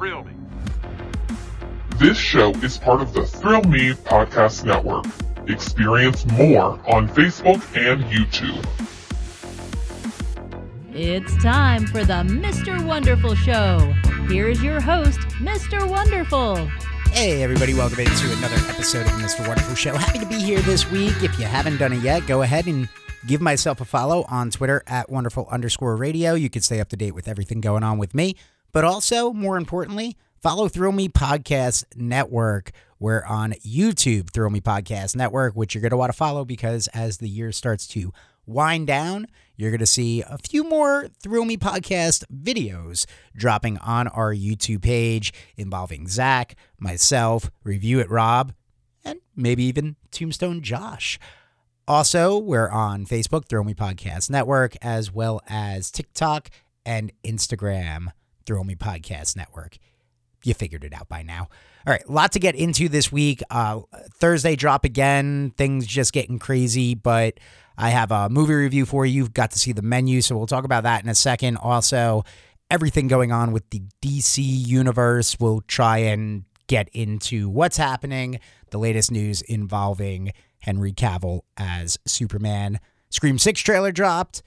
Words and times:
Thrill 0.00 0.24
Me. 0.24 0.32
This 1.98 2.16
show 2.16 2.52
is 2.62 2.78
part 2.78 3.02
of 3.02 3.12
the 3.12 3.26
Thrill 3.26 3.62
Me 3.64 3.92
Podcast 3.92 4.64
Network. 4.64 5.04
Experience 5.46 6.24
more 6.24 6.80
on 6.88 7.06
Facebook 7.06 7.60
and 7.76 8.02
YouTube. 8.04 8.64
It's 10.94 11.36
time 11.42 11.86
for 11.86 12.02
the 12.02 12.14
Mr. 12.14 12.82
Wonderful 12.82 13.34
Show. 13.34 13.92
Here's 14.26 14.62
your 14.62 14.80
host, 14.80 15.18
Mr. 15.42 15.86
Wonderful. 15.86 16.56
Hey, 17.12 17.42
everybody, 17.42 17.74
welcome 17.74 18.00
into 18.00 18.32
another 18.38 18.56
episode 18.70 19.04
of 19.04 19.12
Mr. 19.12 19.46
Wonderful 19.46 19.74
Show. 19.74 19.94
Happy 19.94 20.18
to 20.18 20.26
be 20.26 20.40
here 20.40 20.60
this 20.60 20.90
week. 20.90 21.22
If 21.22 21.38
you 21.38 21.44
haven't 21.44 21.76
done 21.76 21.92
it 21.92 22.00
yet, 22.00 22.26
go 22.26 22.40
ahead 22.40 22.64
and 22.64 22.88
give 23.26 23.42
myself 23.42 23.82
a 23.82 23.84
follow 23.84 24.24
on 24.30 24.50
Twitter 24.50 24.82
at 24.86 25.10
wonderful 25.10 25.46
underscore 25.50 25.94
radio. 25.94 26.32
You 26.32 26.48
can 26.48 26.62
stay 26.62 26.80
up 26.80 26.88
to 26.88 26.96
date 26.96 27.14
with 27.14 27.28
everything 27.28 27.60
going 27.60 27.82
on 27.82 27.98
with 27.98 28.14
me, 28.14 28.36
but 28.72 28.84
also, 28.84 29.32
more 29.32 29.56
importantly, 29.56 30.16
follow 30.40 30.68
Thrill 30.68 30.92
Me 30.92 31.08
Podcast 31.08 31.84
Network. 31.96 32.72
We're 32.98 33.24
on 33.24 33.52
YouTube, 33.66 34.30
Thrill 34.30 34.50
Me 34.50 34.60
Podcast 34.60 35.16
Network, 35.16 35.54
which 35.54 35.74
you're 35.74 35.82
going 35.82 35.90
to 35.90 35.96
want 35.96 36.12
to 36.12 36.16
follow 36.16 36.44
because 36.44 36.86
as 36.88 37.18
the 37.18 37.28
year 37.28 37.52
starts 37.52 37.86
to 37.88 38.12
wind 38.46 38.86
down, 38.86 39.26
you're 39.56 39.70
going 39.70 39.80
to 39.80 39.86
see 39.86 40.22
a 40.22 40.38
few 40.38 40.64
more 40.64 41.08
Thrill 41.22 41.44
Me 41.44 41.56
podcast 41.56 42.24
videos 42.32 43.06
dropping 43.36 43.78
on 43.78 44.08
our 44.08 44.34
YouTube 44.34 44.82
page 44.82 45.32
involving 45.56 46.08
Zach, 46.08 46.56
myself, 46.78 47.50
Review 47.64 48.00
It 48.00 48.10
Rob, 48.10 48.52
and 49.04 49.20
maybe 49.36 49.64
even 49.64 49.96
Tombstone 50.10 50.62
Josh. 50.62 51.18
Also, 51.86 52.38
we're 52.38 52.68
on 52.68 53.04
Facebook, 53.04 53.48
Thrill 53.48 53.64
Me 53.64 53.74
Podcast 53.74 54.30
Network, 54.30 54.76
as 54.80 55.12
well 55.12 55.40
as 55.48 55.90
TikTok 55.90 56.48
and 56.86 57.12
Instagram, 57.24 58.12
Thrill 58.46 58.64
Me 58.64 58.74
Podcast 58.74 59.36
Network. 59.36 59.78
You 60.44 60.54
figured 60.54 60.84
it 60.84 60.94
out 60.94 61.08
by 61.08 61.22
now. 61.22 61.48
All 61.86 61.92
right, 61.92 62.08
lot 62.08 62.32
to 62.32 62.38
get 62.38 62.54
into 62.54 62.88
this 62.88 63.12
week. 63.12 63.42
Uh, 63.50 63.80
Thursday 64.14 64.56
drop 64.56 64.84
again. 64.84 65.52
Things 65.56 65.86
just 65.86 66.12
getting 66.12 66.38
crazy, 66.38 66.94
but 66.94 67.38
I 67.76 67.90
have 67.90 68.10
a 68.10 68.28
movie 68.28 68.54
review 68.54 68.86
for 68.86 69.04
you. 69.04 69.14
You've 69.14 69.34
got 69.34 69.50
to 69.52 69.58
see 69.58 69.72
the 69.72 69.82
menu, 69.82 70.20
so 70.22 70.36
we'll 70.36 70.46
talk 70.46 70.64
about 70.64 70.82
that 70.84 71.02
in 71.02 71.08
a 71.08 71.14
second. 71.14 71.56
Also, 71.58 72.24
everything 72.70 73.08
going 73.08 73.32
on 73.32 73.52
with 73.52 73.68
the 73.70 73.82
DC 74.02 74.38
universe. 74.38 75.38
We'll 75.40 75.62
try 75.62 75.98
and 75.98 76.44
get 76.66 76.88
into 76.90 77.48
what's 77.48 77.76
happening, 77.76 78.38
the 78.70 78.78
latest 78.78 79.10
news 79.10 79.42
involving 79.42 80.32
Henry 80.60 80.92
Cavill 80.92 81.40
as 81.56 81.98
Superman. 82.06 82.78
Scream 83.10 83.38
6 83.38 83.60
trailer 83.60 83.92
dropped. 83.92 84.42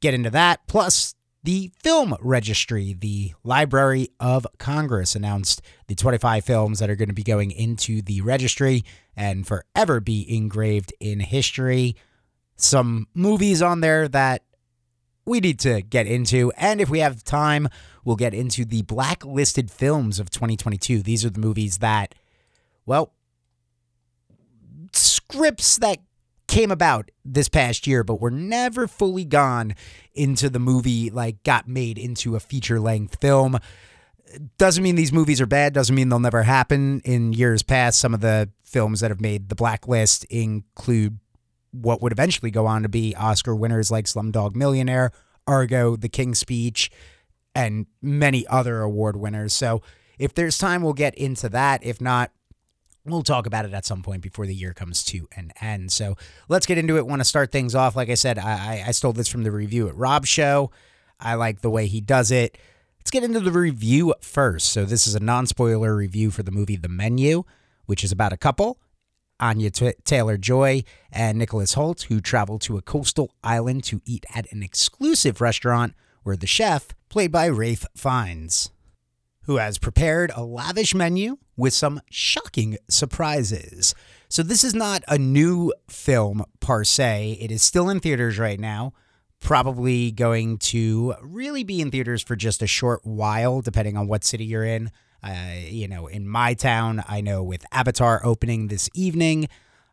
Get 0.00 0.14
into 0.14 0.30
that. 0.30 0.66
Plus, 0.66 1.14
the 1.46 1.70
Film 1.80 2.16
Registry, 2.20 2.92
the 2.92 3.32
Library 3.44 4.08
of 4.18 4.48
Congress, 4.58 5.14
announced 5.14 5.62
the 5.86 5.94
25 5.94 6.44
films 6.44 6.80
that 6.80 6.90
are 6.90 6.96
going 6.96 7.08
to 7.08 7.14
be 7.14 7.22
going 7.22 7.52
into 7.52 8.02
the 8.02 8.20
registry 8.20 8.82
and 9.16 9.46
forever 9.46 10.00
be 10.00 10.26
engraved 10.36 10.92
in 10.98 11.20
history. 11.20 11.94
Some 12.56 13.06
movies 13.14 13.62
on 13.62 13.80
there 13.80 14.08
that 14.08 14.42
we 15.24 15.38
need 15.38 15.60
to 15.60 15.82
get 15.82 16.08
into. 16.08 16.50
And 16.56 16.80
if 16.80 16.90
we 16.90 16.98
have 16.98 17.22
time, 17.22 17.68
we'll 18.04 18.16
get 18.16 18.34
into 18.34 18.64
the 18.64 18.82
blacklisted 18.82 19.70
films 19.70 20.18
of 20.18 20.30
2022. 20.30 21.00
These 21.00 21.24
are 21.24 21.30
the 21.30 21.38
movies 21.38 21.78
that, 21.78 22.16
well, 22.86 23.12
scripts 24.92 25.76
that 25.78 26.00
came 26.48 26.70
about 26.70 27.10
this 27.24 27.48
past 27.48 27.86
year, 27.86 28.04
but 28.04 28.20
were 28.20 28.30
never 28.30 28.86
fully 28.86 29.24
gone 29.24 29.74
into 30.14 30.48
the 30.48 30.58
movie, 30.58 31.10
like 31.10 31.42
got 31.42 31.68
made 31.68 31.98
into 31.98 32.36
a 32.36 32.40
feature 32.40 32.80
length 32.80 33.20
film. 33.20 33.58
Doesn't 34.58 34.82
mean 34.82 34.96
these 34.96 35.12
movies 35.12 35.40
are 35.40 35.46
bad, 35.46 35.72
doesn't 35.72 35.94
mean 35.94 36.08
they'll 36.08 36.18
never 36.18 36.42
happen. 36.42 37.00
In 37.04 37.32
years 37.32 37.62
past, 37.62 37.98
some 37.98 38.14
of 38.14 38.20
the 38.20 38.50
films 38.64 39.00
that 39.00 39.10
have 39.10 39.20
made 39.20 39.48
the 39.48 39.54
blacklist 39.54 40.24
include 40.24 41.18
what 41.70 42.02
would 42.02 42.12
eventually 42.12 42.50
go 42.50 42.66
on 42.66 42.82
to 42.82 42.88
be 42.88 43.14
Oscar 43.16 43.54
winners 43.54 43.90
like 43.90 44.06
Slumdog 44.06 44.54
Millionaire, 44.54 45.12
Argo, 45.46 45.96
The 45.96 46.08
King's 46.08 46.38
Speech, 46.38 46.90
and 47.54 47.86
many 48.02 48.46
other 48.48 48.80
award 48.80 49.16
winners. 49.16 49.52
So 49.52 49.82
if 50.18 50.34
there's 50.34 50.58
time, 50.58 50.82
we'll 50.82 50.92
get 50.92 51.14
into 51.14 51.48
that. 51.50 51.84
If 51.84 52.00
not, 52.00 52.30
we'll 53.06 53.22
talk 53.22 53.46
about 53.46 53.64
it 53.64 53.72
at 53.72 53.84
some 53.84 54.02
point 54.02 54.22
before 54.22 54.46
the 54.46 54.54
year 54.54 54.72
comes 54.72 55.04
to 55.04 55.28
an 55.36 55.52
end. 55.60 55.92
So 55.92 56.16
let's 56.48 56.66
get 56.66 56.78
into 56.78 56.96
it. 56.96 57.06
Want 57.06 57.20
to 57.20 57.24
start 57.24 57.52
things 57.52 57.74
off. 57.74 57.96
Like 57.96 58.10
I 58.10 58.14
said, 58.14 58.38
I, 58.38 58.84
I 58.86 58.90
stole 58.90 59.12
this 59.12 59.28
from 59.28 59.42
the 59.42 59.50
Review 59.50 59.88
It 59.88 59.94
Rob 59.94 60.26
Show. 60.26 60.70
I 61.18 61.34
like 61.34 61.60
the 61.60 61.70
way 61.70 61.86
he 61.86 62.00
does 62.00 62.30
it. 62.30 62.58
Let's 62.98 63.10
get 63.10 63.24
into 63.24 63.40
the 63.40 63.52
review 63.52 64.14
first. 64.20 64.70
So 64.70 64.84
this 64.84 65.06
is 65.06 65.14
a 65.14 65.20
non-spoiler 65.20 65.94
review 65.94 66.30
for 66.30 66.42
the 66.42 66.50
movie 66.50 66.76
The 66.76 66.88
Menu, 66.88 67.44
which 67.86 68.02
is 68.02 68.10
about 68.10 68.32
a 68.32 68.36
couple, 68.36 68.78
Anya 69.38 69.70
T- 69.70 69.94
Taylor 70.04 70.36
Joy 70.36 70.82
and 71.12 71.38
Nicholas 71.38 71.74
Hoult, 71.74 72.02
who 72.04 72.20
travel 72.20 72.58
to 72.60 72.76
a 72.76 72.82
coastal 72.82 73.30
island 73.44 73.84
to 73.84 74.02
eat 74.04 74.26
at 74.34 74.50
an 74.52 74.62
exclusive 74.62 75.40
restaurant 75.40 75.94
where 76.24 76.36
the 76.36 76.48
chef, 76.48 76.88
played 77.08 77.30
by 77.30 77.48
Ralph 77.48 77.86
Fiennes, 77.96 78.70
who 79.42 79.58
has 79.58 79.78
prepared 79.78 80.32
a 80.34 80.42
lavish 80.42 80.92
menu 80.92 81.38
with 81.56 81.72
some 81.72 82.00
shocking 82.10 82.76
surprises. 82.88 83.94
So, 84.28 84.42
this 84.42 84.64
is 84.64 84.74
not 84.74 85.02
a 85.08 85.18
new 85.18 85.72
film 85.88 86.44
per 86.60 86.84
se. 86.84 87.38
It 87.40 87.50
is 87.50 87.62
still 87.62 87.88
in 87.88 88.00
theaters 88.00 88.38
right 88.38 88.58
now. 88.58 88.92
Probably 89.40 90.10
going 90.10 90.58
to 90.58 91.14
really 91.22 91.62
be 91.62 91.80
in 91.80 91.90
theaters 91.90 92.22
for 92.22 92.36
just 92.36 92.62
a 92.62 92.66
short 92.66 93.00
while, 93.04 93.60
depending 93.60 93.96
on 93.96 94.08
what 94.08 94.24
city 94.24 94.44
you're 94.44 94.64
in. 94.64 94.90
Uh, 95.22 95.54
you 95.68 95.88
know, 95.88 96.06
in 96.06 96.28
my 96.28 96.54
town, 96.54 97.02
I 97.08 97.20
know 97.20 97.42
with 97.42 97.64
Avatar 97.72 98.20
opening 98.24 98.68
this 98.68 98.88
evening, 98.94 99.48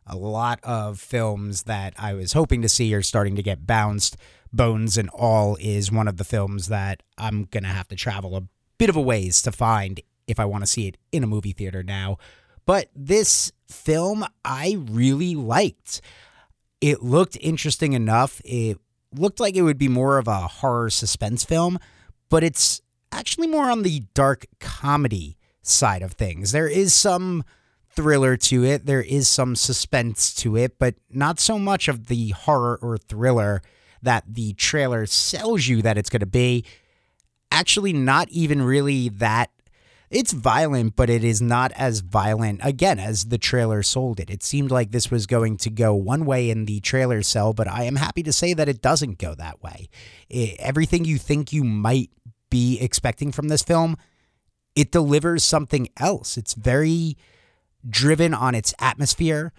a 0.06 0.16
lot 0.16 0.60
of 0.62 1.00
films 1.00 1.64
that 1.64 1.94
I 1.98 2.14
was 2.14 2.32
hoping 2.32 2.62
to 2.62 2.68
see 2.68 2.94
are 2.94 3.02
starting 3.02 3.36
to 3.36 3.42
get 3.42 3.66
bounced. 3.66 4.16
Bones 4.52 4.96
and 4.96 5.08
All 5.10 5.56
is 5.60 5.90
one 5.90 6.08
of 6.08 6.16
the 6.16 6.24
films 6.24 6.68
that 6.68 7.02
I'm 7.18 7.44
going 7.44 7.64
to 7.64 7.70
have 7.70 7.88
to 7.88 7.96
travel 7.96 8.36
a 8.36 8.42
bit 8.78 8.88
of 8.88 8.96
a 8.96 9.00
ways 9.00 9.42
to 9.42 9.52
find 9.52 10.00
if 10.26 10.40
I 10.40 10.44
want 10.44 10.62
to 10.62 10.66
see 10.66 10.88
it 10.88 10.96
in 11.12 11.22
a 11.22 11.26
movie 11.28 11.52
theater 11.52 11.82
now. 11.82 12.18
But 12.66 12.88
this 12.94 13.52
film 13.68 14.24
I 14.44 14.78
really 14.90 15.34
liked. 15.34 16.00
It 16.80 17.02
looked 17.02 17.36
interesting 17.40 17.92
enough. 17.92 18.40
It 18.44 18.78
looked 19.12 19.40
like 19.40 19.56
it 19.56 19.62
would 19.62 19.78
be 19.78 19.88
more 19.88 20.18
of 20.18 20.28
a 20.28 20.46
horror 20.46 20.90
suspense 20.90 21.44
film, 21.44 21.78
but 22.28 22.42
it's 22.42 22.82
actually 23.12 23.46
more 23.46 23.70
on 23.70 23.82
the 23.82 24.02
dark 24.14 24.46
comedy 24.60 25.36
side 25.62 26.02
of 26.02 26.12
things. 26.12 26.52
There 26.52 26.68
is 26.68 26.92
some 26.92 27.44
thriller 27.90 28.36
to 28.36 28.64
it, 28.64 28.86
there 28.86 29.02
is 29.02 29.28
some 29.28 29.54
suspense 29.54 30.34
to 30.34 30.56
it, 30.56 30.78
but 30.78 30.96
not 31.10 31.38
so 31.38 31.58
much 31.58 31.86
of 31.86 32.06
the 32.06 32.30
horror 32.30 32.78
or 32.82 32.98
thriller 32.98 33.62
that 34.02 34.24
the 34.28 34.52
trailer 34.54 35.06
sells 35.06 35.66
you 35.66 35.80
that 35.82 35.96
it's 35.96 36.10
going 36.10 36.20
to 36.20 36.26
be. 36.26 36.64
Actually, 37.50 37.92
not 37.92 38.28
even 38.30 38.62
really 38.62 39.08
that. 39.08 39.50
It's 40.10 40.32
violent, 40.32 40.96
but 40.96 41.10
it 41.10 41.24
is 41.24 41.42
not 41.42 41.72
as 41.72 42.00
violent, 42.00 42.60
again, 42.62 42.98
as 42.98 43.26
the 43.26 43.38
trailer 43.38 43.82
sold 43.82 44.20
it. 44.20 44.30
It 44.30 44.42
seemed 44.42 44.70
like 44.70 44.90
this 44.90 45.10
was 45.10 45.26
going 45.26 45.56
to 45.58 45.70
go 45.70 45.94
one 45.94 46.24
way 46.24 46.50
in 46.50 46.66
the 46.66 46.80
trailer 46.80 47.22
sell, 47.22 47.52
but 47.52 47.66
I 47.66 47.84
am 47.84 47.96
happy 47.96 48.22
to 48.22 48.32
say 48.32 48.54
that 48.54 48.68
it 48.68 48.82
doesn't 48.82 49.18
go 49.18 49.34
that 49.34 49.62
way. 49.62 49.88
It, 50.28 50.56
everything 50.58 51.04
you 51.04 51.18
think 51.18 51.52
you 51.52 51.64
might 51.64 52.10
be 52.50 52.78
expecting 52.80 53.32
from 53.32 53.48
this 53.48 53.62
film, 53.62 53.96
it 54.76 54.92
delivers 54.92 55.42
something 55.42 55.88
else. 55.96 56.36
It's 56.36 56.54
very 56.54 57.16
driven 57.88 58.34
on 58.34 58.54
its 58.54 58.74
atmosphere, 58.78 59.52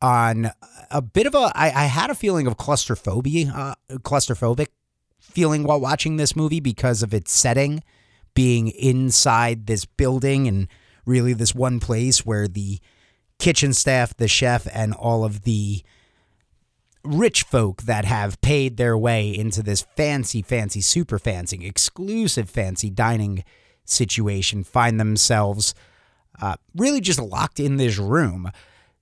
on 0.00 0.50
a 0.90 1.02
bit 1.02 1.26
of 1.26 1.34
a. 1.34 1.52
I, 1.54 1.72
I 1.74 1.84
had 1.84 2.10
a 2.10 2.14
feeling 2.14 2.46
of 2.46 2.56
claustrophobia, 2.56 3.52
uh, 3.54 3.74
claustrophobic 3.98 4.68
feeling 5.20 5.64
while 5.64 5.80
watching 5.80 6.16
this 6.16 6.36
movie 6.36 6.60
because 6.60 7.02
of 7.02 7.12
its 7.12 7.32
setting, 7.32 7.82
being 8.38 8.68
inside 8.68 9.66
this 9.66 9.84
building 9.84 10.46
and 10.46 10.68
really 11.04 11.32
this 11.32 11.56
one 11.56 11.80
place 11.80 12.24
where 12.24 12.46
the 12.46 12.78
kitchen 13.40 13.72
staff, 13.72 14.16
the 14.16 14.28
chef, 14.28 14.68
and 14.72 14.94
all 14.94 15.24
of 15.24 15.42
the 15.42 15.82
rich 17.02 17.42
folk 17.42 17.82
that 17.82 18.04
have 18.04 18.40
paid 18.40 18.76
their 18.76 18.96
way 18.96 19.28
into 19.28 19.60
this 19.60 19.84
fancy, 19.96 20.40
fancy, 20.40 20.80
super 20.80 21.18
fancy, 21.18 21.66
exclusive 21.66 22.48
fancy 22.48 22.88
dining 22.90 23.42
situation 23.84 24.62
find 24.62 25.00
themselves 25.00 25.74
uh, 26.40 26.54
really 26.76 27.00
just 27.00 27.18
locked 27.20 27.58
in 27.58 27.76
this 27.76 27.98
room. 27.98 28.52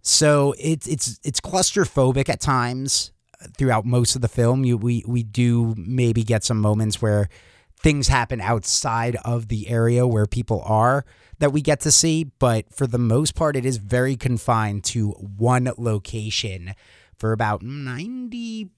So 0.01 0.55
it's 0.59 0.87
it's 0.87 1.21
it's 1.23 1.43
claustrophobic 1.43 2.31
at 2.31 2.41
times 2.41 3.13
throughout 3.59 3.85
most 3.85 4.17
of 4.17 4.23
the 4.23 4.29
film. 4.29 4.65
You 4.65 4.79
we 4.79 5.05
we 5.07 5.23
do 5.23 5.75
maybe 5.77 6.25
get 6.25 6.43
some 6.43 6.59
moments 6.59 7.03
where 7.03 7.29
things 7.79 8.09
happen 8.09 8.41
outside 8.41 9.17
of 9.25 9.49
the 9.49 9.69
area 9.69 10.07
where 10.07 10.27
people 10.27 10.63
are 10.65 11.05
that 11.39 11.53
we 11.53 11.61
get 11.61 11.81
to 11.81 11.93
see, 11.93 12.25
but 12.25 12.73
for 12.75 12.87
the 12.87 12.99
most 12.99 13.35
part, 13.35 13.57
it 13.57 13.67
is 13.67 13.77
very 13.77 14.17
confined 14.17 14.85
to 14.85 15.11
one 15.11 15.71
location 15.77 16.75
for 17.17 17.33
about 17.33 17.63
90 17.63 18.71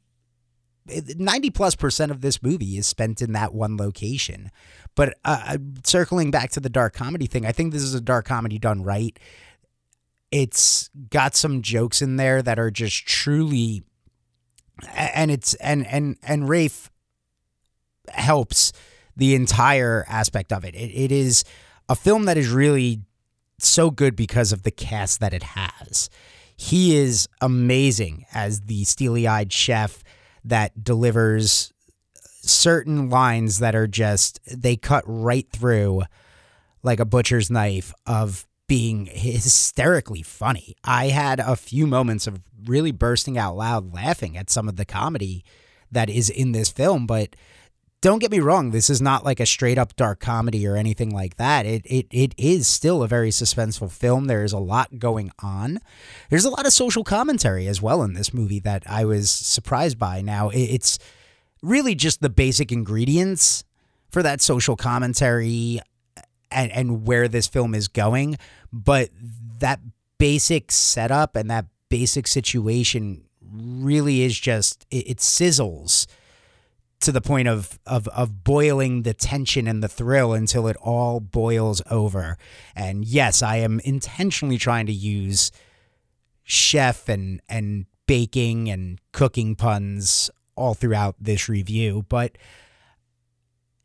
90 1.17 1.51
plus 1.51 1.77
percent 1.77 2.11
of 2.11 2.23
this 2.23 2.43
movie 2.43 2.79
is 2.79 2.87
spent 2.87 3.21
in 3.21 3.33
that 3.33 3.53
one 3.53 3.77
location. 3.77 4.51
But 4.95 5.19
uh, 5.25 5.43
uh, 5.47 5.59
circling 5.85 6.31
back 6.31 6.51
to 6.53 6.61
the 6.61 6.71
dark 6.71 6.95
comedy 6.95 7.27
thing, 7.27 7.45
I 7.45 7.53
think 7.53 7.73
this 7.73 7.83
is 7.83 7.95
a 7.95 8.01
dark 8.01 8.25
comedy 8.25 8.59
done 8.59 8.83
right. 8.83 9.19
It's 10.31 10.89
got 11.11 11.37
some 11.37 11.63
jokes 11.63 12.03
in 12.03 12.17
there 12.17 12.43
that 12.43 12.59
are 12.59 12.71
just 12.71 13.07
truly, 13.07 13.83
and 14.95 15.31
it's 15.31 15.55
and 15.55 15.87
and 15.87 16.17
and 16.23 16.49
Ralph 16.49 16.91
helps 18.11 18.73
the 19.17 19.35
entire 19.35 20.05
aspect 20.09 20.53
of 20.53 20.65
it. 20.65 20.75
It, 20.75 20.91
it 20.95 21.13
is 21.13 21.45
a 21.89 21.97
film 21.97 22.25
that 22.27 22.37
is 22.37 22.49
really 22.51 23.01
so 23.59 23.91
good 23.91 24.15
because 24.15 24.53
of 24.53 24.63
the 24.63 24.71
cast 24.71 25.21
that 25.21 25.35
it 25.35 25.43
has. 25.43 26.09
He 26.57 26.97
is 26.97 27.29
amazing 27.41 28.27
as 28.33 28.63
the 28.63 28.85
steely 28.85 29.27
eyed 29.27 29.53
chef 29.53 30.03
that 30.45 30.85
delivers 30.85 31.73
certain 32.43 33.11
lines 33.11 33.59
that 33.59 33.75
are 33.75 33.87
just, 33.87 34.41
they 34.47 34.77
cut 34.77 35.05
right 35.07 35.47
through 35.51 36.03
like 36.83 37.01
a 37.01 37.05
butcher's 37.05 37.51
knife 37.51 37.93
of 38.07 38.47
being 38.67 39.07
hysterically 39.07 40.23
funny. 40.23 40.77
I 40.85 41.09
had 41.09 41.41
a 41.41 41.57
few 41.57 41.87
moments 41.87 42.27
of 42.27 42.41
really 42.65 42.93
bursting 42.93 43.39
out 43.39 43.57
loud 43.57 43.93
laughing 43.93 44.37
at 44.37 44.51
some 44.51 44.69
of 44.69 44.77
the 44.77 44.85
comedy 44.85 45.45
that 45.91 46.11
is 46.11 46.29
in 46.29 46.53
this 46.53 46.71
film, 46.71 47.07
but 47.07 47.35
don't 48.01 48.21
get 48.21 48.31
me 48.31 48.39
wrong, 48.39 48.71
this 48.71 48.89
is 48.89 49.03
not 49.03 49.25
like 49.25 49.41
a 49.41 49.47
straight 49.47 49.79
up 49.79 49.97
dark 49.97 50.21
comedy 50.21 50.67
or 50.67 50.77
anything 50.77 51.11
like 51.11 51.37
that. 51.37 51.67
It 51.67 51.83
it 51.85 52.07
it 52.11 52.35
is 52.37 52.69
still 52.69 53.03
a 53.03 53.09
very 53.09 53.31
suspenseful 53.31 53.91
film. 53.91 54.27
There 54.27 54.45
is 54.45 54.53
a 54.53 54.59
lot 54.59 54.99
going 54.99 55.33
on. 55.43 55.81
There's 56.31 56.45
a 56.45 56.51
lot 56.51 56.67
of 56.67 56.73
social 56.73 57.03
commentary 57.03 57.67
as 57.67 57.83
well 57.83 58.03
in 58.03 58.13
this 58.13 58.33
movie 58.33 58.61
that 58.61 58.85
I 58.87 59.05
was 59.05 59.31
surprised 59.31 59.99
by. 59.99 60.21
Now 60.21 60.51
it's 60.55 60.99
really 61.61 61.97
just 61.97 62.21
the 62.21 62.31
basic 62.31 62.71
ingredients 62.71 63.65
for 64.11 64.23
that 64.23 64.41
social 64.41 64.77
commentary 64.77 65.81
and 66.53 66.71
and 66.71 67.05
where 67.05 67.27
this 67.27 67.49
film 67.49 67.75
is 67.75 67.89
going, 67.89 68.37
but 68.73 69.11
that 69.59 69.81
basic 70.19 70.71
setup 70.71 71.35
and 71.35 71.51
that 71.51 71.67
basic 71.89 72.29
situation 72.29 73.25
really 73.43 74.23
is 74.23 74.39
just 74.39 74.87
it, 74.91 75.11
it 75.11 75.19
sizzles 75.19 76.07
to 77.01 77.13
the 77.13 77.21
point 77.21 77.49
of, 77.49 77.79
of 77.87 78.09
of 78.09 78.43
boiling 78.43 79.03
the 79.03 79.15
tension 79.15 79.69
and 79.69 79.83
the 79.83 79.89
thrill 79.89 80.33
until 80.33 80.67
it 80.67 80.77
all 80.77 81.21
boils 81.21 81.81
over. 81.91 82.37
And 82.75 83.05
yes, 83.05 83.43
I 83.43 83.57
am 83.57 83.81
intentionally 83.81 84.59
trying 84.59 84.87
to 84.87 84.93
use 84.93 85.53
chef 86.43 87.09
and 87.09 87.41
and 87.49 87.87
baking 88.07 88.69
and 88.69 89.01
cooking 89.13 89.55
puns 89.55 90.31
all 90.57 90.75
throughout 90.75 91.15
this 91.21 91.49
review, 91.49 92.05
but 92.09 92.37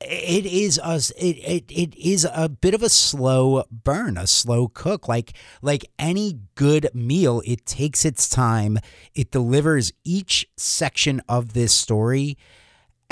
it 0.02 0.46
is 0.46 0.80
a 0.84 0.96
it, 1.18 1.38
it 1.38 1.72
it 1.72 1.96
is 1.96 2.28
a 2.34 2.50
bit 2.50 2.74
of 2.74 2.82
a 2.82 2.90
slow 2.90 3.64
burn, 3.72 4.18
a 4.18 4.28
slow 4.28 4.68
cook. 4.68 5.08
Like 5.08 5.34
like 5.62 5.86
any 6.00 6.40
good 6.56 6.90
meal, 6.96 7.42
it 7.46 7.66
takes 7.66 8.06
its 8.06 8.28
time. 8.28 8.80
It 9.14 9.30
delivers 9.30 9.94
each 10.04 10.48
section 10.58 11.22
of 11.30 11.54
this 11.54 11.74
story 11.74 12.38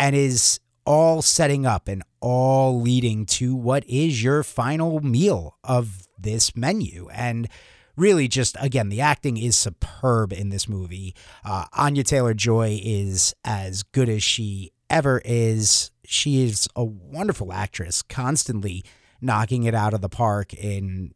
and 0.01 0.15
is 0.15 0.59
all 0.83 1.21
setting 1.21 1.63
up 1.63 1.88
and 1.88 2.01
all 2.21 2.81
leading 2.81 3.24
to 3.24 3.56
what 3.56 3.88
is 3.88 4.24
your 4.24 4.42
final 4.42 5.00
meal 5.00 5.57
of 5.63 6.07
this 6.18 6.56
menu. 6.56 7.07
And 7.09 7.48
really, 7.95 8.27
just 8.27 8.57
again, 8.59 8.89
the 8.89 9.00
acting 9.00 9.38
is 9.38 9.56
superb 9.56 10.33
in 10.33 10.50
this 10.50 10.68
movie. 10.68 11.13
Uh, 11.45 11.65
Anya 11.74 12.03
Taylor 12.03 12.33
Joy 12.33 12.81
is 12.83 13.36
as 13.45 13.83
good 13.83 14.09
as 14.09 14.24
she 14.24 14.71
ever 14.89 15.21
is. 15.24 15.92
She 16.03 16.44
is 16.45 16.68
a 16.75 16.83
wonderful 16.83 17.53
actress, 17.53 18.01
constantly 18.01 18.83
knocking 19.21 19.65
it 19.65 19.75
out 19.75 19.94
of 19.94 20.01
the 20.01 20.09
park 20.09 20.51
in 20.56 21.13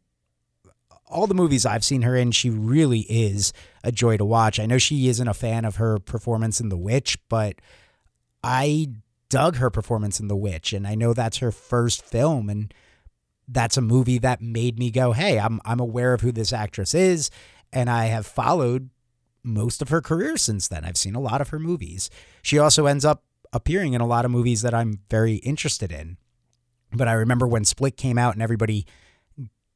all 1.08 1.26
the 1.26 1.34
movies 1.34 1.66
I've 1.66 1.84
seen 1.84 2.02
her 2.02 2.16
in, 2.16 2.32
she 2.32 2.50
really 2.50 3.00
is 3.00 3.52
a 3.84 3.92
joy 3.92 4.16
to 4.16 4.24
watch. 4.24 4.58
I 4.58 4.66
know 4.66 4.78
she 4.78 5.08
isn't 5.08 5.28
a 5.28 5.34
fan 5.34 5.64
of 5.64 5.76
her 5.76 6.00
performance 6.00 6.60
in 6.60 6.68
The 6.68 6.76
Witch, 6.76 7.16
but 7.28 7.60
I 8.46 8.86
dug 9.28 9.56
her 9.56 9.70
performance 9.70 10.20
in 10.20 10.28
The 10.28 10.36
Witch, 10.36 10.72
and 10.72 10.86
I 10.86 10.94
know 10.94 11.12
that's 11.12 11.38
her 11.38 11.50
first 11.50 12.04
film, 12.04 12.48
and 12.48 12.72
that's 13.48 13.76
a 13.76 13.82
movie 13.82 14.18
that 14.18 14.40
made 14.40 14.78
me 14.78 14.92
go, 14.92 15.12
"Hey, 15.12 15.40
I'm 15.40 15.60
I'm 15.64 15.80
aware 15.80 16.14
of 16.14 16.20
who 16.20 16.30
this 16.30 16.52
actress 16.52 16.94
is," 16.94 17.28
and 17.72 17.90
I 17.90 18.04
have 18.04 18.24
followed 18.24 18.90
most 19.42 19.82
of 19.82 19.88
her 19.88 20.00
career 20.00 20.36
since 20.36 20.68
then. 20.68 20.84
I've 20.84 20.96
seen 20.96 21.16
a 21.16 21.20
lot 21.20 21.40
of 21.40 21.48
her 21.48 21.58
movies. 21.58 22.08
She 22.40 22.56
also 22.56 22.86
ends 22.86 23.04
up 23.04 23.24
appearing 23.52 23.94
in 23.94 24.00
a 24.00 24.06
lot 24.06 24.24
of 24.24 24.30
movies 24.30 24.62
that 24.62 24.74
I'm 24.74 25.00
very 25.10 25.36
interested 25.36 25.90
in. 25.90 26.16
But 26.92 27.08
I 27.08 27.14
remember 27.14 27.48
when 27.48 27.64
Split 27.64 27.96
came 27.96 28.16
out 28.16 28.34
and 28.34 28.42
everybody 28.42 28.86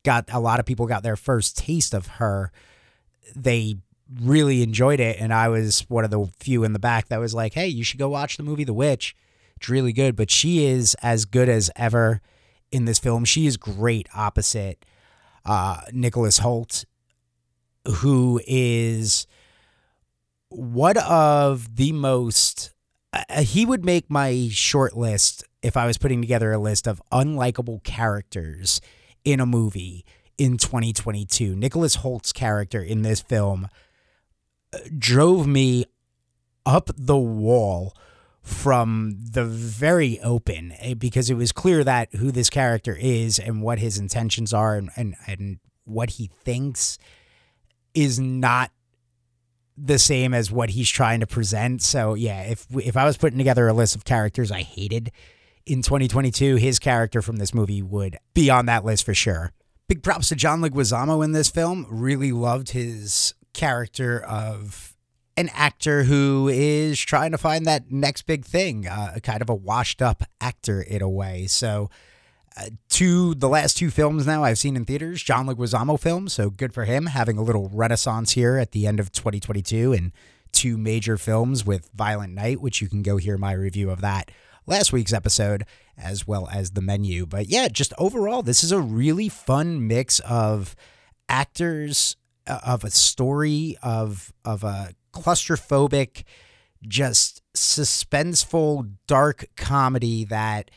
got 0.05 0.33
a 0.33 0.39
lot 0.39 0.61
of 0.61 0.67
people 0.67 0.87
got 0.87 1.03
their 1.03 1.17
first 1.17 1.59
taste 1.59 1.93
of 1.93 2.07
her, 2.07 2.53
they 3.35 3.77
really 4.19 4.63
enjoyed 4.63 5.01
it. 5.01 5.19
And 5.21 5.33
I 5.33 5.49
was 5.49 5.81
one 5.89 6.05
of 6.05 6.11
the 6.11 6.29
few 6.39 6.65
in 6.65 6.73
the 6.73 6.79
back 6.79 7.09
that 7.09 7.21
was 7.21 7.35
like, 7.35 7.55
hey, 7.55 7.69
you 7.69 7.85
should 7.85 7.99
go 7.99 8.09
watch 8.09 8.37
the 8.37 8.43
movie 8.43 8.65
The 8.65 8.75
Witch. 8.75 9.15
It's 9.57 9.69
really 9.69 9.93
good. 9.93 10.17
But 10.17 10.31
she 10.31 10.65
is 10.67 10.97
as 11.03 11.25
good 11.25 11.49
as 11.49 11.71
ever 11.77 12.21
in 12.73 12.85
this 12.85 12.99
film. 12.99 13.25
She 13.25 13.47
is 13.47 13.57
great 13.57 14.09
opposite 14.15 14.85
uh, 15.45 15.81
Nicholas 15.93 16.39
Hoult, 16.41 16.85
who 17.87 18.41
is 18.47 19.27
one 20.49 20.99
of 20.99 21.77
the 21.77 21.93
most. 21.93 22.75
Uh, 23.13 23.43
he 23.43 23.67
would 23.67 23.85
make 23.85 24.11
my 24.11 24.49
short 24.51 24.97
list 24.97 25.45
if 25.63 25.77
I 25.77 25.87
was 25.87 25.99
putting 25.99 26.21
together 26.21 26.53
a 26.53 26.59
list 26.59 26.87
of 26.87 27.03
unlikable 27.13 27.83
characters 27.83 28.81
in 29.25 29.41
a 29.41 29.47
movie 29.47 30.05
in 30.39 30.57
2022. 30.57 31.55
Nicholas 31.55 31.97
Holt's 31.97 32.33
character 32.33 32.83
in 32.83 33.03
this 33.03 33.21
film 33.21 33.69
drove 34.99 35.47
me 35.47 35.87
up 36.67 36.91
the 36.97 37.19
wall 37.19 37.95
from 38.43 39.17
the 39.19 39.45
very 39.45 40.21
open 40.21 40.73
eh, 40.79 40.95
because 40.95 41.31
it 41.31 41.35
was 41.35 41.53
clear 41.53 41.85
that 41.85 42.15
who 42.15 42.31
this 42.31 42.51
character 42.51 42.97
is 42.99 43.39
and 43.39 43.63
what 43.63 43.79
his 43.79 43.99
intentions 43.99 44.53
are 44.53 44.77
and, 44.77 44.91
and, 44.97 45.15
and 45.27 45.59
what 45.85 46.11
he 46.11 46.31
thinks 46.43 46.99
is 47.95 48.19
not 48.19 48.71
the 49.77 49.99
same 49.99 50.35
as 50.35 50.51
what 50.51 50.71
he's 50.71 50.89
trying 50.89 51.21
to 51.21 51.27
present. 51.27 51.83
So 51.83 52.15
yeah, 52.15 52.43
if 52.43 52.67
if 52.71 52.97
I 52.97 53.05
was 53.05 53.17
putting 53.17 53.39
together 53.39 53.67
a 53.69 53.73
list 53.73 53.97
of 53.97 54.05
characters 54.05 54.53
I 54.53 54.63
hated 54.63 55.11
in 55.67 55.83
2022, 55.83 56.57
his 56.57 56.79
character 56.79 57.23
from 57.23 57.37
this 57.37 57.55
movie 57.55 57.83
would 57.83 58.19
be 58.35 58.51
on 58.51 58.67
that 58.67 58.85
list 58.85 59.05
for 59.05 59.15
sure. 59.15 59.53
Big 59.89 60.03
props 60.03 60.29
to 60.29 60.37
John 60.37 60.61
Leguizamo 60.61 61.25
in 61.25 61.33
this 61.33 61.51
film. 61.51 61.87
Really 61.91 62.31
loved 62.31 62.71
his 62.71 63.35
character 63.53 64.21
of 64.21 64.97
an 65.37 65.51
actor 65.55 66.05
who 66.05 66.49
is 66.53 66.99
trying 67.01 67.31
to 67.31 67.39
find 67.39 67.65
that 67.67 67.91
next 67.91 68.23
big 68.23 68.45
thing, 68.45 68.87
uh, 68.87 69.19
kind 69.23 69.43
of 69.43 69.49
a 69.49 69.55
washed 69.55 70.03
up 70.03 70.25
actor 70.41 70.83
in 70.83 71.03
a 71.03 71.09
way. 71.09 71.47
So, 71.47 71.89
uh, 72.57 72.67
two 72.89 73.35
the 73.35 73.49
last 73.49 73.77
two 73.77 73.91
films 73.91 74.27
now 74.27 74.43
I've 74.43 74.59
seen 74.59 74.77
in 74.77 74.85
theaters, 74.85 75.23
John 75.23 75.47
Leguizamo 75.47 75.99
films. 75.99 76.33
So 76.33 76.51
good 76.51 76.75
for 76.75 76.85
him 76.85 77.07
having 77.07 77.39
a 77.39 77.43
little 77.43 77.71
renaissance 77.73 78.33
here 78.33 78.59
at 78.59 78.73
the 78.73 78.87
end 78.87 78.99
of 78.99 79.13
2022 79.13 79.93
and 79.93 80.13
two 80.53 80.77
major 80.77 81.17
films 81.17 81.65
with 81.65 81.91
Violent 81.95 82.35
Night, 82.35 82.61
which 82.61 82.83
you 82.83 82.89
can 82.89 83.03
go 83.03 83.17
hear 83.17 83.39
my 83.39 83.53
review 83.53 83.89
of 83.91 84.01
that 84.01 84.31
last 84.67 84.93
week's 84.93 85.13
episode, 85.13 85.65
as 85.97 86.27
well 86.27 86.49
as 86.53 86.73
the 86.73 86.83
menu. 86.83 87.25
But 87.25 87.49
yeah, 87.49 87.69
just 87.69 87.93
overall, 87.99 88.43
this 88.43 88.65
is 88.65 88.73
a 88.73 88.81
really 88.81 89.29
fun 89.29 89.87
mix 89.87 90.21
of 90.21 90.75
actors 91.29 92.17
of 92.65 92.85
a 92.85 92.91
story 92.91 93.77
of 93.83 94.33
of 94.45 94.65
a 94.65 94.95
claustrophobic, 95.13 96.25
just 96.87 97.43
suspenseful, 97.55 98.93
dark 99.07 99.47
comedy 99.57 100.25
that 100.25 100.71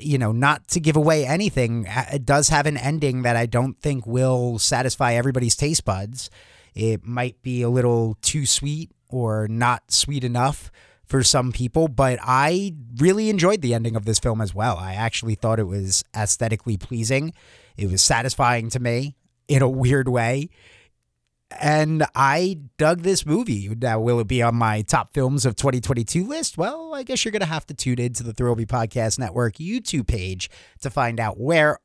you 0.00 0.18
know, 0.18 0.32
not 0.32 0.68
to 0.68 0.80
give 0.80 0.96
away 0.96 1.24
anything, 1.24 1.86
uh, 1.86 2.06
it 2.14 2.24
does 2.24 2.48
have 2.48 2.66
an 2.66 2.76
ending 2.76 3.22
that 3.22 3.36
I 3.36 3.46
don't 3.46 3.78
think 3.80 4.06
will 4.06 4.58
satisfy 4.58 5.14
everybody's 5.14 5.56
taste 5.56 5.84
buds. 5.84 6.30
It 6.74 7.04
might 7.04 7.40
be 7.42 7.62
a 7.62 7.68
little 7.68 8.16
too 8.20 8.46
sweet 8.46 8.90
or 9.08 9.46
not 9.48 9.92
sweet 9.92 10.24
enough 10.24 10.72
for 11.06 11.22
some 11.22 11.52
people, 11.52 11.86
but 11.86 12.18
I 12.22 12.74
really 12.96 13.28
enjoyed 13.28 13.60
the 13.60 13.74
ending 13.74 13.94
of 13.94 14.04
this 14.04 14.18
film 14.18 14.40
as 14.40 14.54
well. 14.54 14.76
I 14.78 14.94
actually 14.94 15.34
thought 15.34 15.60
it 15.60 15.68
was 15.68 16.02
aesthetically 16.16 16.76
pleasing. 16.76 17.32
It 17.76 17.90
was 17.90 18.02
satisfying 18.02 18.70
to 18.70 18.80
me 18.80 19.14
in 19.46 19.62
a 19.62 19.68
weird 19.68 20.08
way 20.08 20.48
and 21.50 22.04
I 22.14 22.60
dug 22.78 23.02
this 23.02 23.24
movie. 23.26 23.68
Now, 23.80 24.00
will 24.00 24.20
it 24.20 24.28
be 24.28 24.42
on 24.42 24.54
my 24.54 24.82
top 24.82 25.12
films 25.12 25.46
of 25.46 25.56
2022 25.56 26.26
list? 26.26 26.58
Well, 26.58 26.94
I 26.94 27.02
guess 27.02 27.24
you're 27.24 27.32
going 27.32 27.40
to 27.40 27.46
have 27.46 27.66
to 27.66 27.74
tune 27.74 28.00
into 28.00 28.22
the 28.22 28.32
Thrill 28.32 28.56
Me 28.56 28.64
Podcast 28.64 29.18
Network 29.18 29.54
YouTube 29.54 30.06
page 30.06 30.50
to 30.80 30.90
find 30.90 31.20
out 31.20 31.38
where 31.38 31.78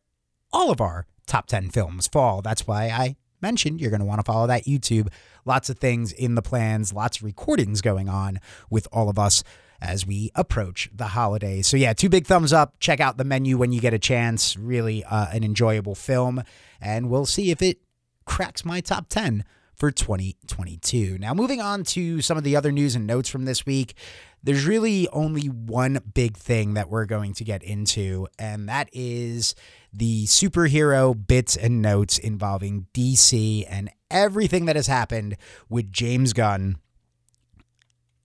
all 0.51 0.71
of 0.71 0.81
our 0.81 1.05
top 1.27 1.47
10 1.47 1.69
films 1.69 2.07
fall. 2.07 2.41
That's 2.41 2.67
why 2.67 2.85
I 2.85 3.15
mentioned, 3.41 3.79
you're 3.79 3.91
going 3.91 3.99
to 4.01 4.05
want 4.05 4.19
to 4.19 4.29
follow 4.29 4.47
that 4.47 4.65
YouTube. 4.65 5.07
Lots 5.45 5.69
of 5.69 5.79
things 5.79 6.11
in 6.11 6.35
the 6.35 6.41
plans, 6.41 6.93
lots 6.93 7.17
of 7.17 7.23
recordings 7.23 7.81
going 7.81 8.09
on 8.09 8.39
with 8.69 8.87
all 8.91 9.09
of 9.09 9.17
us 9.17 9.43
as 9.81 10.05
we 10.05 10.29
approach 10.35 10.89
the 10.93 11.07
holidays. 11.07 11.67
So, 11.67 11.77
yeah, 11.77 11.93
two 11.93 12.09
big 12.09 12.25
thumbs 12.25 12.51
up. 12.51 12.75
Check 12.79 12.99
out 12.99 13.17
the 13.17 13.23
menu 13.23 13.57
when 13.57 13.71
you 13.71 13.79
get 13.79 13.93
a 13.93 13.99
chance. 13.99 14.57
Really 14.57 15.03
uh, 15.05 15.27
an 15.31 15.43
enjoyable 15.43 15.95
film. 15.95 16.43
And 16.81 17.09
we'll 17.09 17.25
see 17.25 17.51
if 17.51 17.61
it 17.61 17.79
cracks 18.29 18.63
my 18.63 18.79
top 18.79 19.09
10 19.09 19.43
for 19.73 19.89
2022. 19.89 21.17
Now, 21.17 21.33
moving 21.33 21.59
on 21.59 21.83
to 21.85 22.21
some 22.21 22.37
of 22.37 22.43
the 22.43 22.55
other 22.55 22.71
news 22.71 22.93
and 22.93 23.07
notes 23.07 23.27
from 23.27 23.45
this 23.45 23.65
week, 23.65 23.95
there's 24.43 24.67
really 24.67 25.09
only 25.09 25.47
one 25.47 25.99
big 26.13 26.37
thing 26.37 26.75
that 26.75 26.89
we're 26.89 27.05
going 27.05 27.33
to 27.33 27.43
get 27.43 27.63
into, 27.63 28.27
and 28.37 28.69
that 28.69 28.87
is 28.93 29.55
the 29.91 30.25
superhero 30.25 31.15
bits 31.27 31.57
and 31.57 31.81
notes 31.81 32.19
involving 32.19 32.85
DC 32.93 33.65
and 33.67 33.89
everything 34.11 34.65
that 34.65 34.75
has 34.75 34.87
happened 34.87 35.35
with 35.67 35.91
James 35.91 36.31
Gunn 36.31 36.77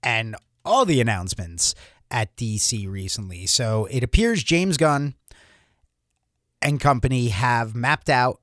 and 0.03 0.37
all 0.67 0.85
the 0.85 1.01
announcements 1.01 1.75
at 2.11 2.37
DC 2.37 2.87
recently. 2.87 3.47
So 3.47 3.87
it 3.91 4.05
appears 4.05 4.45
James 4.45 4.77
Gunn 4.77 5.15
and 6.61 6.79
company 6.79 7.29
have 7.29 7.75
mapped 7.75 8.11
out 8.11 8.41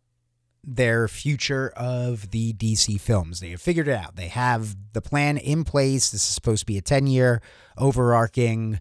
their 0.64 1.08
future 1.08 1.70
of 1.76 2.32
the 2.32 2.54
DC 2.54 3.00
films. 3.00 3.40
They 3.40 3.50
have 3.50 3.62
figured 3.62 3.88
it 3.88 3.96
out. 3.96 4.16
They 4.16 4.28
have 4.28 4.76
the 4.94 5.02
plan 5.02 5.38
in 5.38 5.64
place. 5.64 6.12
This 6.12 6.22
is 6.22 6.34
supposed 6.34 6.62
to 6.62 6.66
be 6.66 6.78
a 6.78 6.82
10 6.82 7.08
year 7.08 7.42
overarching, 7.78 8.80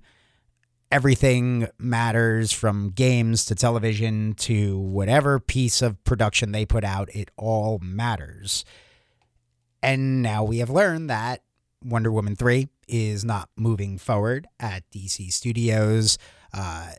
everything 0.91 1.69
matters 1.79 2.53
from 2.53 2.91
games 2.91 3.45
to 3.47 3.55
television 3.55 4.35
to 4.35 4.79
whatever 4.79 5.39
piece 5.39 5.83
of 5.83 6.03
production 6.05 6.53
they 6.53 6.67
put 6.67 6.85
out. 6.85 7.09
It 7.15 7.31
all 7.37 7.79
matters. 7.81 8.65
And 9.83 10.23
now 10.23 10.45
we 10.45 10.59
have 10.59 10.71
learned 10.71 11.09
that 11.11 11.43
Wonder 11.85 12.13
Woman 12.13 12.37
3 12.37 12.69
is 12.89 13.25
not 13.25 13.49
moving 13.57 13.97
forward 13.99 14.47
at 14.59 14.83
DC 14.91 15.33
Studios. 15.33 16.19
Uh, 16.53 16.91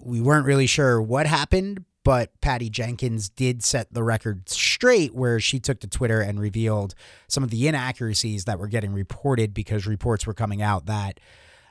we 0.00 0.20
weren't 0.20 0.46
really 0.46 0.66
sure 0.66 1.02
what 1.02 1.26
happened, 1.26 1.84
but 2.04 2.40
Patty 2.40 2.68
Jenkins 2.68 3.28
did 3.28 3.62
set 3.62 3.92
the 3.92 4.02
record 4.02 4.48
straight 4.48 5.14
where 5.14 5.38
she 5.38 5.60
took 5.60 5.80
to 5.80 5.86
Twitter 5.86 6.20
and 6.20 6.40
revealed 6.40 6.94
some 7.28 7.44
of 7.44 7.50
the 7.50 7.68
inaccuracies 7.68 8.44
that 8.44 8.58
were 8.58 8.66
getting 8.66 8.92
reported 8.92 9.54
because 9.54 9.86
reports 9.86 10.26
were 10.26 10.34
coming 10.34 10.62
out 10.62 10.86
that 10.86 11.20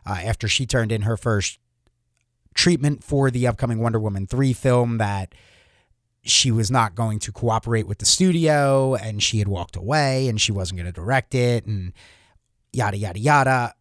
uh, 0.05 0.17
after 0.23 0.47
she 0.47 0.65
turned 0.65 0.91
in 0.91 1.03
her 1.03 1.17
first 1.17 1.59
treatment 2.53 3.03
for 3.03 3.29
the 3.29 3.47
upcoming 3.47 3.79
Wonder 3.79 3.99
Woman 3.99 4.25
3 4.25 4.53
film 4.53 4.97
that 4.97 5.33
she 6.23 6.51
was 6.51 6.69
not 6.69 6.95
going 6.95 7.19
to 7.19 7.31
cooperate 7.31 7.87
with 7.87 7.97
the 7.97 8.05
studio 8.05 8.95
and 8.95 9.23
she 9.23 9.39
had 9.39 9.47
walked 9.47 9.75
away 9.75 10.27
and 10.27 10.39
she 10.39 10.51
wasn't 10.51 10.77
going 10.77 10.85
to 10.85 10.91
direct 10.91 11.33
it 11.33 11.65
and 11.65 11.93
yada, 12.71 12.97
yada, 12.97 13.19
yada. 13.19 13.73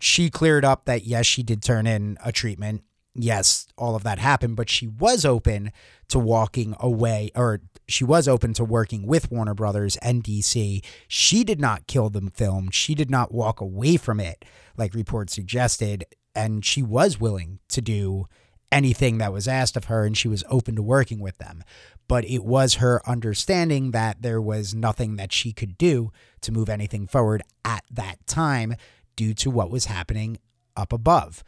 She 0.00 0.28
cleared 0.28 0.64
up 0.64 0.84
that, 0.84 1.04
yes, 1.04 1.24
she 1.24 1.42
did 1.42 1.62
turn 1.62 1.86
in 1.86 2.18
a 2.22 2.32
treatment. 2.32 2.82
Yes, 3.18 3.66
all 3.76 3.96
of 3.96 4.02
that 4.04 4.18
happened, 4.18 4.56
but 4.56 4.68
she 4.68 4.86
was 4.86 5.24
open 5.24 5.72
to 6.08 6.18
walking 6.18 6.74
away, 6.80 7.30
or 7.34 7.60
she 7.88 8.04
was 8.04 8.28
open 8.28 8.52
to 8.54 8.64
working 8.64 9.06
with 9.06 9.30
Warner 9.30 9.54
Brothers 9.54 9.96
and 9.96 10.22
DC. 10.22 10.84
She 11.08 11.44
did 11.44 11.60
not 11.60 11.86
kill 11.86 12.10
the 12.10 12.30
film. 12.34 12.70
She 12.70 12.94
did 12.94 13.10
not 13.10 13.32
walk 13.32 13.60
away 13.60 13.96
from 13.96 14.20
it, 14.20 14.44
like 14.76 14.94
reports 14.94 15.34
suggested. 15.34 16.04
And 16.34 16.64
she 16.64 16.82
was 16.82 17.18
willing 17.18 17.60
to 17.68 17.80
do 17.80 18.26
anything 18.70 19.18
that 19.18 19.32
was 19.32 19.48
asked 19.48 19.76
of 19.76 19.84
her, 19.84 20.04
and 20.04 20.16
she 20.16 20.28
was 20.28 20.44
open 20.50 20.76
to 20.76 20.82
working 20.82 21.20
with 21.20 21.38
them 21.38 21.62
but 22.08 22.24
it 22.24 22.44
was 22.44 22.74
her 22.74 23.02
understanding 23.08 23.90
that 23.90 24.22
there 24.22 24.40
was 24.40 24.74
nothing 24.74 25.16
that 25.16 25.32
she 25.32 25.52
could 25.52 25.76
do 25.76 26.10
to 26.40 26.52
move 26.52 26.68
anything 26.68 27.06
forward 27.06 27.42
at 27.64 27.84
that 27.90 28.24
time 28.26 28.74
due 29.16 29.34
to 29.34 29.50
what 29.50 29.70
was 29.70 29.86
happening 29.86 30.38
up 30.76 30.92
above. 30.92 31.42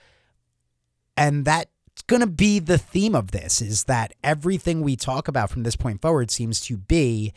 And 1.19 1.45
that's 1.45 1.69
going 2.07 2.21
to 2.21 2.27
be 2.27 2.59
the 2.59 2.79
theme 2.79 3.15
of 3.15 3.33
this 3.33 3.61
is 3.61 3.85
that 3.85 4.15
everything 4.23 4.83
we 4.83 4.97
talk 4.97 5.29
about 5.29 5.51
from 5.51 5.65
this 5.65 5.77
point 5.77 6.01
forward 6.01 6.31
seems 6.31 6.61
to 6.63 6.77
be 6.77 7.33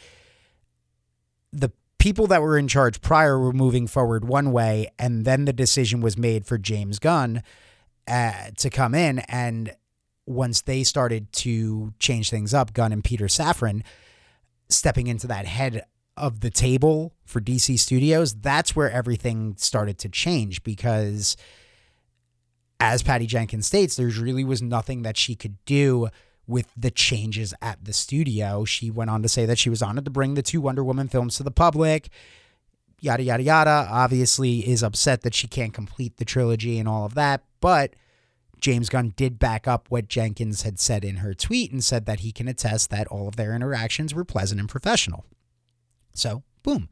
the 1.51 1.71
people 1.97 2.27
that 2.27 2.41
were 2.41 2.57
in 2.57 2.67
charge 2.67 3.01
prior 3.01 3.37
were 3.37 3.53
moving 3.53 3.87
forward 3.87 4.25
one 4.25 4.51
way 4.51 4.87
and 4.97 5.25
then 5.25 5.45
the 5.45 5.53
decision 5.53 6.01
was 6.01 6.17
made 6.17 6.45
for 6.45 6.57
James 6.57 6.99
Gunn 6.99 7.43
uh, 8.07 8.51
to 8.57 8.69
come 8.69 8.95
in. 8.95 9.19
And 9.19 9.75
once 10.25 10.61
they 10.61 10.83
started 10.83 11.31
to 11.33 11.93
change 11.99 12.29
things 12.29 12.53
up, 12.53 12.73
Gunn 12.73 12.91
and 12.91 13.03
Peter 13.03 13.25
Safran 13.25 13.83
stepping 14.69 15.07
into 15.07 15.27
that 15.27 15.45
head 15.45 15.85
of 16.17 16.39
the 16.39 16.49
table 16.49 17.13
for 17.25 17.41
DC 17.41 17.77
Studios, 17.79 18.33
that's 18.33 18.75
where 18.75 18.91
everything 18.91 19.55
started 19.57 19.97
to 19.99 20.09
change 20.09 20.63
because 20.63 21.35
as 22.81 23.03
Patty 23.03 23.27
Jenkins 23.27 23.67
states, 23.67 23.95
there 23.95 24.07
really 24.07 24.43
was 24.43 24.59
nothing 24.59 25.03
that 25.03 25.15
she 25.15 25.35
could 25.35 25.63
do 25.65 26.09
with 26.47 26.67
the 26.75 26.89
changes 26.89 27.53
at 27.61 27.85
the 27.85 27.93
studio. 27.93 28.65
She 28.65 28.89
went 28.89 29.11
on 29.11 29.21
to 29.21 29.29
say 29.29 29.45
that 29.45 29.59
she 29.59 29.69
was 29.69 29.83
honored 29.83 30.05
to 30.05 30.11
bring 30.11 30.33
the 30.33 30.41
two 30.41 30.59
Wonder 30.59 30.83
Woman 30.83 31.07
films 31.07 31.37
to 31.37 31.43
the 31.43 31.51
public. 31.51 32.09
Yada, 32.99 33.21
yada, 33.21 33.43
yada. 33.43 33.87
Obviously, 33.87 34.67
is 34.67 34.81
upset 34.81 35.21
that 35.21 35.35
she 35.35 35.47
can't 35.47 35.75
complete 35.75 36.17
the 36.17 36.25
trilogy 36.25 36.79
and 36.79 36.89
all 36.89 37.05
of 37.05 37.13
that. 37.13 37.43
But 37.59 37.93
James 38.59 38.89
Gunn 38.89 39.13
did 39.15 39.37
back 39.37 39.67
up 39.67 39.85
what 39.89 40.07
Jenkins 40.07 40.63
had 40.63 40.79
said 40.79 41.05
in 41.05 41.17
her 41.17 41.35
tweet 41.35 41.71
and 41.71 41.83
said 41.83 42.07
that 42.07 42.21
he 42.21 42.31
can 42.31 42.47
attest 42.47 42.89
that 42.89 43.07
all 43.07 43.27
of 43.27 43.35
their 43.35 43.53
interactions 43.53 44.15
were 44.15 44.25
pleasant 44.25 44.59
and 44.59 44.67
professional. 44.67 45.23
So, 46.15 46.41
boom. 46.63 46.89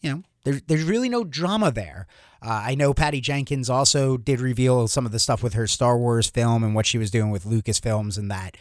You 0.00 0.10
know, 0.10 0.22
there, 0.44 0.60
there's 0.66 0.84
really 0.84 1.08
no 1.08 1.24
drama 1.24 1.70
there. 1.70 2.06
Uh, 2.42 2.62
I 2.66 2.74
know 2.74 2.94
Patty 2.94 3.20
Jenkins 3.20 3.68
also 3.68 4.16
did 4.16 4.40
reveal 4.40 4.88
some 4.88 5.04
of 5.04 5.12
the 5.12 5.18
stuff 5.18 5.42
with 5.42 5.52
her 5.54 5.66
Star 5.66 5.98
Wars 5.98 6.28
film 6.28 6.64
and 6.64 6.74
what 6.74 6.86
she 6.86 6.98
was 6.98 7.10
doing 7.10 7.30
with 7.30 7.44
Lucasfilms, 7.44 8.16
and 8.16 8.30
that 8.30 8.56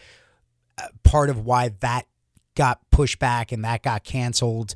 uh, 0.77 0.88
part 1.03 1.29
of 1.29 1.46
why 1.46 1.69
that 1.79 2.05
got 2.55 2.81
pushed 2.91 3.19
back 3.19 3.51
and 3.51 3.63
that 3.63 3.84
got 3.84 4.03
canceled. 4.03 4.75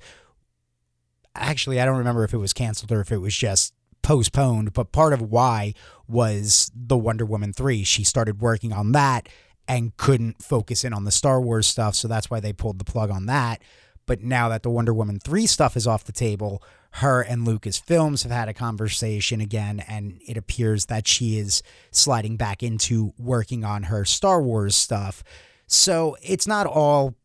Actually, 1.35 1.81
I 1.81 1.85
don't 1.85 1.97
remember 1.97 2.23
if 2.23 2.33
it 2.33 2.37
was 2.37 2.53
canceled 2.53 2.91
or 2.91 3.01
if 3.01 3.11
it 3.11 3.17
was 3.17 3.35
just 3.35 3.73
postponed, 4.03 4.73
but 4.73 4.91
part 4.91 5.13
of 5.13 5.21
why 5.21 5.73
was 6.07 6.71
the 6.75 6.97
Wonder 6.97 7.25
Woman 7.25 7.51
3. 7.51 7.83
She 7.83 8.03
started 8.03 8.41
working 8.41 8.71
on 8.71 8.91
that 8.91 9.27
and 9.67 9.95
couldn't 9.97 10.43
focus 10.43 10.83
in 10.83 10.93
on 10.93 11.05
the 11.05 11.11
Star 11.11 11.41
Wars 11.41 11.67
stuff, 11.67 11.95
so 11.95 12.07
that's 12.07 12.29
why 12.29 12.39
they 12.39 12.53
pulled 12.53 12.79
the 12.79 12.85
plug 12.85 13.09
on 13.09 13.25
that. 13.25 13.61
But 14.05 14.21
now 14.21 14.49
that 14.49 14.63
the 14.63 14.69
Wonder 14.69 14.93
Woman 14.93 15.19
3 15.19 15.45
stuff 15.45 15.77
is 15.77 15.87
off 15.87 16.03
the 16.03 16.11
table, 16.11 16.61
her 16.97 17.21
and 17.21 17.47
Lucasfilms 17.47 18.23
have 18.23 18.31
had 18.31 18.49
a 18.49 18.53
conversation 18.53 19.41
again, 19.41 19.79
and 19.87 20.19
it 20.27 20.37
appears 20.37 20.85
that 20.85 21.07
she 21.07 21.37
is 21.37 21.63
sliding 21.91 22.37
back 22.37 22.61
into 22.61 23.13
working 23.17 23.63
on 23.63 23.83
her 23.83 24.05
Star 24.05 24.41
Wars 24.41 24.75
stuff. 24.75 25.23
So 25.65 26.17
it's 26.21 26.45
not 26.45 26.67
all 26.67 27.15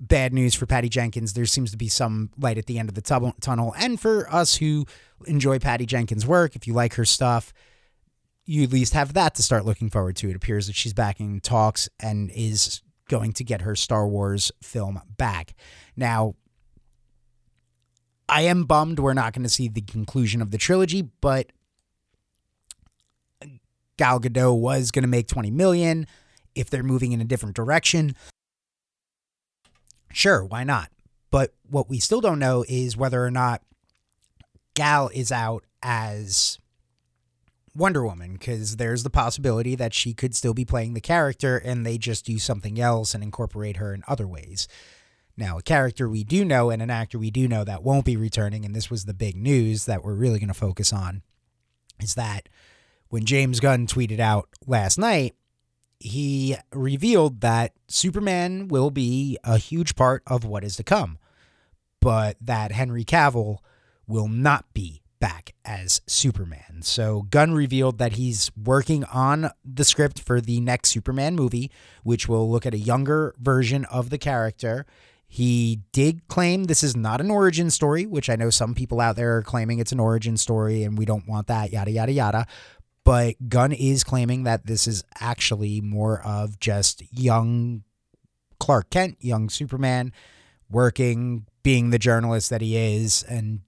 bad 0.00 0.32
news 0.32 0.54
for 0.54 0.66
Patty 0.66 0.88
Jenkins. 0.88 1.32
There 1.32 1.46
seems 1.46 1.70
to 1.72 1.76
be 1.76 1.88
some 1.88 2.30
light 2.38 2.58
at 2.58 2.66
the 2.66 2.78
end 2.78 2.88
of 2.88 2.94
the 2.94 3.02
tub- 3.02 3.40
tunnel. 3.40 3.74
And 3.78 4.00
for 4.00 4.32
us 4.32 4.56
who 4.56 4.86
enjoy 5.26 5.58
Patty 5.58 5.86
Jenkins' 5.86 6.26
work, 6.26 6.56
if 6.56 6.66
you 6.66 6.74
like 6.74 6.94
her 6.94 7.04
stuff, 7.04 7.52
you 8.44 8.64
at 8.64 8.72
least 8.72 8.94
have 8.94 9.12
that 9.14 9.34
to 9.36 9.42
start 9.42 9.64
looking 9.64 9.90
forward 9.90 10.16
to. 10.16 10.30
It 10.30 10.36
appears 10.36 10.66
that 10.66 10.76
she's 10.76 10.92
backing 10.92 11.40
talks 11.40 11.88
and 12.00 12.30
is 12.34 12.82
going 13.08 13.32
to 13.32 13.44
get 13.44 13.62
her 13.62 13.76
Star 13.76 14.06
Wars 14.06 14.52
film 14.62 15.00
back. 15.16 15.54
Now, 15.96 16.34
I 18.28 18.42
am 18.42 18.64
bummed 18.64 18.98
we're 18.98 19.14
not 19.14 19.32
going 19.32 19.42
to 19.42 19.48
see 19.48 19.68
the 19.68 19.82
conclusion 19.82 20.40
of 20.40 20.50
the 20.50 20.58
trilogy, 20.58 21.02
but 21.20 21.52
Gal 23.96 24.20
Gadot 24.20 24.58
was 24.58 24.90
going 24.90 25.02
to 25.02 25.08
make 25.08 25.28
20 25.28 25.50
million 25.50 26.06
if 26.54 26.70
they're 26.70 26.82
moving 26.82 27.12
in 27.12 27.20
a 27.20 27.24
different 27.24 27.54
direction. 27.54 28.16
Sure, 30.12 30.44
why 30.44 30.64
not? 30.64 30.90
But 31.30 31.54
what 31.68 31.88
we 31.88 31.98
still 31.98 32.20
don't 32.20 32.38
know 32.38 32.64
is 32.68 32.96
whether 32.96 33.24
or 33.24 33.30
not 33.30 33.62
Gal 34.74 35.10
is 35.12 35.32
out 35.32 35.64
as 35.82 36.58
Wonder 37.74 38.04
Woman, 38.04 38.34
because 38.34 38.76
there's 38.76 39.02
the 39.02 39.10
possibility 39.10 39.74
that 39.74 39.94
she 39.94 40.12
could 40.12 40.34
still 40.34 40.52
be 40.52 40.64
playing 40.64 40.94
the 40.94 41.00
character 41.00 41.56
and 41.56 41.86
they 41.86 41.96
just 41.96 42.26
do 42.26 42.38
something 42.38 42.78
else 42.78 43.14
and 43.14 43.22
incorporate 43.22 43.76
her 43.76 43.94
in 43.94 44.02
other 44.06 44.26
ways. 44.26 44.68
Now, 45.36 45.58
a 45.58 45.62
character 45.62 46.08
we 46.08 46.24
do 46.24 46.44
know 46.44 46.68
and 46.68 46.82
an 46.82 46.90
actor 46.90 47.18
we 47.18 47.30
do 47.30 47.48
know 47.48 47.64
that 47.64 47.82
won't 47.82 48.04
be 48.04 48.16
returning, 48.16 48.66
and 48.66 48.76
this 48.76 48.90
was 48.90 49.06
the 49.06 49.14
big 49.14 49.36
news 49.36 49.86
that 49.86 50.04
we're 50.04 50.14
really 50.14 50.38
going 50.38 50.48
to 50.48 50.54
focus 50.54 50.92
on, 50.92 51.22
is 52.00 52.14
that 52.14 52.48
when 53.08 53.24
James 53.24 53.58
Gunn 53.58 53.86
tweeted 53.86 54.20
out 54.20 54.48
last 54.66 54.98
night 54.98 55.34
he 56.02 56.56
revealed 56.72 57.40
that 57.42 57.72
Superman 57.86 58.68
will 58.68 58.90
be 58.90 59.38
a 59.44 59.56
huge 59.56 59.94
part 59.94 60.22
of 60.26 60.44
what 60.44 60.64
is 60.64 60.76
to 60.76 60.82
come, 60.82 61.16
but 62.00 62.36
that 62.40 62.72
Henry 62.72 63.04
Cavill 63.04 63.58
will 64.06 64.28
not 64.28 64.64
be 64.74 65.01
back 65.22 65.54
as 65.64 66.00
Superman. 66.08 66.82
So 66.82 67.22
Gunn 67.30 67.54
revealed 67.54 67.98
that 67.98 68.14
he's 68.14 68.50
working 68.56 69.04
on 69.04 69.50
the 69.64 69.84
script 69.84 70.18
for 70.18 70.40
the 70.40 70.60
next 70.60 70.88
Superman 70.88 71.36
movie, 71.36 71.70
which 72.02 72.28
will 72.28 72.50
look 72.50 72.66
at 72.66 72.74
a 72.74 72.78
younger 72.78 73.32
version 73.38 73.84
of 73.84 74.10
the 74.10 74.18
character. 74.18 74.84
He 75.28 75.82
did 75.92 76.26
claim 76.26 76.64
this 76.64 76.82
is 76.82 76.96
not 76.96 77.20
an 77.20 77.30
origin 77.30 77.70
story, 77.70 78.04
which 78.04 78.28
I 78.28 78.34
know 78.34 78.50
some 78.50 78.74
people 78.74 79.00
out 79.00 79.14
there 79.14 79.36
are 79.36 79.42
claiming 79.42 79.78
it's 79.78 79.92
an 79.92 80.00
origin 80.00 80.36
story 80.36 80.82
and 80.82 80.98
we 80.98 81.04
don't 81.04 81.28
want 81.28 81.46
that, 81.46 81.72
yada, 81.72 81.92
yada, 81.92 82.12
yada. 82.12 82.46
But 83.04 83.48
Gunn 83.48 83.70
is 83.70 84.02
claiming 84.02 84.42
that 84.42 84.66
this 84.66 84.88
is 84.88 85.04
actually 85.20 85.80
more 85.80 86.20
of 86.22 86.58
just 86.58 87.00
young 87.12 87.84
Clark 88.58 88.90
Kent, 88.90 89.18
young 89.20 89.48
Superman, 89.48 90.12
working, 90.68 91.46
being 91.62 91.90
the 91.90 91.98
journalist 91.98 92.50
that 92.50 92.60
he 92.60 92.76
is, 92.76 93.22
and 93.22 93.60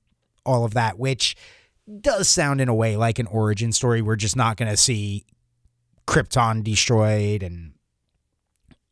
all 0.45 0.65
of 0.65 0.75
that, 0.75 0.99
which 0.99 1.37
does 2.01 2.29
sound 2.29 2.61
in 2.61 2.69
a 2.69 2.75
way 2.75 2.97
like 2.97 3.19
an 3.19 3.27
origin 3.27 3.73
story. 3.73 4.03
We're 4.03 4.17
just 4.17 4.37
not 4.37 4.57
going 4.57 4.71
to 4.71 4.77
see 4.77 5.25
Krypton 6.07 6.63
destroyed 6.63 7.43
and 7.43 7.73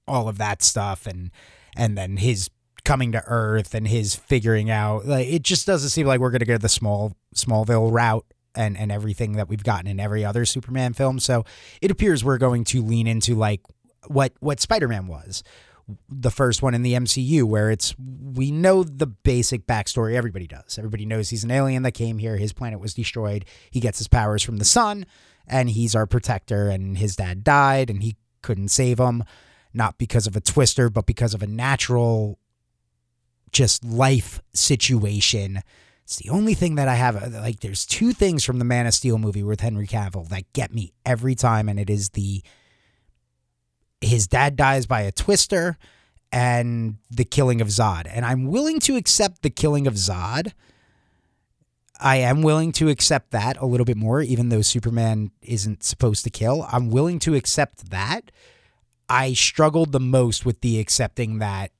all 0.06 0.28
of 0.28 0.38
that 0.38 0.62
stuff, 0.62 1.06
and 1.06 1.30
and 1.76 1.96
then 1.96 2.16
his 2.16 2.50
coming 2.84 3.12
to 3.12 3.22
Earth 3.26 3.74
and 3.74 3.86
his 3.86 4.14
figuring 4.14 4.70
out. 4.70 5.06
Like 5.06 5.28
it 5.28 5.42
just 5.42 5.66
doesn't 5.66 5.90
seem 5.90 6.06
like 6.06 6.20
we're 6.20 6.30
going 6.30 6.40
to 6.40 6.46
go 6.46 6.58
the 6.58 6.68
small 6.68 7.16
Smallville 7.34 7.92
route 7.92 8.26
and 8.54 8.76
and 8.76 8.92
everything 8.92 9.32
that 9.32 9.48
we've 9.48 9.64
gotten 9.64 9.86
in 9.86 10.00
every 10.00 10.24
other 10.24 10.44
Superman 10.44 10.92
film. 10.92 11.18
So 11.20 11.44
it 11.80 11.90
appears 11.90 12.24
we're 12.24 12.38
going 12.38 12.64
to 12.64 12.82
lean 12.82 13.06
into 13.06 13.34
like 13.34 13.60
what 14.08 14.32
what 14.40 14.60
Spider-Man 14.60 15.06
was, 15.06 15.42
the 16.08 16.30
first 16.30 16.62
one 16.62 16.74
in 16.74 16.82
the 16.82 16.94
MCU, 16.94 17.44
where 17.44 17.70
it's 17.70 17.94
we 17.98 18.50
know 18.50 18.82
the 18.82 19.06
basic 19.06 19.66
backstory. 19.66 20.14
Everybody 20.14 20.46
does. 20.46 20.78
Everybody 20.78 21.06
knows 21.06 21.30
he's 21.30 21.44
an 21.44 21.50
alien 21.50 21.82
that 21.82 21.92
came 21.92 22.18
here. 22.18 22.36
His 22.36 22.52
planet 22.52 22.80
was 22.80 22.94
destroyed. 22.94 23.44
He 23.70 23.80
gets 23.80 23.98
his 23.98 24.08
powers 24.08 24.42
from 24.42 24.58
the 24.58 24.64
sun, 24.64 25.06
and 25.46 25.70
he's 25.70 25.94
our 25.94 26.06
protector. 26.06 26.68
And 26.68 26.98
his 26.98 27.16
dad 27.16 27.44
died, 27.44 27.90
and 27.90 28.02
he 28.02 28.16
couldn't 28.42 28.68
save 28.68 28.98
him, 28.98 29.24
not 29.72 29.98
because 29.98 30.26
of 30.26 30.36
a 30.36 30.40
twister, 30.40 30.90
but 30.90 31.06
because 31.06 31.34
of 31.34 31.42
a 31.42 31.46
natural, 31.46 32.38
just 33.52 33.84
life 33.84 34.40
situation. 34.52 35.62
It's 36.04 36.16
the 36.16 36.30
only 36.30 36.54
thing 36.54 36.74
that 36.74 36.88
I 36.88 36.94
have. 36.94 37.16
Uh, 37.16 37.40
like, 37.40 37.60
there's 37.60 37.86
two 37.86 38.12
things 38.12 38.44
from 38.44 38.58
the 38.58 38.64
Man 38.64 38.86
of 38.86 38.94
Steel 38.94 39.18
movie 39.18 39.42
with 39.42 39.60
Henry 39.60 39.86
Cavill 39.86 40.28
that 40.28 40.52
get 40.52 40.74
me 40.74 40.92
every 41.06 41.34
time, 41.34 41.68
and 41.68 41.78
it 41.78 41.88
is 41.88 42.10
the 42.10 42.42
his 44.02 44.26
dad 44.26 44.56
dies 44.56 44.86
by 44.86 45.02
a 45.02 45.12
twister 45.12 45.78
and 46.30 46.96
the 47.10 47.24
killing 47.24 47.60
of 47.60 47.68
Zod. 47.68 48.06
And 48.10 48.24
I'm 48.24 48.46
willing 48.46 48.80
to 48.80 48.96
accept 48.96 49.42
the 49.42 49.50
killing 49.50 49.86
of 49.86 49.94
Zod. 49.94 50.52
I 52.00 52.16
am 52.16 52.42
willing 52.42 52.72
to 52.72 52.88
accept 52.88 53.30
that 53.30 53.56
a 53.58 53.66
little 53.66 53.84
bit 53.84 53.96
more, 53.96 54.22
even 54.22 54.48
though 54.48 54.62
Superman 54.62 55.30
isn't 55.40 55.84
supposed 55.84 56.24
to 56.24 56.30
kill. 56.30 56.66
I'm 56.70 56.90
willing 56.90 57.18
to 57.20 57.34
accept 57.34 57.90
that. 57.90 58.32
I 59.08 59.34
struggled 59.34 59.92
the 59.92 60.00
most 60.00 60.44
with 60.44 60.62
the 60.62 60.80
accepting 60.80 61.38
that 61.38 61.70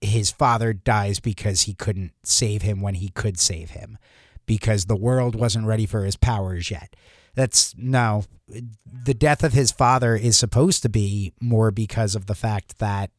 his 0.00 0.30
father 0.30 0.72
dies 0.72 1.20
because 1.20 1.62
he 1.62 1.74
couldn't 1.74 2.12
save 2.22 2.62
him 2.62 2.80
when 2.80 2.94
he 2.94 3.08
could 3.08 3.38
save 3.38 3.70
him, 3.70 3.98
because 4.46 4.84
the 4.84 4.96
world 4.96 5.34
wasn't 5.34 5.66
ready 5.66 5.86
for 5.86 6.04
his 6.04 6.16
powers 6.16 6.70
yet. 6.70 6.94
That's 7.34 7.74
no, 7.76 8.24
the 8.48 9.14
death 9.14 9.42
of 9.42 9.52
his 9.52 9.72
father 9.72 10.16
is 10.16 10.36
supposed 10.36 10.82
to 10.82 10.88
be 10.88 11.32
more 11.40 11.70
because 11.70 12.14
of 12.14 12.26
the 12.26 12.34
fact 12.34 12.78
that 12.78 13.10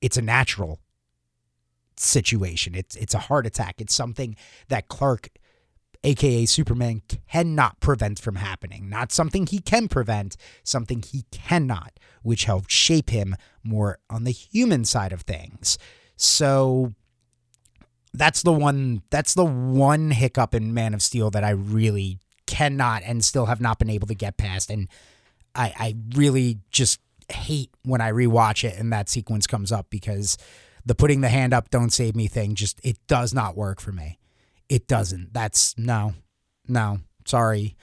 it's 0.00 0.16
a 0.16 0.22
natural 0.22 0.80
situation. 1.96 2.74
It's 2.74 2.96
it's 2.96 3.14
a 3.14 3.20
heart 3.20 3.46
attack. 3.46 3.80
It's 3.80 3.94
something 3.94 4.36
that 4.68 4.88
Clark 4.88 5.30
aka 6.04 6.46
Superman 6.46 7.02
cannot 7.28 7.80
prevent 7.80 8.18
from 8.18 8.36
happening. 8.36 8.88
Not 8.88 9.12
something 9.12 9.46
he 9.46 9.58
can 9.58 9.88
prevent, 9.88 10.36
something 10.62 11.02
he 11.02 11.24
cannot, 11.30 11.98
which 12.22 12.44
helped 12.44 12.70
shape 12.70 13.10
him 13.10 13.36
more 13.62 13.98
on 14.08 14.24
the 14.24 14.30
human 14.30 14.84
side 14.84 15.12
of 15.12 15.22
things. 15.22 15.78
So 16.16 16.94
that's 18.14 18.42
the 18.42 18.52
one 18.52 19.02
that's 19.10 19.34
the 19.34 19.44
one 19.44 20.10
hiccup 20.10 20.54
in 20.54 20.72
Man 20.72 20.94
of 20.94 21.02
Steel 21.02 21.30
that 21.30 21.44
I 21.44 21.50
really 21.50 22.18
cannot 22.56 23.02
and 23.04 23.22
still 23.22 23.44
have 23.46 23.60
not 23.60 23.78
been 23.78 23.90
able 23.90 24.06
to 24.06 24.14
get 24.14 24.38
past. 24.38 24.70
And 24.70 24.88
I, 25.54 25.74
I 25.76 25.96
really 26.14 26.58
just 26.70 27.00
hate 27.28 27.70
when 27.82 28.00
I 28.00 28.10
rewatch 28.10 28.64
it 28.64 28.78
and 28.78 28.90
that 28.94 29.10
sequence 29.10 29.46
comes 29.46 29.70
up 29.70 29.90
because 29.90 30.38
the 30.86 30.94
putting 30.94 31.20
the 31.20 31.28
hand 31.28 31.52
up, 31.52 31.68
don't 31.68 31.92
save 31.92 32.16
me 32.16 32.28
thing 32.28 32.54
just, 32.54 32.80
it 32.82 32.96
does 33.08 33.34
not 33.34 33.58
work 33.58 33.78
for 33.78 33.92
me. 33.92 34.18
It 34.70 34.88
doesn't. 34.88 35.34
That's 35.34 35.76
no, 35.76 36.14
no, 36.66 37.00
sorry. 37.26 37.76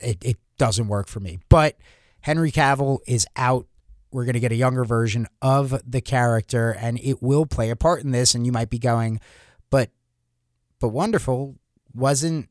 It, 0.00 0.24
it 0.24 0.36
doesn't 0.58 0.86
work 0.86 1.08
for 1.08 1.18
me. 1.18 1.40
But 1.48 1.76
Henry 2.20 2.52
Cavill 2.52 3.00
is 3.04 3.26
out. 3.34 3.66
We're 4.12 4.26
going 4.26 4.34
to 4.34 4.40
get 4.40 4.52
a 4.52 4.56
younger 4.56 4.84
version 4.84 5.26
of 5.42 5.82
the 5.84 6.00
character 6.00 6.70
and 6.70 7.00
it 7.00 7.20
will 7.20 7.46
play 7.46 7.70
a 7.70 7.76
part 7.76 8.04
in 8.04 8.12
this. 8.12 8.32
And 8.32 8.46
you 8.46 8.52
might 8.52 8.70
be 8.70 8.78
going, 8.78 9.18
but, 9.70 9.90
but 10.78 10.90
wonderful 10.90 11.56
wasn't 11.92 12.48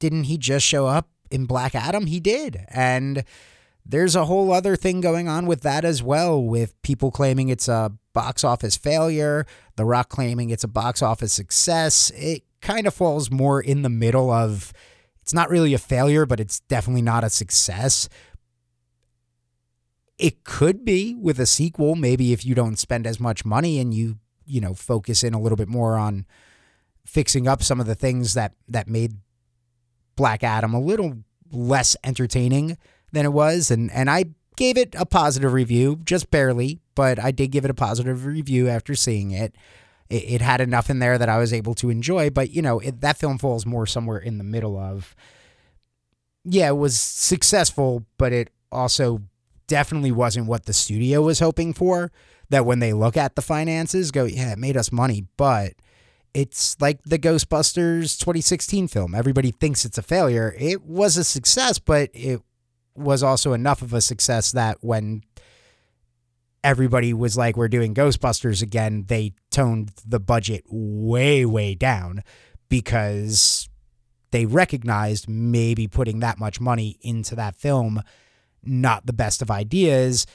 didn't 0.00 0.24
he 0.24 0.36
just 0.36 0.66
show 0.66 0.86
up 0.86 1.08
in 1.30 1.46
Black 1.46 1.76
Adam? 1.76 2.06
He 2.06 2.18
did. 2.18 2.64
And 2.68 3.22
there's 3.86 4.16
a 4.16 4.24
whole 4.24 4.52
other 4.52 4.74
thing 4.74 5.00
going 5.00 5.28
on 5.28 5.46
with 5.46 5.60
that 5.60 5.84
as 5.84 6.02
well, 6.02 6.42
with 6.42 6.80
people 6.82 7.12
claiming 7.12 7.48
it's 7.48 7.68
a 7.68 7.92
box 8.12 8.42
office 8.42 8.76
failure, 8.76 9.46
The 9.76 9.84
Rock 9.84 10.08
claiming 10.08 10.50
it's 10.50 10.64
a 10.64 10.68
box 10.68 11.02
office 11.02 11.32
success. 11.32 12.10
It 12.16 12.42
kind 12.60 12.86
of 12.86 12.94
falls 12.94 13.30
more 13.30 13.60
in 13.60 13.82
the 13.82 13.88
middle 13.88 14.30
of 14.30 14.72
it's 15.22 15.32
not 15.32 15.50
really 15.50 15.74
a 15.74 15.78
failure, 15.78 16.26
but 16.26 16.40
it's 16.40 16.60
definitely 16.60 17.02
not 17.02 17.24
a 17.24 17.30
success. 17.30 18.08
It 20.18 20.44
could 20.44 20.84
be 20.84 21.14
with 21.14 21.38
a 21.38 21.46
sequel, 21.46 21.94
maybe 21.94 22.32
if 22.32 22.44
you 22.44 22.54
don't 22.54 22.78
spend 22.78 23.06
as 23.06 23.20
much 23.20 23.44
money 23.44 23.78
and 23.78 23.94
you, 23.94 24.18
you 24.44 24.60
know, 24.60 24.74
focus 24.74 25.22
in 25.22 25.32
a 25.32 25.40
little 25.40 25.56
bit 25.56 25.68
more 25.68 25.96
on 25.96 26.26
fixing 27.06 27.48
up 27.48 27.62
some 27.62 27.80
of 27.80 27.86
the 27.86 27.94
things 27.94 28.34
that 28.34 28.54
that 28.68 28.88
made 28.88 29.14
Black 30.16 30.42
Adam 30.42 30.74
a 30.74 30.80
little 30.80 31.18
less 31.52 31.96
entertaining 32.04 32.76
than 33.12 33.24
it 33.24 33.32
was, 33.32 33.70
and 33.70 33.90
and 33.92 34.10
I 34.10 34.26
gave 34.56 34.76
it 34.76 34.94
a 34.98 35.06
positive 35.06 35.52
review, 35.52 36.00
just 36.04 36.30
barely, 36.30 36.80
but 36.94 37.18
I 37.18 37.30
did 37.30 37.50
give 37.50 37.64
it 37.64 37.70
a 37.70 37.74
positive 37.74 38.26
review 38.26 38.68
after 38.68 38.94
seeing 38.94 39.30
it. 39.30 39.54
It, 40.10 40.24
it 40.24 40.40
had 40.42 40.60
enough 40.60 40.90
in 40.90 40.98
there 40.98 41.16
that 41.16 41.28
I 41.28 41.38
was 41.38 41.52
able 41.52 41.74
to 41.76 41.90
enjoy, 41.90 42.30
but 42.30 42.50
you 42.50 42.62
know 42.62 42.78
it, 42.80 43.00
that 43.00 43.16
film 43.16 43.38
falls 43.38 43.64
more 43.64 43.86
somewhere 43.86 44.18
in 44.18 44.38
the 44.38 44.44
middle 44.44 44.78
of. 44.78 45.14
Yeah, 46.44 46.68
it 46.68 46.76
was 46.76 46.98
successful, 46.98 48.06
but 48.16 48.32
it 48.32 48.50
also 48.72 49.22
definitely 49.66 50.12
wasn't 50.12 50.46
what 50.46 50.66
the 50.66 50.72
studio 50.72 51.22
was 51.22 51.40
hoping 51.40 51.72
for. 51.72 52.10
That 52.48 52.66
when 52.66 52.80
they 52.80 52.92
look 52.92 53.16
at 53.16 53.36
the 53.36 53.42
finances, 53.42 54.10
go, 54.10 54.24
yeah, 54.24 54.52
it 54.52 54.58
made 54.58 54.76
us 54.76 54.90
money, 54.90 55.26
but 55.36 55.74
it's 56.34 56.80
like 56.80 57.02
the 57.02 57.18
Ghostbusters 57.18 58.18
2016 58.18 58.88
film. 58.88 59.14
Everybody 59.14 59.50
thinks 59.50 59.84
it's 59.84 59.98
a 59.98 60.02
failure. 60.02 60.54
It 60.58 60.82
was 60.82 61.16
a 61.16 61.24
success, 61.24 61.78
but 61.78 62.10
it 62.12 62.40
was 62.94 63.22
also 63.22 63.52
enough 63.52 63.82
of 63.82 63.92
a 63.92 64.00
success 64.00 64.52
that 64.52 64.78
when 64.80 65.22
everybody 66.62 67.12
was 67.12 67.36
like, 67.36 67.56
we're 67.56 67.68
doing 67.68 67.94
Ghostbusters 67.94 68.62
again, 68.62 69.04
they 69.08 69.32
toned 69.50 69.92
the 70.06 70.20
budget 70.20 70.64
way, 70.68 71.44
way 71.44 71.74
down 71.74 72.22
because 72.68 73.68
they 74.30 74.46
recognized 74.46 75.28
maybe 75.28 75.88
putting 75.88 76.20
that 76.20 76.38
much 76.38 76.60
money 76.60 76.98
into 77.00 77.34
that 77.34 77.56
film, 77.56 78.02
not 78.62 79.06
the 79.06 79.12
best 79.12 79.42
of 79.42 79.50
ideas 79.50 80.26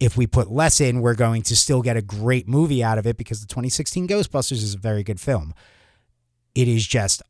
if 0.00 0.16
we 0.16 0.26
put 0.26 0.50
less 0.50 0.80
in, 0.80 1.02
we're 1.02 1.14
going 1.14 1.42
to 1.42 1.54
still 1.54 1.82
get 1.82 1.96
a 1.96 2.02
great 2.02 2.48
movie 2.48 2.82
out 2.82 2.96
of 2.96 3.06
it 3.06 3.18
because 3.18 3.42
the 3.42 3.46
2016 3.46 4.08
Ghostbusters 4.08 4.62
is 4.62 4.74
a 4.74 4.78
very 4.78 5.04
good 5.04 5.20
film. 5.20 5.54
It 6.54 6.66
is 6.66 6.86
just 6.86 7.22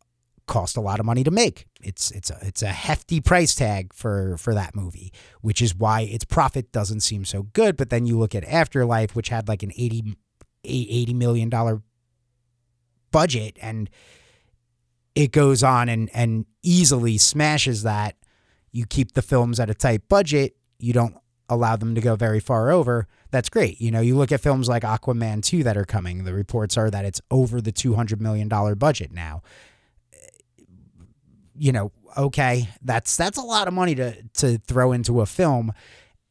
cost 0.46 0.76
a 0.76 0.80
lot 0.80 0.98
of 0.98 1.06
money 1.06 1.22
to 1.22 1.30
make. 1.30 1.66
It's 1.80 2.10
it's 2.10 2.30
a 2.30 2.38
it's 2.42 2.62
a 2.62 2.68
hefty 2.68 3.20
price 3.20 3.54
tag 3.54 3.92
for 3.92 4.36
for 4.36 4.54
that 4.54 4.74
movie, 4.74 5.12
which 5.40 5.60
is 5.60 5.74
why 5.74 6.02
its 6.02 6.24
profit 6.24 6.72
doesn't 6.72 7.00
seem 7.00 7.24
so 7.24 7.44
good. 7.52 7.76
But 7.76 7.90
then 7.90 8.06
you 8.06 8.18
look 8.18 8.34
at 8.34 8.44
Afterlife, 8.44 9.14
which 9.14 9.28
had 9.28 9.48
like 9.48 9.62
an 9.62 9.72
80, 9.76 10.16
80 10.64 11.14
million 11.14 11.48
dollar 11.48 11.82
budget, 13.10 13.58
and 13.60 13.90
it 15.14 15.32
goes 15.32 15.62
on 15.62 15.88
and 15.88 16.08
and 16.14 16.46
easily 16.62 17.18
smashes 17.18 17.82
that. 17.82 18.16
You 18.72 18.86
keep 18.86 19.12
the 19.12 19.22
films 19.22 19.58
at 19.58 19.70
a 19.70 19.74
tight 19.74 20.08
budget. 20.08 20.56
You 20.78 20.92
don't 20.92 21.16
allow 21.50 21.76
them 21.76 21.94
to 21.94 22.00
go 22.00 22.16
very 22.16 22.40
far 22.40 22.70
over, 22.70 23.06
that's 23.30 23.50
great. 23.50 23.80
You 23.80 23.90
know, 23.90 24.00
you 24.00 24.16
look 24.16 24.32
at 24.32 24.40
films 24.40 24.68
like 24.68 24.82
Aquaman 24.82 25.42
2 25.42 25.62
that 25.64 25.76
are 25.76 25.84
coming, 25.84 26.24
the 26.24 26.32
reports 26.32 26.78
are 26.78 26.90
that 26.90 27.04
it's 27.04 27.20
over 27.30 27.60
the 27.60 27.72
$200 27.72 28.20
million 28.20 28.48
budget 28.48 29.12
now. 29.12 29.42
Eh, 30.12 30.64
you 31.56 31.72
know, 31.72 31.92
okay, 32.16 32.68
that's 32.82 33.16
that's 33.16 33.36
a 33.36 33.42
lot 33.42 33.68
of 33.68 33.74
money 33.74 33.94
to 33.96 34.22
to 34.34 34.58
throw 34.58 34.92
into 34.92 35.20
a 35.20 35.26
film 35.26 35.72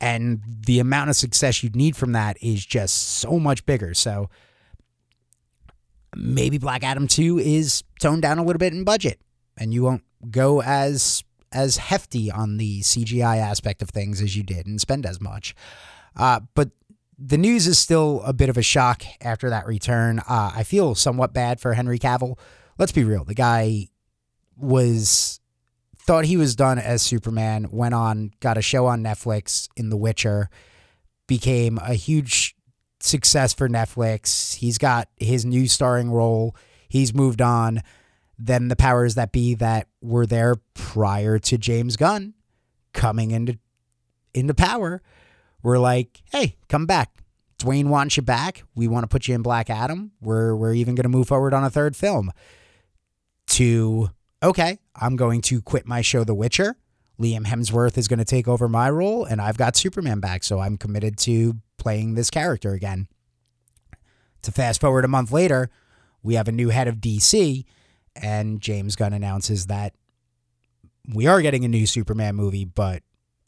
and 0.02 0.42
the 0.66 0.80
amount 0.80 1.10
of 1.10 1.16
success 1.16 1.62
you'd 1.62 1.76
need 1.76 1.96
from 1.96 2.14
that 2.14 2.38
is 2.42 2.66
just 2.66 2.96
so 3.20 3.40
much 3.40 3.66
bigger. 3.66 3.94
So 3.94 4.30
maybe 6.16 6.58
Black 6.58 6.84
Adam 6.84 7.08
2 7.08 7.40
is 7.40 7.84
toned 8.00 8.22
down 8.22 8.38
a 8.38 8.44
little 8.44 8.60
bit 8.60 8.74
in 8.74 8.84
budget 8.84 9.20
and 9.58 9.74
you 9.74 9.84
won't 9.84 10.04
go 10.32 10.62
as 10.62 11.24
as 11.52 11.78
hefty 11.78 12.32
on 12.32 12.58
the 12.58 12.82
CGI 12.82 13.38
aspect 13.38 13.82
of 13.82 13.90
things 13.90 14.22
as 14.22 14.36
you 14.36 14.44
did 14.44 14.68
and 14.68 14.80
spend 14.80 15.06
as 15.06 15.20
much. 15.20 15.56
Uh, 16.16 16.42
but 16.56 16.70
the 17.18 17.38
news 17.38 17.68
is 17.68 17.78
still 17.78 18.22
a 18.26 18.34
bit 18.34 18.50
of 18.50 18.58
a 18.58 18.62
shock 18.62 19.04
after 19.22 19.50
that 19.50 19.66
return. 19.66 20.20
Uh, 20.20 20.52
I 20.56 20.64
feel 20.64 20.96
somewhat 20.96 21.34
bad 21.34 21.60
for 21.60 21.74
Henry 21.74 22.00
Cavill. 22.00 22.38
Let's 22.78 22.92
be 22.92 23.04
real. 23.04 23.26
The 23.26 23.36
guy 23.36 23.90
was 24.56 25.40
thought 26.00 26.26
he 26.26 26.38
was 26.38 26.56
done 26.56 26.80
as 26.80 27.02
Superman, 27.02 27.68
went 27.72 27.94
on, 27.94 28.32
got 28.40 28.58
a 28.58 28.62
show 28.62 28.88
on 28.88 29.04
Netflix 29.04 29.68
in 29.76 29.90
The 29.90 29.98
Witcher, 29.98 30.50
became 31.28 31.78
a 31.78 31.94
huge 31.94 32.56
success 33.00 33.54
for 33.54 33.70
Netflix. 33.70 34.56
He's 34.56 34.78
got 34.78 35.10
his 35.18 35.46
new 35.46 35.68
starring 35.68 36.10
role. 36.10 36.56
He's 36.88 37.14
moved 37.14 37.42
on. 37.42 37.84
Then 38.40 38.70
the 38.70 38.76
powers 38.76 39.16
that 39.16 39.34
be 39.34 39.54
that 39.56 39.88
were 40.02 40.26
there 40.26 40.56
prior 40.74 41.38
to 41.40 41.58
James 41.58 41.98
Gunn 41.98 42.34
coming 42.94 43.32
into 43.32 43.60
into 44.34 44.54
power 44.54 45.02
were 45.62 45.78
like, 45.78 46.22
"Hey, 46.32 46.56
come 46.70 46.86
back. 46.86 47.22
Dwayne 47.60 47.88
wants 47.88 48.16
you 48.16 48.24
back. 48.24 48.64
We 48.76 48.88
want 48.88 49.04
to 49.04 49.08
put 49.08 49.28
you 49.28 49.36
in 49.36 49.42
Black 49.42 49.70
Adam. 49.70 50.12
We're 50.22 50.56
we're 50.56 50.74
even 50.74 50.96
going 50.96 51.04
to 51.04 51.10
move 51.10 51.28
forward 51.28 51.54
on 51.54 51.66
a 51.66 51.70
third 51.70 51.98
film." 51.98 52.32
To 53.48 54.10
okay, 54.42 54.80
I'm 54.96 55.18
going 55.18 55.42
to 55.42 55.62
quit 55.62 55.86
my 55.86 56.02
show 56.02 56.24
The 56.24 56.36
Witcher. 56.36 56.78
Liam 57.20 57.46
Hemsworth 57.46 57.98
is 57.98 58.08
going 58.08 58.20
to 58.20 58.26
take 58.26 58.48
over 58.48 58.70
my 58.70 58.90
role 58.90 59.26
and 59.26 59.42
I've 59.42 59.58
got 59.58 59.76
Superman 59.76 60.22
back, 60.22 60.44
so 60.44 60.60
I'm 60.60 60.78
committed 60.78 61.18
to 61.20 61.58
playing 61.78 62.14
this 62.14 62.30
character 62.30 62.74
again. 62.74 63.10
To 64.44 64.52
fast 64.52 64.80
forward 64.80 65.04
a 65.04 65.10
month 65.10 65.32
later, 65.32 65.70
we 66.24 66.36
have 66.36 66.48
a 66.48 66.54
new 66.54 66.70
head 66.70 66.88
of 66.88 66.98
DC 66.98 67.66
and 68.16 68.62
James 68.62 68.96
Gunn 68.96 69.14
announces 69.14 69.68
that 69.68 69.94
we 71.14 71.28
are 71.28 71.42
getting 71.42 71.66
a 71.66 71.70
new 71.70 71.88
Superman 71.88 72.36
movie, 72.36 72.66
but 72.66 73.04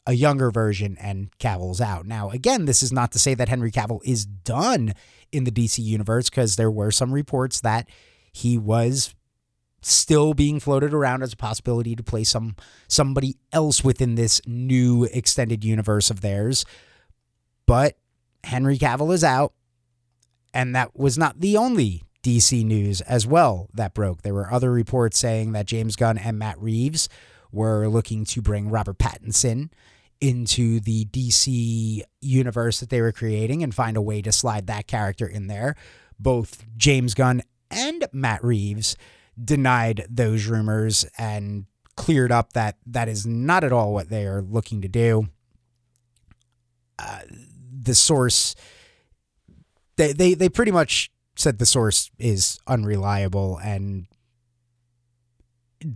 a 0.06 0.14
younger 0.14 0.50
version 0.50 0.96
and 1.00 1.30
Cavill's 1.38 1.80
out. 1.80 2.06
Now, 2.06 2.30
again, 2.30 2.64
this 2.64 2.82
is 2.82 2.92
not 2.92 3.12
to 3.12 3.18
say 3.18 3.34
that 3.34 3.48
Henry 3.48 3.70
Cavill 3.70 4.00
is 4.04 4.24
done 4.24 4.94
in 5.30 5.44
the 5.44 5.52
DC 5.52 5.78
universe 5.78 6.28
because 6.28 6.56
there 6.56 6.70
were 6.70 6.90
some 6.90 7.12
reports 7.12 7.60
that 7.60 7.88
he 8.32 8.58
was 8.58 9.14
still 9.80 10.32
being 10.34 10.60
floated 10.60 10.94
around 10.94 11.22
as 11.22 11.32
a 11.32 11.36
possibility 11.36 11.94
to 11.94 12.02
play 12.02 12.24
some 12.24 12.54
somebody 12.88 13.36
else 13.52 13.82
within 13.82 14.14
this 14.14 14.40
new 14.46 15.04
extended 15.12 15.64
universe 15.64 16.10
of 16.10 16.20
theirs. 16.20 16.64
But 17.66 17.96
Henry 18.44 18.78
Cavill 18.78 19.14
is 19.14 19.22
out, 19.22 19.52
and 20.52 20.74
that 20.74 20.96
was 20.96 21.16
not 21.16 21.40
the 21.40 21.56
only 21.56 22.02
DC 22.22 22.64
news 22.64 23.00
as 23.02 23.26
well 23.26 23.68
that 23.74 23.94
broke. 23.94 24.22
There 24.22 24.34
were 24.34 24.52
other 24.52 24.70
reports 24.70 25.18
saying 25.18 25.52
that 25.52 25.66
James 25.66 25.96
Gunn 25.96 26.18
and 26.18 26.38
Matt 26.38 26.58
Reeves 26.60 27.08
were 27.50 27.88
looking 27.88 28.24
to 28.26 28.40
bring 28.40 28.70
Robert 28.70 28.98
Pattinson 28.98 29.70
into 30.20 30.78
the 30.78 31.04
DC 31.06 32.00
universe 32.20 32.80
that 32.80 32.90
they 32.90 33.00
were 33.00 33.12
creating 33.12 33.62
and 33.62 33.74
find 33.74 33.96
a 33.96 34.02
way 34.02 34.22
to 34.22 34.30
slide 34.30 34.68
that 34.68 34.86
character 34.86 35.26
in 35.26 35.48
there. 35.48 35.74
Both 36.18 36.64
James 36.76 37.14
Gunn 37.14 37.42
and 37.70 38.06
Matt 38.12 38.42
Reeves 38.44 38.96
denied 39.42 40.06
those 40.08 40.46
rumors 40.46 41.04
and 41.18 41.66
cleared 41.96 42.30
up 42.30 42.52
that 42.52 42.76
that 42.86 43.08
is 43.08 43.26
not 43.26 43.64
at 43.64 43.72
all 43.72 43.92
what 43.92 44.08
they 44.08 44.26
are 44.26 44.42
looking 44.42 44.80
to 44.82 44.88
do. 44.88 45.28
Uh, 46.98 47.20
the 47.82 47.94
source, 47.94 48.54
they, 49.96 50.12
they, 50.12 50.34
they 50.34 50.48
pretty 50.48 50.70
much 50.70 51.10
said 51.36 51.58
the 51.58 51.66
source 51.66 52.10
is 52.18 52.58
unreliable 52.66 53.58
and 53.58 54.06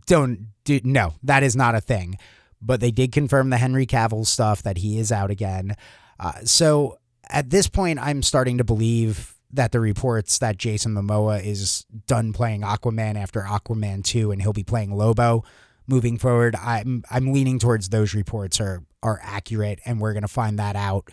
don't 0.07 0.49
do 0.65 0.81
no 0.83 1.15
that 1.23 1.43
is 1.43 1.55
not 1.55 1.75
a 1.75 1.81
thing. 1.81 2.17
But 2.61 2.81
they 2.81 2.91
did 2.91 3.13
confirm 3.13 3.51
the 3.51 3.59
henry 3.59 3.87
cavill 3.87 4.27
stuff 4.27 4.63
that 4.63 4.79
he 4.79 4.99
is 4.99 5.13
out 5.13 5.31
again. 5.31 5.77
Uh, 6.19 6.41
so 6.45 6.99
at 7.29 7.51
this 7.51 7.69
point 7.69 7.99
i'm 8.01 8.23
starting 8.23 8.59
to 8.59 8.65
believe 8.65 9.35
that 9.53 9.73
the 9.73 9.81
reports 9.81 10.39
that 10.39 10.57
jason 10.57 10.95
momoa 10.95 11.45
is 11.45 11.85
done 12.07 12.33
playing 12.33 12.63
aquaman 12.63 13.17
after 13.17 13.43
aquaman 13.43 14.03
2 14.03 14.31
and 14.31 14.41
he'll 14.41 14.53
be 14.53 14.65
playing 14.65 14.95
lobo 14.95 15.45
moving 15.87 16.19
forward. 16.19 16.57
I'm 16.57 17.05
i'm 17.11 17.33
leaning 17.33 17.59
towards 17.59 17.89
those 17.89 18.15
reports 18.15 18.61
are 18.61 18.83
are 19.03 19.21
accurate 19.23 19.81
and 19.85 20.01
we're 20.01 20.13
going 20.13 20.23
to 20.23 20.29
find 20.29 20.59
that 20.59 20.77
out 20.77 21.11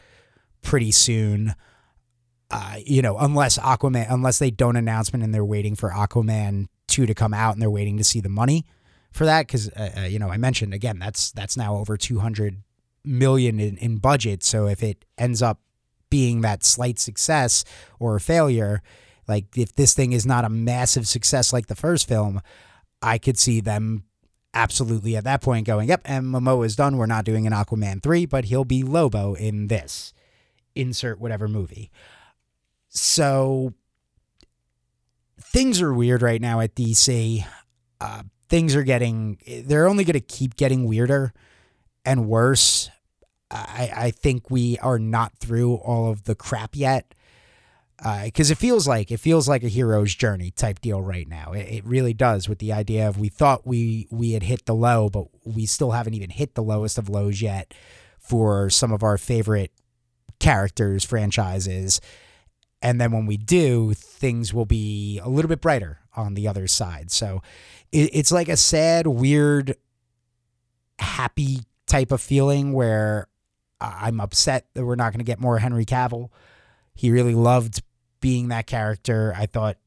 pretty 0.61 0.91
soon 0.91 1.55
uh, 2.53 2.75
you 2.85 3.01
know, 3.01 3.17
unless 3.17 3.57
Aquaman, 3.57 4.05
unless 4.09 4.39
they 4.39 4.51
don't 4.51 4.75
announcement 4.75 5.23
and 5.23 5.33
they're 5.33 5.43
waiting 5.43 5.75
for 5.75 5.89
Aquaman 5.89 6.67
two 6.87 7.05
to 7.05 7.13
come 7.13 7.33
out 7.33 7.53
and 7.53 7.61
they're 7.61 7.71
waiting 7.71 7.97
to 7.97 8.03
see 8.03 8.21
the 8.21 8.29
money 8.29 8.65
for 9.11 9.25
that 9.25 9.47
because 9.47 9.69
uh, 9.69 9.91
uh, 9.97 10.01
you 10.01 10.19
know 10.19 10.29
I 10.29 10.37
mentioned 10.37 10.73
again 10.73 10.99
that's 10.99 11.31
that's 11.31 11.55
now 11.55 11.77
over 11.77 11.97
two 11.97 12.19
hundred 12.19 12.61
million 13.05 13.59
in, 13.59 13.77
in 13.77 13.97
budget. 13.97 14.43
So 14.43 14.67
if 14.67 14.83
it 14.83 15.05
ends 15.17 15.41
up 15.41 15.59
being 16.09 16.41
that 16.41 16.63
slight 16.63 16.99
success 16.99 17.63
or 17.99 18.15
a 18.15 18.19
failure, 18.19 18.81
like 19.27 19.57
if 19.57 19.73
this 19.75 19.93
thing 19.93 20.13
is 20.13 20.25
not 20.25 20.45
a 20.45 20.49
massive 20.49 21.07
success 21.07 21.51
like 21.51 21.67
the 21.67 21.75
first 21.75 22.07
film, 22.07 22.41
I 23.01 23.17
could 23.17 23.37
see 23.37 23.61
them 23.61 24.03
absolutely 24.53 25.15
at 25.15 25.23
that 25.23 25.41
point 25.41 25.65
going, 25.65 25.89
"Yep, 25.89 26.01
and 26.05 26.25
Momoa 26.25 26.65
is 26.65 26.75
done. 26.75 26.97
We're 26.97 27.05
not 27.05 27.25
doing 27.25 27.47
an 27.47 27.53
Aquaman 27.53 28.01
three, 28.03 28.25
but 28.25 28.45
he'll 28.45 28.65
be 28.65 28.83
Lobo 28.83 29.35
in 29.35 29.67
this." 29.67 30.13
Insert 30.75 31.19
whatever 31.19 31.47
movie. 31.47 31.91
So 32.93 33.73
things 35.41 35.81
are 35.81 35.93
weird 35.93 36.21
right 36.21 36.41
now 36.41 36.59
at 36.59 36.75
DC. 36.75 37.45
Uh, 37.99 38.23
things 38.49 38.75
are 38.75 38.83
getting, 38.83 39.39
they're 39.65 39.87
only 39.87 40.03
going 40.03 40.13
to 40.13 40.19
keep 40.19 40.55
getting 40.55 40.85
weirder 40.85 41.33
and 42.05 42.27
worse. 42.27 42.89
I, 43.49 43.91
I 43.95 44.11
think 44.11 44.49
we 44.49 44.77
are 44.79 44.99
not 44.99 45.37
through 45.37 45.75
all 45.75 46.11
of 46.11 46.23
the 46.23 46.35
crap 46.35 46.75
yet. 46.75 47.13
Because 47.97 48.51
uh, 48.51 48.53
it 48.53 48.57
feels 48.57 48.87
like 48.87 49.11
it 49.11 49.19
feels 49.19 49.47
like 49.47 49.63
a 49.63 49.69
hero's 49.69 50.13
journey 50.13 50.51
type 50.51 50.81
deal 50.81 51.01
right 51.01 51.27
now. 51.27 51.53
It, 51.53 51.67
it 51.69 51.85
really 51.85 52.13
does. 52.13 52.49
With 52.49 52.59
the 52.59 52.73
idea 52.73 53.07
of 53.07 53.17
we 53.17 53.29
thought 53.29 53.65
we 53.65 54.07
we 54.11 54.31
had 54.31 54.43
hit 54.43 54.65
the 54.65 54.75
low, 54.75 55.09
but 55.09 55.27
we 55.45 55.65
still 55.67 55.91
haven't 55.91 56.15
even 56.15 56.31
hit 56.31 56.55
the 56.55 56.63
lowest 56.63 56.97
of 56.97 57.07
lows 57.07 57.41
yet 57.41 57.73
for 58.19 58.69
some 58.69 58.91
of 58.91 59.03
our 59.03 59.17
favorite 59.17 59.71
characters, 60.39 61.05
franchises, 61.05 62.01
and 62.83 62.99
then 62.99 63.13
when 63.13 63.25
we 63.25 63.37
do, 63.37 63.93
things 63.93 64.53
will 64.53 64.65
be 64.65 65.17
a 65.23 65.29
little 65.29 65.47
bit 65.47 65.61
brighter 65.61 65.99
on 66.17 66.33
the 66.33 66.49
other 66.49 66.67
side. 66.67 67.09
So 67.09 67.41
it, 67.93 68.09
it's 68.13 68.31
like 68.31 68.49
a 68.49 68.57
sad, 68.57 69.07
weird, 69.07 69.77
happy 70.99 71.61
type 71.87 72.11
of 72.11 72.19
feeling 72.21 72.73
where 72.73 73.27
I'm 73.79 74.19
upset 74.19 74.67
that 74.73 74.85
we're 74.85 74.95
not 74.95 75.13
going 75.13 75.19
to 75.19 75.25
get 75.25 75.39
more 75.39 75.59
Henry 75.59 75.85
Cavill. 75.85 76.29
He 76.93 77.09
really 77.09 77.33
loved 77.33 77.81
being 78.19 78.49
that 78.49 78.67
character. 78.67 79.33
I 79.35 79.45
thought 79.45 79.77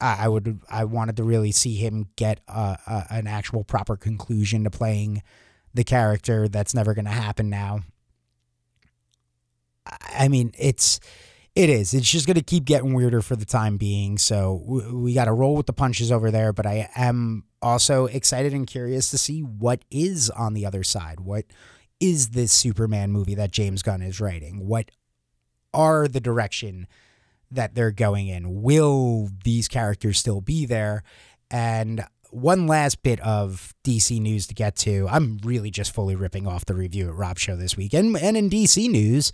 I 0.00 0.28
would, 0.28 0.60
I 0.68 0.84
wanted 0.84 1.16
to 1.18 1.22
really 1.24 1.52
see 1.52 1.76
him 1.76 2.08
get 2.16 2.40
a, 2.48 2.78
a, 2.86 3.06
an 3.10 3.26
actual 3.28 3.62
proper 3.62 3.96
conclusion 3.96 4.64
to 4.64 4.70
playing 4.70 5.22
the 5.72 5.84
character. 5.84 6.48
That's 6.48 6.74
never 6.74 6.94
going 6.94 7.04
to 7.04 7.10
happen 7.12 7.48
now. 7.48 7.82
I 10.14 10.28
mean, 10.28 10.52
it's 10.58 11.00
it 11.54 11.68
is. 11.68 11.94
It's 11.94 12.10
just 12.10 12.26
going 12.26 12.36
to 12.36 12.42
keep 12.42 12.64
getting 12.64 12.94
weirder 12.94 13.22
for 13.22 13.36
the 13.36 13.44
time 13.44 13.76
being. 13.76 14.18
So 14.18 14.62
we, 14.64 14.92
we 14.92 15.14
got 15.14 15.24
to 15.24 15.32
roll 15.32 15.56
with 15.56 15.66
the 15.66 15.72
punches 15.72 16.12
over 16.12 16.30
there. 16.30 16.52
But 16.52 16.66
I 16.66 16.88
am 16.94 17.44
also 17.60 18.06
excited 18.06 18.52
and 18.52 18.66
curious 18.66 19.10
to 19.10 19.18
see 19.18 19.40
what 19.40 19.84
is 19.90 20.30
on 20.30 20.54
the 20.54 20.64
other 20.64 20.82
side. 20.84 21.20
What 21.20 21.46
is 21.98 22.30
this 22.30 22.52
Superman 22.52 23.12
movie 23.12 23.34
that 23.34 23.50
James 23.50 23.82
Gunn 23.82 24.02
is 24.02 24.20
writing? 24.20 24.66
What 24.66 24.90
are 25.74 26.08
the 26.08 26.20
direction 26.20 26.86
that 27.50 27.74
they're 27.74 27.90
going 27.90 28.28
in? 28.28 28.62
Will 28.62 29.28
these 29.44 29.68
characters 29.68 30.18
still 30.18 30.40
be 30.40 30.66
there? 30.66 31.02
And 31.50 32.04
one 32.30 32.68
last 32.68 33.02
bit 33.02 33.18
of 33.20 33.74
DC 33.84 34.20
news 34.20 34.46
to 34.46 34.54
get 34.54 34.76
to. 34.76 35.08
I'm 35.10 35.38
really 35.44 35.70
just 35.70 35.92
fully 35.92 36.14
ripping 36.14 36.46
off 36.46 36.64
the 36.64 36.74
Review 36.74 37.08
It 37.08 37.12
Rob 37.12 37.38
Show 37.38 37.56
this 37.56 37.76
week. 37.76 37.92
And, 37.92 38.16
and 38.16 38.36
in 38.36 38.48
DC 38.48 38.88
news, 38.88 39.32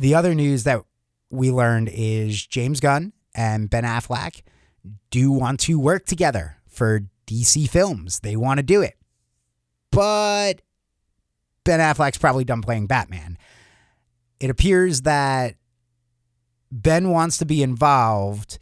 the 0.00 0.14
other 0.14 0.34
news 0.34 0.64
that 0.64 0.82
we 1.30 1.50
learned 1.50 1.90
is 1.92 2.46
James 2.46 2.80
Gunn 2.80 3.12
and 3.34 3.68
Ben 3.68 3.84
Affleck 3.84 4.42
do 5.10 5.30
want 5.30 5.60
to 5.60 5.78
work 5.78 6.06
together 6.06 6.56
for 6.66 7.02
DC 7.26 7.68
films. 7.68 8.20
They 8.20 8.34
want 8.34 8.58
to 8.58 8.62
do 8.62 8.80
it. 8.80 8.96
But 9.92 10.62
Ben 11.64 11.80
Affleck's 11.80 12.18
probably 12.18 12.44
done 12.44 12.62
playing 12.62 12.86
Batman. 12.86 13.36
It 14.40 14.48
appears 14.48 15.02
that 15.02 15.56
Ben 16.72 17.10
wants 17.10 17.36
to 17.38 17.44
be 17.44 17.62
involved, 17.62 18.58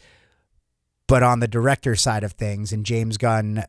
but 1.06 1.22
on 1.22 1.38
the 1.38 1.48
director 1.48 1.94
side 1.94 2.24
of 2.24 2.32
things, 2.32 2.72
and 2.72 2.84
James 2.84 3.16
Gunn 3.16 3.64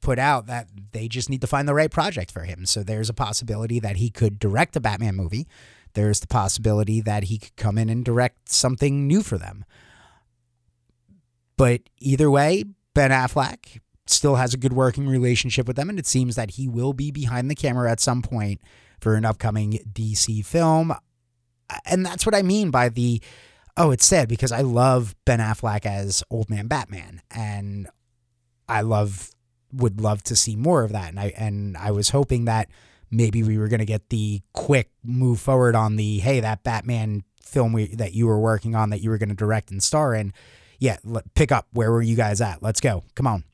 put 0.00 0.18
out 0.18 0.46
that 0.46 0.68
they 0.92 1.08
just 1.08 1.30
need 1.30 1.40
to 1.40 1.46
find 1.46 1.66
the 1.66 1.74
right 1.74 1.90
project 1.90 2.30
for 2.30 2.42
him. 2.42 2.66
So 2.66 2.82
there's 2.82 3.08
a 3.08 3.14
possibility 3.14 3.80
that 3.80 3.96
he 3.96 4.10
could 4.10 4.38
direct 4.38 4.76
a 4.76 4.80
Batman 4.80 5.14
movie 5.14 5.46
there's 5.94 6.20
the 6.20 6.26
possibility 6.26 7.00
that 7.00 7.24
he 7.24 7.38
could 7.38 7.56
come 7.56 7.78
in 7.78 7.88
and 7.88 8.04
direct 8.04 8.48
something 8.48 9.06
new 9.06 9.22
for 9.22 9.38
them. 9.38 9.64
But 11.56 11.82
either 11.98 12.30
way, 12.30 12.64
Ben 12.94 13.10
Affleck 13.10 13.80
still 14.06 14.36
has 14.36 14.52
a 14.52 14.58
good 14.58 14.72
working 14.72 15.08
relationship 15.08 15.66
with 15.66 15.76
them, 15.76 15.88
and 15.88 15.98
it 15.98 16.06
seems 16.06 16.36
that 16.36 16.52
he 16.52 16.68
will 16.68 16.92
be 16.92 17.10
behind 17.10 17.50
the 17.50 17.54
camera 17.54 17.90
at 17.90 18.00
some 18.00 18.22
point 18.22 18.60
for 19.00 19.14
an 19.14 19.24
upcoming 19.24 19.78
DC 19.92 20.44
film. 20.44 20.92
And 21.86 22.04
that's 22.04 22.26
what 22.26 22.34
I 22.34 22.42
mean 22.42 22.70
by 22.70 22.88
the 22.88 23.22
oh, 23.76 23.90
it's 23.90 24.06
sad 24.06 24.28
because 24.28 24.52
I 24.52 24.60
love 24.60 25.16
Ben 25.24 25.40
Affleck 25.40 25.84
as 25.84 26.22
Old 26.30 26.48
Man 26.50 26.66
Batman, 26.66 27.22
and 27.30 27.88
I 28.68 28.82
love 28.82 29.30
would 29.72 30.00
love 30.00 30.22
to 30.24 30.36
see 30.36 30.56
more 30.56 30.84
of 30.84 30.92
that. 30.92 31.10
And 31.10 31.20
I 31.20 31.32
and 31.36 31.76
I 31.76 31.90
was 31.90 32.10
hoping 32.10 32.44
that 32.44 32.68
maybe 33.14 33.42
we 33.42 33.58
were 33.58 33.68
going 33.68 33.80
to 33.80 33.86
get 33.86 34.10
the 34.10 34.42
quick 34.52 34.90
move 35.02 35.40
forward 35.40 35.74
on 35.74 35.96
the 35.96 36.18
hey 36.18 36.40
that 36.40 36.62
Batman 36.62 37.22
film 37.40 37.72
we, 37.72 37.86
that 37.94 38.12
you 38.14 38.26
were 38.26 38.40
working 38.40 38.74
on 38.74 38.90
that 38.90 39.00
you 39.00 39.10
were 39.10 39.18
going 39.18 39.28
to 39.28 39.34
direct 39.34 39.70
and 39.70 39.82
star 39.82 40.14
in. 40.14 40.32
Yeah, 40.78 40.96
pick 41.34 41.52
up. 41.52 41.68
Where 41.72 41.92
were 41.92 42.02
you 42.02 42.16
guys 42.16 42.40
at? 42.40 42.62
Let's 42.62 42.80
go. 42.80 43.04
Come 43.14 43.26
on. 43.26 43.44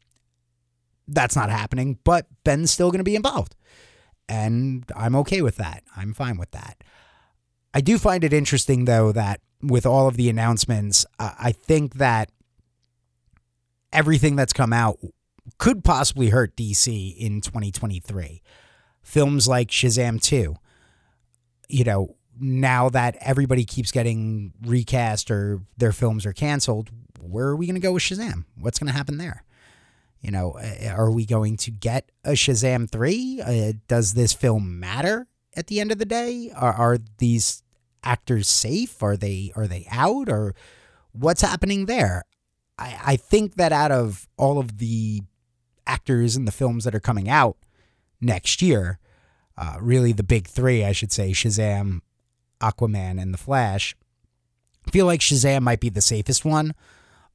That's 1.06 1.36
not 1.36 1.50
happening, 1.50 1.98
but 2.04 2.26
Ben's 2.44 2.70
still 2.70 2.90
going 2.90 3.00
to 3.00 3.04
be 3.04 3.16
involved. 3.16 3.54
And 4.28 4.84
I'm 4.96 5.14
okay 5.16 5.42
with 5.42 5.56
that. 5.56 5.82
I'm 5.96 6.14
fine 6.14 6.38
with 6.38 6.52
that. 6.52 6.82
I 7.74 7.80
do 7.80 7.98
find 7.98 8.24
it 8.24 8.32
interesting, 8.32 8.84
though, 8.84 9.12
that 9.12 9.40
with 9.60 9.86
all 9.86 10.08
of 10.08 10.16
the 10.16 10.30
announcements, 10.30 11.04
uh, 11.18 11.32
I 11.38 11.52
think 11.52 11.94
that 11.94 12.30
everything 13.92 14.36
that's 14.36 14.52
come 14.52 14.72
out 14.72 14.98
could 15.58 15.84
possibly 15.84 16.30
hurt 16.30 16.56
DC 16.56 17.16
in 17.16 17.40
2023. 17.40 18.40
Films 19.02 19.48
like 19.48 19.68
Shazam 19.68 20.22
2, 20.22 20.56
you 21.68 21.84
know, 21.84 22.16
now 22.38 22.88
that 22.88 23.16
everybody 23.20 23.64
keeps 23.64 23.92
getting 23.92 24.52
recast 24.64 25.30
or 25.30 25.60
their 25.76 25.92
films 25.92 26.24
are 26.24 26.32
canceled, 26.32 26.90
where 27.20 27.46
are 27.46 27.56
we 27.56 27.66
going 27.66 27.74
to 27.74 27.80
go 27.80 27.92
with 27.92 28.02
Shazam? 28.02 28.44
What's 28.58 28.78
going 28.78 28.88
to 28.88 28.96
happen 28.96 29.18
there? 29.18 29.44
You 30.20 30.30
know, 30.30 30.58
are 30.86 31.10
we 31.10 31.24
going 31.24 31.56
to 31.58 31.70
get 31.70 32.10
a 32.24 32.32
Shazam 32.32 32.90
3? 32.90 33.42
Uh, 33.42 33.72
does 33.88 34.14
this 34.14 34.32
film 34.32 34.78
matter 34.78 35.26
at 35.56 35.66
the 35.68 35.80
end 35.80 35.92
of 35.92 35.98
the 35.98 36.04
day? 36.04 36.52
Are, 36.54 36.72
are 36.72 36.98
these 37.18 37.62
actors 38.04 38.48
safe? 38.48 39.02
Are 39.02 39.16
they 39.16 39.52
are 39.56 39.66
they 39.66 39.86
out 39.90 40.28
or 40.28 40.54
what's 41.12 41.42
happening 41.42 41.86
there? 41.86 42.24
I, 42.78 43.00
I 43.04 43.16
think 43.16 43.54
that 43.56 43.72
out 43.72 43.92
of 43.92 44.28
all 44.36 44.58
of 44.58 44.78
the 44.78 45.22
actors 45.86 46.36
in 46.36 46.44
the 46.44 46.52
films 46.52 46.84
that 46.84 46.94
are 46.94 47.00
coming 47.00 47.28
out 47.28 47.56
next 48.20 48.62
year, 48.62 48.98
uh, 49.56 49.76
really 49.80 50.12
the 50.12 50.22
big 50.22 50.46
three, 50.46 50.84
I 50.84 50.92
should 50.92 51.12
say, 51.12 51.32
Shazam, 51.32 52.00
Aquaman, 52.60 53.20
and 53.20 53.32
The 53.32 53.38
Flash, 53.38 53.96
I 54.86 54.90
feel 54.90 55.06
like 55.06 55.20
Shazam 55.20 55.62
might 55.62 55.80
be 55.80 55.88
the 55.88 56.00
safest 56.00 56.44
one, 56.44 56.74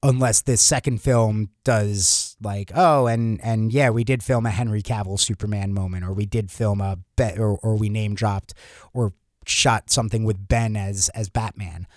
unless 0.02 0.42
this 0.42 0.62
second 0.62 1.02
film 1.02 1.50
does 1.64 2.36
like, 2.42 2.72
oh, 2.76 3.08
and 3.08 3.40
and 3.42 3.72
yeah, 3.72 3.90
we 3.90 4.04
did 4.04 4.24
film 4.24 4.46
a 4.46 4.52
Henry 4.52 4.82
Cavill 4.82 5.20
Superman 5.20 5.74
moment, 5.74 6.04
or 6.04 6.14
we 6.14 6.26
did 6.26 6.52
film 6.52 6.82
a 6.82 7.00
bet, 7.16 7.40
or 7.40 7.58
or 7.58 7.76
we 7.76 7.90
name 7.90 8.16
dropped, 8.16 8.54
or 8.94 9.14
shot 9.46 9.90
something 9.90 10.24
with 10.24 10.48
Ben 10.48 10.76
as 10.76 11.10
as 11.10 11.30
Batman. 11.30 11.88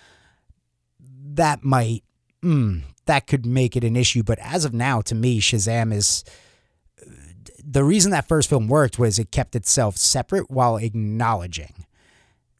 That 0.99 1.63
might 1.63 2.03
mm, 2.43 2.83
that 3.05 3.27
could 3.27 3.45
make 3.45 3.75
it 3.75 3.83
an 3.83 3.95
issue, 3.95 4.23
but 4.23 4.39
as 4.39 4.65
of 4.65 4.73
now, 4.73 5.01
to 5.01 5.15
me, 5.15 5.41
Shazam 5.41 5.93
is 5.93 6.23
the 7.63 7.83
reason 7.83 8.11
that 8.11 8.27
first 8.27 8.49
film 8.49 8.67
worked 8.67 8.99
was 8.99 9.19
it 9.19 9.31
kept 9.31 9.55
itself 9.55 9.97
separate 9.97 10.49
while 10.49 10.77
acknowledging. 10.77 11.85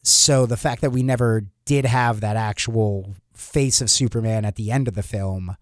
So 0.03 0.45
the 0.45 0.57
fact 0.57 0.81
that 0.81 0.91
we 0.91 1.03
never 1.03 1.43
did 1.65 1.85
have 1.85 2.21
that 2.21 2.35
actual 2.35 3.15
face 3.33 3.81
of 3.81 3.89
Superman 3.89 4.45
at 4.45 4.55
the 4.55 4.71
end 4.71 4.87
of 4.87 4.95
the 4.95 5.03
film 5.03 5.55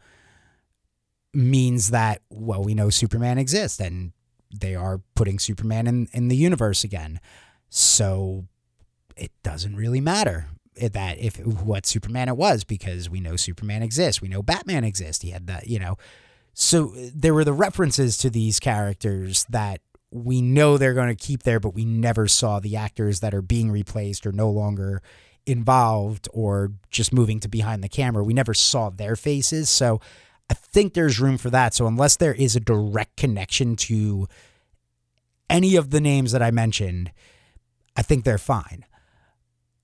means 1.33 1.91
that 1.91 2.21
well 2.29 2.63
we 2.63 2.73
know 2.73 2.89
Superman 2.89 3.37
exists 3.37 3.79
and 3.79 4.13
they 4.53 4.75
are 4.75 5.01
putting 5.15 5.39
Superman 5.39 5.87
in 5.87 6.07
in 6.13 6.27
the 6.29 6.37
universe 6.37 6.83
again. 6.83 7.19
So 7.69 8.45
it 9.15 9.31
doesn't 9.43 9.75
really 9.75 10.01
matter 10.01 10.47
that 10.79 11.17
if 11.17 11.37
what 11.45 11.85
Superman 11.85 12.29
it 12.29 12.37
was 12.37 12.63
because 12.63 13.09
we 13.09 13.19
know 13.19 13.35
Superman 13.35 13.83
exists, 13.83 14.21
we 14.21 14.27
know 14.27 14.41
Batman 14.41 14.83
exists. 14.83 15.23
He 15.23 15.31
had 15.31 15.47
that, 15.47 15.67
you 15.67 15.79
know. 15.79 15.97
So 16.59 16.91
there 17.13 17.35
were 17.35 17.43
the 17.43 17.53
references 17.53 18.17
to 18.17 18.31
these 18.31 18.59
characters 18.59 19.45
that 19.47 19.79
we 20.09 20.41
know 20.41 20.75
they're 20.79 20.95
going 20.95 21.15
to 21.15 21.27
keep 21.27 21.43
there, 21.43 21.59
but 21.59 21.75
we 21.75 21.85
never 21.85 22.27
saw 22.27 22.59
the 22.59 22.75
actors 22.75 23.19
that 23.19 23.31
are 23.35 23.43
being 23.43 23.69
replaced 23.69 24.25
or 24.25 24.31
no 24.31 24.49
longer 24.49 25.03
involved 25.45 26.27
or 26.33 26.71
just 26.89 27.13
moving 27.13 27.39
to 27.41 27.47
behind 27.47 27.83
the 27.83 27.87
camera. 27.87 28.23
We 28.23 28.33
never 28.33 28.55
saw 28.55 28.89
their 28.89 29.15
faces. 29.15 29.69
So 29.69 30.01
I 30.49 30.55
think 30.55 30.95
there's 30.95 31.19
room 31.19 31.37
for 31.37 31.51
that. 31.51 31.75
So 31.75 31.85
unless 31.85 32.15
there 32.15 32.33
is 32.33 32.55
a 32.55 32.59
direct 32.59 33.17
connection 33.17 33.75
to 33.75 34.27
any 35.51 35.75
of 35.75 35.91
the 35.91 36.01
names 36.01 36.31
that 36.31 36.41
I 36.41 36.49
mentioned, 36.49 37.11
I 37.95 38.01
think 38.01 38.25
they're 38.25 38.39
fine. 38.39 38.83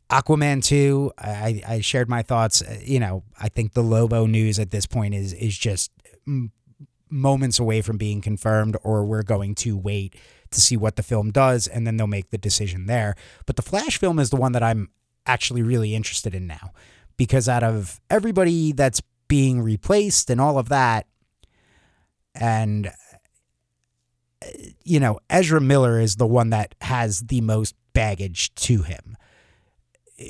Aquaman 0.10 0.64
2, 0.64 1.12
I, 1.20 1.62
I 1.68 1.82
shared 1.82 2.10
my 2.10 2.24
thoughts. 2.24 2.64
Uh, 2.64 2.80
you 2.84 3.00
know, 3.00 3.22
I 3.40 3.50
think 3.50 3.74
the 3.74 3.84
Lobo 3.84 4.26
news 4.26 4.58
at 4.58 4.72
this 4.72 4.88
point 4.88 5.14
is 5.14 5.34
is 5.34 5.56
just 5.58 5.92
moments 7.14 7.60
away 7.60 7.82
from 7.82 7.98
being 7.98 8.22
confirmed, 8.22 8.76
or 8.84 9.06
we're 9.06 9.24
going 9.24 9.56
to 9.56 9.78
wait 9.78 10.16
to 10.52 10.60
see 10.60 10.76
what 10.76 10.96
the 10.96 11.04
film 11.04 11.32
does, 11.32 11.68
and 11.68 11.86
then 11.88 11.98
they'll 11.98 12.08
make 12.08 12.32
the 12.32 12.38
decision 12.38 12.86
there. 12.88 13.16
But 13.46 13.56
the 13.56 13.62
Flash 13.62 13.98
film 13.98 14.20
is 14.20 14.30
the 14.30 14.36
one 14.36 14.52
that 14.52 14.64
I'm 14.64 14.90
actually 15.26 15.62
really 15.62 15.96
interested 15.96 16.36
in 16.36 16.48
now, 16.48 16.72
because 17.18 17.48
out 17.48 17.64
of 17.64 18.02
everybody 18.10 18.72
that's 18.72 19.02
being 19.28 19.62
replaced 19.62 20.30
and 20.30 20.42
all 20.42 20.58
of 20.58 20.70
that, 20.70 21.08
and 22.36 22.92
you 24.84 25.00
know, 25.00 25.20
Ezra 25.30 25.62
Miller 25.62 26.00
is 26.00 26.18
the 26.18 26.28
one 26.28 26.50
that 26.50 26.76
has 26.82 27.22
the 27.22 27.42
most 27.42 27.76
baggage 27.94 28.54
to 28.56 28.82
him 28.82 29.16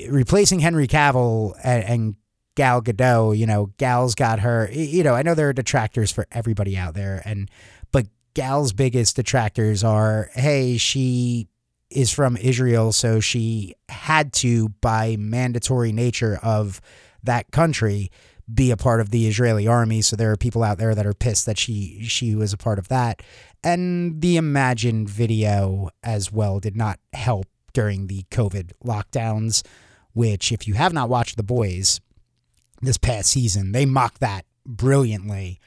replacing 0.08 0.60
Henry 0.60 0.86
Cavill 0.86 1.54
and, 1.62 1.84
and 1.84 2.14
Gal 2.54 2.82
Gadot, 2.82 3.36
you 3.36 3.46
know, 3.46 3.70
Gal's 3.78 4.14
got 4.14 4.40
her, 4.40 4.70
you 4.72 5.02
know, 5.02 5.14
I 5.14 5.22
know 5.22 5.34
there 5.34 5.48
are 5.48 5.54
detractors 5.54 6.10
for 6.12 6.26
everybody 6.30 6.76
out 6.76 6.94
there 6.94 7.22
and 7.24 7.50
but 7.92 8.06
Gal's 8.34 8.72
biggest 8.72 9.16
detractors 9.16 9.82
are, 9.82 10.30
hey, 10.34 10.76
she 10.76 11.48
is 11.90 12.10
from 12.10 12.36
Israel, 12.36 12.92
so 12.92 13.20
she 13.20 13.74
had 13.88 14.32
to 14.34 14.70
by 14.80 15.16
mandatory 15.16 15.92
nature 15.92 16.38
of 16.42 16.80
that 17.22 17.50
country 17.50 18.10
be 18.52 18.70
a 18.70 18.76
part 18.76 19.00
of 19.00 19.10
the 19.10 19.26
Israeli 19.26 19.66
army. 19.66 20.02
So 20.02 20.16
there 20.16 20.30
are 20.30 20.36
people 20.36 20.62
out 20.62 20.78
there 20.78 20.94
that 20.94 21.06
are 21.06 21.14
pissed 21.14 21.46
that 21.46 21.58
she 21.58 22.02
she 22.02 22.34
was 22.34 22.52
a 22.52 22.58
part 22.58 22.78
of 22.78 22.88
that. 22.88 23.22
And 23.62 24.20
the 24.20 24.36
Imagine 24.36 25.06
video 25.06 25.88
as 26.02 26.30
well 26.30 26.60
did 26.60 26.76
not 26.76 26.98
help 27.12 27.46
during 27.72 28.06
the 28.06 28.24
COVID 28.30 28.72
lockdowns, 28.84 29.64
which, 30.12 30.52
if 30.52 30.68
you 30.68 30.74
have 30.74 30.92
not 30.92 31.08
watched 31.08 31.36
The 31.36 31.42
Boys 31.42 32.00
this 32.84 32.98
past 32.98 33.30
season, 33.30 33.72
they 33.72 33.86
mock 33.86 34.18
that 34.18 34.44
brilliantly 34.66 35.60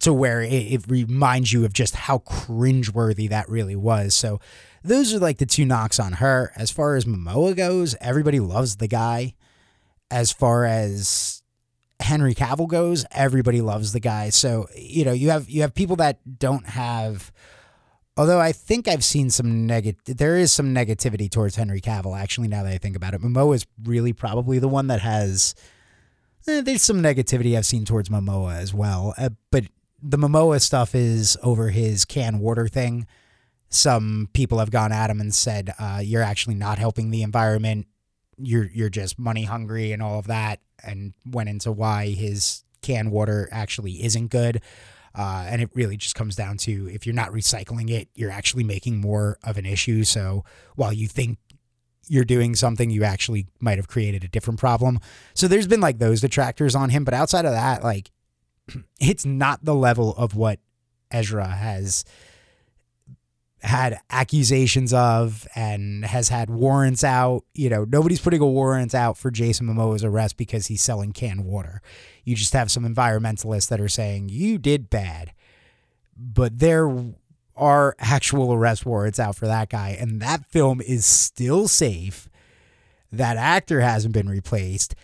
to 0.00 0.12
where 0.12 0.42
it, 0.42 0.52
it, 0.52 0.84
reminds 0.88 1.52
you 1.52 1.64
of 1.64 1.72
just 1.72 1.94
how 1.94 2.18
cringeworthy 2.18 3.28
that 3.28 3.48
really 3.48 3.76
was. 3.76 4.14
So 4.14 4.40
those 4.82 5.14
are 5.14 5.18
like 5.18 5.38
the 5.38 5.46
two 5.46 5.64
knocks 5.64 6.00
on 6.00 6.14
her. 6.14 6.52
As 6.56 6.70
far 6.70 6.96
as 6.96 7.04
Momoa 7.04 7.56
goes, 7.56 7.94
everybody 8.00 8.40
loves 8.40 8.76
the 8.76 8.88
guy. 8.88 9.34
As 10.10 10.32
far 10.32 10.64
as 10.64 11.42
Henry 12.00 12.34
Cavill 12.34 12.68
goes, 12.68 13.04
everybody 13.10 13.60
loves 13.60 13.92
the 13.92 14.00
guy. 14.00 14.30
So, 14.30 14.66
you 14.76 15.04
know, 15.04 15.12
you 15.12 15.30
have 15.30 15.48
you 15.48 15.62
have 15.62 15.74
people 15.74 15.96
that 15.96 16.38
don't 16.38 16.66
have 16.66 17.32
Although 18.16 18.40
I 18.40 18.52
think 18.52 18.88
I've 18.88 19.04
seen 19.04 19.28
some 19.28 19.66
negative, 19.66 20.16
there 20.16 20.36
is 20.36 20.50
some 20.50 20.74
negativity 20.74 21.30
towards 21.30 21.56
Henry 21.56 21.80
Cavill. 21.80 22.18
Actually, 22.18 22.48
now 22.48 22.62
that 22.62 22.72
I 22.72 22.78
think 22.78 22.96
about 22.96 23.12
it, 23.12 23.20
Momoa 23.20 23.56
is 23.56 23.66
really 23.84 24.12
probably 24.14 24.58
the 24.58 24.68
one 24.68 24.86
that 24.86 25.00
has. 25.00 25.54
Eh, 26.48 26.62
there's 26.62 26.82
some 26.82 27.02
negativity 27.02 27.56
I've 27.56 27.66
seen 27.66 27.84
towards 27.84 28.08
Momoa 28.08 28.56
as 28.56 28.72
well, 28.72 29.14
uh, 29.18 29.30
but 29.50 29.64
the 30.02 30.16
Momoa 30.16 30.60
stuff 30.60 30.94
is 30.94 31.36
over 31.42 31.68
his 31.70 32.04
can 32.04 32.38
water 32.38 32.68
thing. 32.68 33.06
Some 33.68 34.30
people 34.32 34.60
have 34.60 34.70
gone 34.70 34.92
at 34.92 35.10
him 35.10 35.20
and 35.20 35.34
said, 35.34 35.74
uh, 35.78 36.00
"You're 36.02 36.22
actually 36.22 36.54
not 36.54 36.78
helping 36.78 37.10
the 37.10 37.22
environment. 37.22 37.86
You're 38.38 38.70
you're 38.72 38.88
just 38.88 39.18
money 39.18 39.44
hungry 39.44 39.92
and 39.92 40.02
all 40.02 40.18
of 40.18 40.28
that," 40.28 40.60
and 40.82 41.12
went 41.26 41.50
into 41.50 41.70
why 41.70 42.08
his 42.10 42.64
can 42.80 43.10
water 43.10 43.48
actually 43.50 44.02
isn't 44.04 44.28
good. 44.28 44.62
Uh, 45.16 45.46
and 45.48 45.62
it 45.62 45.70
really 45.74 45.96
just 45.96 46.14
comes 46.14 46.36
down 46.36 46.58
to 46.58 46.88
if 46.88 47.06
you're 47.06 47.14
not 47.14 47.30
recycling 47.30 47.90
it, 47.90 48.08
you're 48.14 48.30
actually 48.30 48.64
making 48.64 49.00
more 49.00 49.38
of 49.42 49.56
an 49.56 49.64
issue. 49.64 50.04
So 50.04 50.44
while 50.74 50.92
you 50.92 51.08
think 51.08 51.38
you're 52.08 52.24
doing 52.24 52.54
something, 52.54 52.90
you 52.90 53.02
actually 53.02 53.46
might 53.58 53.78
have 53.78 53.88
created 53.88 54.24
a 54.24 54.28
different 54.28 54.60
problem. 54.60 55.00
So 55.34 55.48
there's 55.48 55.66
been 55.66 55.80
like 55.80 55.98
those 55.98 56.20
detractors 56.20 56.74
on 56.74 56.90
him. 56.90 57.04
But 57.04 57.14
outside 57.14 57.46
of 57.46 57.52
that, 57.52 57.82
like 57.82 58.10
it's 59.00 59.24
not 59.24 59.64
the 59.64 59.74
level 59.74 60.14
of 60.16 60.34
what 60.34 60.60
Ezra 61.10 61.46
has 61.46 62.04
had 63.62 63.98
accusations 64.10 64.92
of 64.92 65.46
and 65.54 66.04
has 66.04 66.28
had 66.28 66.50
warrants 66.50 67.02
out. 67.02 67.44
You 67.54 67.70
know, 67.70 67.84
nobody's 67.84 68.20
putting 68.20 68.40
a 68.40 68.46
warrant 68.46 68.94
out 68.94 69.16
for 69.16 69.30
Jason 69.30 69.66
Momoa's 69.66 70.04
arrest 70.04 70.36
because 70.36 70.66
he's 70.66 70.82
selling 70.82 71.12
canned 71.12 71.44
water. 71.44 71.80
You 72.24 72.36
just 72.36 72.52
have 72.52 72.70
some 72.70 72.84
environmentalists 72.84 73.68
that 73.68 73.80
are 73.80 73.88
saying 73.88 74.28
you 74.28 74.58
did 74.58 74.90
bad. 74.90 75.32
But 76.16 76.58
there 76.58 76.90
are 77.56 77.96
actual 77.98 78.52
arrest 78.52 78.84
warrants 78.84 79.18
out 79.18 79.36
for 79.36 79.46
that 79.46 79.70
guy 79.70 79.96
and 79.98 80.20
that 80.20 80.44
film 80.50 80.80
is 80.82 81.06
still 81.06 81.68
safe. 81.68 82.28
that 83.12 83.36
actor 83.36 83.80
hasn't 83.80 84.12
been 84.14 84.28
replaced, 84.28 84.94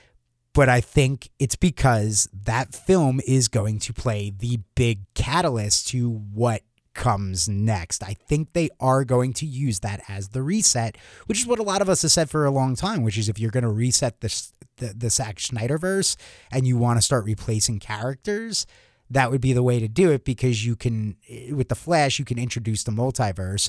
but 0.54 0.68
I 0.68 0.80
think 0.80 1.30
it's 1.38 1.56
because 1.56 2.28
that 2.32 2.74
film 2.74 3.20
is 3.26 3.48
going 3.48 3.78
to 3.80 3.92
play 3.92 4.30
the 4.36 4.58
big 4.74 5.00
catalyst 5.14 5.88
to 5.88 6.10
what 6.10 6.62
comes 6.94 7.48
next. 7.48 8.02
I 8.02 8.14
think 8.14 8.52
they 8.52 8.70
are 8.80 9.04
going 9.04 9.32
to 9.34 9.46
use 9.46 9.80
that 9.80 10.02
as 10.08 10.28
the 10.28 10.42
reset, 10.42 10.96
which 11.26 11.40
is 11.40 11.46
what 11.46 11.58
a 11.58 11.64
lot 11.64 11.82
of 11.82 11.88
us 11.88 12.02
have 12.02 12.12
said 12.12 12.30
for 12.30 12.44
a 12.44 12.50
long 12.50 12.76
time, 12.76 13.02
which 13.02 13.18
is 13.18 13.28
if 13.28 13.38
you're 13.38 13.50
going 13.50 13.62
to 13.64 13.70
reset 13.70 14.20
this 14.20 14.52
the, 14.76 14.94
the 14.96 15.10
Zack 15.10 15.36
Snyderverse 15.36 16.16
and 16.50 16.66
you 16.66 16.76
want 16.76 16.98
to 16.98 17.02
start 17.02 17.24
replacing 17.24 17.78
characters, 17.78 18.66
that 19.10 19.30
would 19.30 19.40
be 19.40 19.52
the 19.52 19.62
way 19.62 19.78
to 19.78 19.88
do 19.88 20.10
it 20.10 20.24
because 20.24 20.64
you 20.64 20.76
can 20.76 21.16
eh, 21.28 21.52
with 21.52 21.68
the 21.68 21.74
Flash 21.74 22.18
you 22.18 22.24
can 22.24 22.38
introduce 22.38 22.82
the 22.82 22.92
multiverse, 22.92 23.68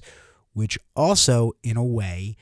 which 0.54 0.78
also 0.96 1.52
in 1.62 1.78
a 1.78 1.84
way 1.84 2.36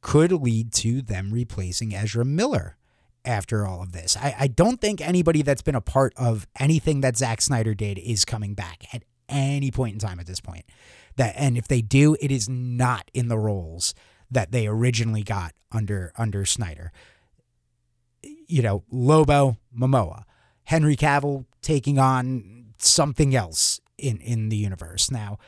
could 0.00 0.32
lead 0.32 0.72
to 0.72 1.02
them 1.02 1.32
replacing 1.32 1.94
Ezra 1.94 2.24
Miller 2.24 2.76
after 3.24 3.66
all 3.66 3.82
of 3.82 3.92
this. 3.92 4.16
I, 4.16 4.34
I 4.38 4.46
don't 4.46 4.80
think 4.80 5.00
anybody 5.00 5.42
that's 5.42 5.62
been 5.62 5.74
a 5.74 5.80
part 5.80 6.14
of 6.16 6.46
anything 6.58 7.02
that 7.02 7.16
Zack 7.16 7.42
Snyder 7.42 7.74
did 7.74 7.98
is 7.98 8.24
coming 8.24 8.54
back 8.54 8.84
at 8.92 9.02
any 9.28 9.70
point 9.70 9.94
in 9.94 9.98
time 9.98 10.20
at 10.20 10.26
this 10.26 10.40
point. 10.40 10.64
That 11.16 11.34
and 11.36 11.58
if 11.58 11.68
they 11.68 11.82
do, 11.82 12.16
it 12.20 12.30
is 12.30 12.48
not 12.48 13.10
in 13.12 13.28
the 13.28 13.38
roles 13.38 13.94
that 14.30 14.52
they 14.52 14.66
originally 14.66 15.22
got 15.22 15.52
under 15.72 16.12
under 16.16 16.44
Snyder. 16.44 16.92
You 18.22 18.62
know, 18.62 18.84
Lobo, 18.90 19.58
Momoa, 19.76 20.22
Henry 20.64 20.96
Cavill 20.96 21.44
taking 21.60 21.98
on 21.98 22.72
something 22.78 23.34
else 23.34 23.80
in 23.96 24.18
in 24.18 24.48
the 24.48 24.56
universe. 24.56 25.10
Now, 25.10 25.38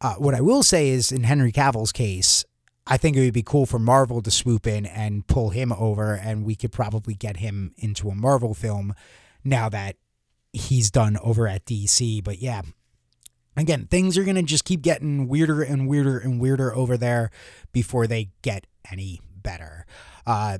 uh, 0.00 0.14
what 0.14 0.34
I 0.34 0.40
will 0.40 0.62
say 0.62 0.88
is, 0.88 1.12
in 1.12 1.24
Henry 1.24 1.52
Cavill's 1.52 1.92
case, 1.92 2.44
I 2.86 2.96
think 2.96 3.16
it 3.16 3.20
would 3.20 3.34
be 3.34 3.42
cool 3.42 3.66
for 3.66 3.78
Marvel 3.78 4.22
to 4.22 4.30
swoop 4.30 4.66
in 4.66 4.86
and 4.86 5.26
pull 5.26 5.50
him 5.50 5.72
over, 5.72 6.14
and 6.14 6.44
we 6.44 6.54
could 6.54 6.72
probably 6.72 7.14
get 7.14 7.38
him 7.38 7.74
into 7.76 8.08
a 8.08 8.14
Marvel 8.14 8.54
film 8.54 8.94
now 9.44 9.68
that 9.68 9.96
he's 10.52 10.90
done 10.90 11.18
over 11.22 11.46
at 11.46 11.66
DC. 11.66 12.22
But 12.22 12.40
yeah, 12.40 12.62
again, 13.60 13.86
things 13.86 14.16
are 14.18 14.24
going 14.24 14.36
to 14.36 14.42
just 14.42 14.64
keep 14.64 14.82
getting 14.82 15.28
weirder 15.28 15.62
and 15.62 15.88
weirder 15.88 16.18
and 16.18 16.40
weirder 16.40 16.74
over 16.74 16.96
there 16.96 17.30
before 17.72 18.06
they 18.06 18.30
get 18.42 18.66
any 18.90 19.20
better. 19.42 19.86
Uh, 20.26 20.58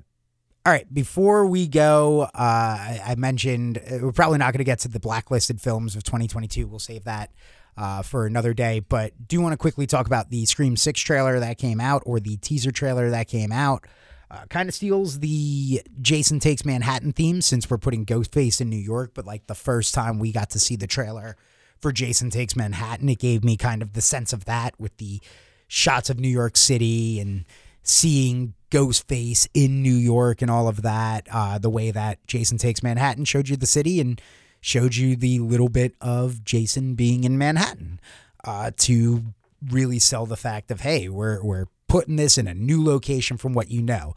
all 0.65 0.73
right, 0.73 0.93
before 0.93 1.47
we 1.47 1.67
go, 1.67 2.23
uh, 2.23 2.29
I 2.35 3.15
mentioned 3.17 3.79
uh, 3.79 3.99
we're 4.03 4.13
probably 4.13 4.39
not 4.39 4.53
going 4.53 4.59
to 4.59 4.65
get 4.65 4.81
to 4.81 4.89
the 4.89 5.01
blacklisted 5.01 5.61
films 5.61 5.97
of 5.97 6.03
2022. 6.03 6.67
We'll 6.67 6.79
save 6.79 7.05
that 7.05 7.31
uh, 7.77 8.03
for 8.03 8.27
another 8.27 8.53
day. 8.53 8.81
But 8.81 9.29
do 9.29 9.41
want 9.41 9.53
to 9.53 9.57
quickly 9.57 9.87
talk 9.87 10.07
about 10.07 10.31
the 10.31 10.45
Scream 10.45 10.77
6 10.77 11.01
trailer 11.01 11.41
that 11.41 11.57
came 11.57 11.81
out 11.81 12.03
or 12.05 12.21
the 12.21 12.37
teaser 12.39 12.71
trailer 12.71 13.09
that 13.11 13.29
came 13.29 13.53
out. 13.53 13.85
Uh, 14.31 14.45
kind 14.51 14.69
of 14.69 14.75
steals 14.75 15.21
the 15.21 15.81
Jason 16.03 16.39
Takes 16.39 16.67
Manhattan 16.67 17.13
theme 17.15 17.41
since 17.41 17.71
we're 17.71 17.79
putting 17.79 18.05
Ghostface 18.05 18.61
in 18.61 18.69
New 18.69 18.77
York. 18.77 19.13
But 19.15 19.25
like 19.25 19.47
the 19.47 19.55
first 19.55 19.95
time 19.95 20.19
we 20.19 20.33
got 20.33 20.51
to 20.51 20.59
see 20.59 20.77
the 20.77 20.87
trailer 20.87 21.37
for 21.81 21.93
Jason 21.93 22.31
Takes 22.31 22.57
Manhattan, 22.57 23.09
it 23.09 23.19
gave 23.19 23.45
me 23.45 23.57
kind 23.57 23.83
of 23.83 23.93
the 23.93 24.01
sense 24.01 24.33
of 24.33 24.45
that 24.47 24.79
with 24.79 24.97
the 24.97 25.21
shots 25.67 26.11
of 26.11 26.19
New 26.19 26.29
York 26.29 26.57
City 26.57 27.21
and 27.21 27.45
seeing 27.83 28.55
Ghostface 28.71 29.49
in 29.55 29.83
New 29.83 29.95
York 29.95 30.43
and 30.43 30.51
all 30.51 30.69
of 30.69 30.83
that. 30.83 31.27
Uh, 31.31 31.59
the 31.59 31.71
way 31.71 31.91
that 31.91 32.27
Jason 32.27 32.59
Takes 32.59 32.83
Manhattan 32.83 33.25
showed 33.25 33.49
you 33.49 33.57
the 33.57 33.67
city 33.67 34.01
and 34.01 34.21
showed 34.61 34.97
you 34.97 35.17
the 35.17 35.39
little 35.39 35.69
bit 35.69 35.95
of 36.01 36.45
Jason 36.45 36.95
being 36.95 37.25
in 37.25 37.39
Manhattan 37.39 38.01
uh, 38.45 38.71
to 38.79 39.25
really 39.71 39.99
sell 39.99 40.27
the 40.27 40.37
fact 40.37 40.71
of 40.71 40.81
hey, 40.81 41.09
we're 41.09 41.43
we're 41.43 41.67
putting 41.89 42.17
this 42.17 42.37
in 42.37 42.47
a 42.47 42.55
new 42.55 42.85
location 42.85 43.37
from 43.37 43.55
what 43.55 43.71
you 43.71 43.83
know. 43.83 44.15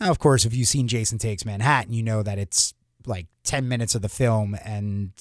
Now, 0.00 0.10
of 0.10 0.18
course, 0.18 0.44
if 0.44 0.54
you've 0.54 0.68
seen 0.68 0.88
Jason 0.88 1.18
Takes 1.18 1.44
Manhattan, 1.44 1.92
you 1.92 2.02
know 2.02 2.22
that 2.22 2.38
it's 2.38 2.74
like 3.06 3.26
10 3.44 3.68
minutes 3.68 3.94
of 3.94 4.02
the 4.02 4.08
film 4.08 4.56
and 4.64 5.12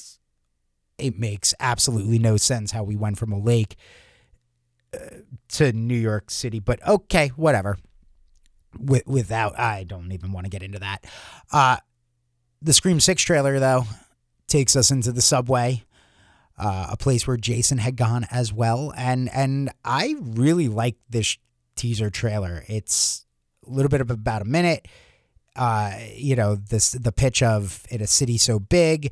it 0.97 1.17
makes 1.19 1.53
absolutely 1.59 2.19
no 2.19 2.37
sense 2.37 2.71
how 2.71 2.83
we 2.83 2.95
went 2.95 3.17
from 3.17 3.31
a 3.31 3.39
lake 3.39 3.75
uh, 4.93 4.97
to 5.49 5.73
New 5.73 5.97
York 5.97 6.29
City. 6.29 6.59
But 6.59 6.85
okay, 6.87 7.29
whatever. 7.35 7.77
With, 8.77 9.07
without, 9.07 9.57
I 9.57 9.85
don't 9.85 10.11
even 10.11 10.33
want 10.33 10.45
to 10.45 10.49
get 10.49 10.61
into 10.61 10.79
that. 10.79 11.05
Uh, 11.51 11.77
the 12.61 12.73
Scream 12.73 12.99
6 12.99 13.21
trailer, 13.21 13.57
though, 13.59 13.85
takes 14.47 14.75
us 14.75 14.91
into 14.91 15.11
the 15.11 15.21
subway, 15.21 15.83
uh, 16.57 16.87
a 16.91 16.97
place 16.97 17.25
where 17.25 17.37
Jason 17.37 17.77
had 17.77 17.95
gone 17.95 18.25
as 18.31 18.51
well. 18.51 18.93
And 18.97 19.29
and 19.33 19.69
I 19.83 20.15
really 20.19 20.67
like 20.67 20.95
this 21.09 21.37
teaser 21.75 22.09
trailer. 22.09 22.63
It's 22.67 23.25
a 23.65 23.69
little 23.69 23.89
bit 23.89 24.01
of 24.01 24.09
about 24.09 24.41
a 24.41 24.45
minute. 24.45 24.87
Uh, 25.55 25.93
you 26.13 26.35
know, 26.35 26.55
this 26.55 26.91
the 26.91 27.11
pitch 27.11 27.41
of 27.41 27.85
in 27.89 28.01
a 28.01 28.07
city 28.07 28.37
so 28.37 28.59
big, 28.59 29.11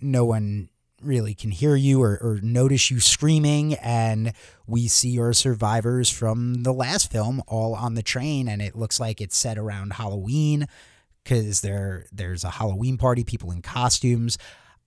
no 0.00 0.24
one 0.24 0.68
really 1.02 1.34
can 1.34 1.50
hear 1.50 1.76
you 1.76 2.02
or, 2.02 2.18
or 2.20 2.40
notice 2.42 2.90
you 2.90 3.00
screaming 3.00 3.74
and 3.74 4.32
we 4.66 4.88
see 4.88 5.18
our 5.18 5.32
survivors 5.32 6.10
from 6.10 6.62
the 6.62 6.72
last 6.72 7.10
film 7.10 7.42
all 7.46 7.74
on 7.74 7.94
the 7.94 8.02
train 8.02 8.48
and 8.48 8.62
it 8.62 8.76
looks 8.76 8.98
like 9.00 9.20
it's 9.20 9.36
set 9.36 9.58
around 9.58 9.94
halloween 9.94 10.66
because 11.22 11.60
there 11.60 12.06
there's 12.12 12.44
a 12.44 12.50
halloween 12.50 12.96
party 12.96 13.24
people 13.24 13.50
in 13.50 13.62
costumes 13.62 14.38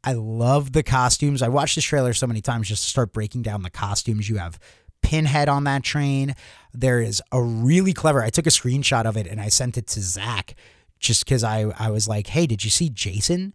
I 0.07 0.13
love 0.13 0.71
the 0.73 0.83
costumes. 0.83 1.41
I 1.41 1.47
watched 1.47 1.73
this 1.73 1.83
trailer 1.83 2.13
so 2.13 2.27
many 2.27 2.39
times 2.39 2.67
just 2.67 2.83
to 2.83 2.89
start 2.89 3.11
breaking 3.11 3.41
down 3.41 3.63
the 3.63 3.71
costumes. 3.71 4.29
You 4.29 4.37
have 4.37 4.59
Pinhead 5.01 5.49
on 5.49 5.63
that 5.63 5.83
train. 5.83 6.35
There 6.73 7.01
is 7.01 7.21
a 7.31 7.41
really 7.41 7.91
clever. 7.91 8.21
I 8.21 8.29
took 8.29 8.45
a 8.45 8.51
screenshot 8.51 9.05
of 9.05 9.17
it 9.17 9.25
and 9.25 9.41
I 9.41 9.49
sent 9.49 9.77
it 9.77 9.87
to 9.87 10.01
Zach 10.01 10.55
just 10.99 11.25
because 11.25 11.43
I 11.43 11.73
I 11.77 11.89
was 11.89 12.07
like, 12.07 12.27
hey, 12.27 12.45
did 12.45 12.63
you 12.63 12.69
see 12.69 12.89
Jason 12.89 13.53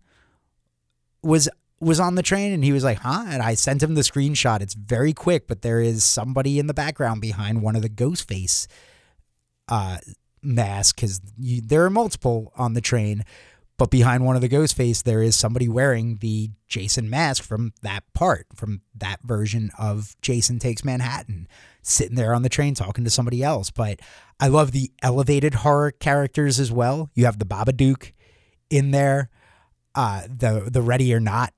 was 1.23 1.49
was 1.81 1.99
on 1.99 2.15
the 2.15 2.23
train? 2.23 2.53
And 2.53 2.63
he 2.63 2.73
was 2.73 2.85
like, 2.85 2.99
huh? 2.99 3.25
And 3.29 3.43
I 3.43 3.55
sent 3.55 3.83
him 3.83 3.95
the 3.95 4.03
screenshot. 4.03 4.61
It's 4.61 4.75
very 4.75 5.13
quick, 5.13 5.47
but 5.47 5.63
there 5.63 5.81
is 5.81 6.05
somebody 6.05 6.59
in 6.59 6.67
the 6.67 6.75
background 6.75 7.21
behind 7.21 7.63
one 7.63 7.77
of 7.77 7.83
the 7.83 7.89
ghost 7.89 8.29
face 8.29 8.69
uh, 9.69 9.99
masks 10.43 10.93
because 10.93 11.21
there 11.39 11.85
are 11.85 11.91
multiple 11.91 12.53
on 12.57 12.75
the 12.75 12.81
train. 12.81 13.25
But 13.79 13.91
behind 13.91 14.27
one 14.27 14.37
of 14.37 14.43
the 14.43 14.49
ghost 14.49 14.77
face, 14.77 15.01
there 15.01 15.23
is 15.23 15.35
somebody 15.35 15.67
wearing 15.67 16.19
the 16.19 16.51
Jason 16.69 17.09
mask 17.09 17.43
from 17.43 17.73
that 17.81 18.05
part, 18.13 18.47
from 18.55 18.83
that 18.95 19.23
version 19.23 19.71
of 19.79 20.15
Jason 20.21 20.59
Takes 20.59 20.85
Manhattan, 20.85 21.49
sitting 21.81 22.15
there 22.15 22.35
on 22.35 22.43
the 22.43 22.51
train 22.51 22.75
talking 22.75 23.05
to 23.05 23.11
somebody 23.11 23.43
else. 23.43 23.71
But 23.71 24.01
I 24.39 24.49
love 24.49 24.73
the 24.73 24.93
elevated 25.03 25.55
horror 25.55 25.93
characters 25.93 26.61
as 26.61 26.71
well. 26.71 27.09
You 27.15 27.25
have 27.25 27.39
the 27.39 27.47
Babadook 27.47 28.13
in 28.69 28.91
there, 28.91 29.31
uh, 29.95 30.23
the 30.29 30.69
the 30.71 30.83
Ready 30.83 31.15
or 31.15 31.21
Not 31.21 31.55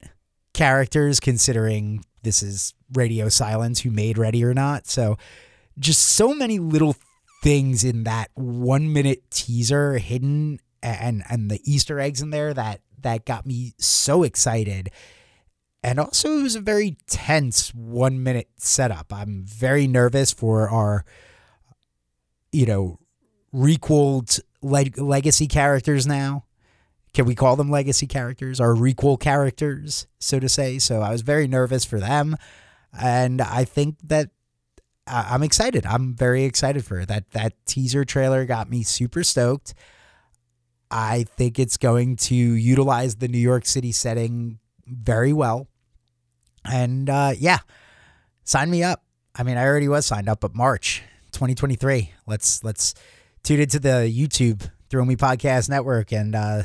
characters, 0.53 1.21
considering 1.21 2.05
this 2.23 2.43
is 2.43 2.75
Radio 2.93 3.29
Silence 3.29 3.81
who 3.81 3.91
made 3.91 4.19
Ready 4.19 4.45
or 4.45 4.55
Not. 4.55 4.87
So 4.87 5.17
just 5.79 6.03
so 6.03 6.35
many 6.35 6.59
little 6.59 6.97
things 7.43 7.83
in 7.83 8.05
that 8.05 8.31
one 8.35 8.93
minute 8.93 9.29
teaser 9.31 9.99
hidden 9.99 10.61
and 10.83 11.23
and 11.29 11.51
the 11.51 11.61
Easter 11.65 11.99
eggs 11.99 12.21
in 12.21 12.31
there 12.31 12.55
that 12.55 12.81
that 13.03 13.25
got 13.25 13.47
me 13.47 13.73
so 13.79 14.23
excited. 14.23 14.91
And 15.85 15.99
also, 15.99 16.39
it 16.39 16.43
was 16.43 16.55
a 16.55 16.61
very 16.61 16.97
tense 17.09 17.75
one 17.75 18.23
minute 18.23 18.49
setup. 18.57 19.13
I'm 19.13 19.45
very 19.45 19.89
nervous 19.89 20.31
for 20.31 20.69
our, 20.69 21.05
you 22.53 22.67
know, 22.67 23.01
requeled 23.53 24.39
leg- 24.63 24.99
legacy 24.99 25.49
characters 25.49 26.07
now. 26.07 26.45
Can 27.15 27.27
we 27.27 27.35
call 27.35 27.57
them 27.57 27.71
legacy 27.71 28.07
characters? 28.07 28.61
Our 28.61 28.75
requel 28.75 29.21
characters, 29.21 30.07
so 30.19 30.41
to 30.41 30.49
say. 30.49 30.79
So 30.79 31.03
I 31.03 31.11
was 31.11 31.23
very 31.23 31.47
nervous 31.47 31.85
for 31.85 32.01
them. 32.01 32.37
And 32.99 33.41
I 33.41 33.65
think 33.65 33.97
that 34.05 34.31
I'm 35.07 35.43
excited. 35.43 35.85
I'm 35.85 36.15
very 36.15 36.45
excited 36.45 36.85
for 36.85 37.01
it. 37.01 37.09
that. 37.09 37.31
That 37.33 37.55
teaser 37.67 38.05
trailer 38.05 38.47
got 38.47 38.71
me 38.71 38.83
super 38.83 39.25
stoked. 39.25 39.75
I 40.91 41.25
think 41.25 41.59
it's 41.59 41.77
going 41.77 42.17
to 42.17 42.35
utilize 42.35 43.17
the 43.17 43.29
New 43.29 43.39
York 43.39 43.67
City 43.67 43.93
setting 43.93 44.59
very 44.87 45.33
well. 45.33 45.69
And 46.65 47.09
uh, 47.09 47.33
yeah, 47.39 47.59
sign 48.45 48.71
me 48.71 48.83
up. 48.83 49.03
I 49.35 49.43
mean, 49.43 49.57
I 49.57 49.65
already 49.65 49.89
was 49.89 50.07
signed 50.07 50.29
up, 50.29 50.41
but 50.41 50.55
March 50.55 51.03
2023. 51.33 52.13
Let's 52.27 52.63
let's 52.63 52.95
tune 53.43 53.61
into 53.61 53.79
the 53.79 54.13
YouTube 54.15 54.71
Thrill 54.91 55.07
Me 55.07 55.17
Podcast 55.17 55.71
Network 55.71 56.13
and 56.13 56.35
uh, 56.35 56.63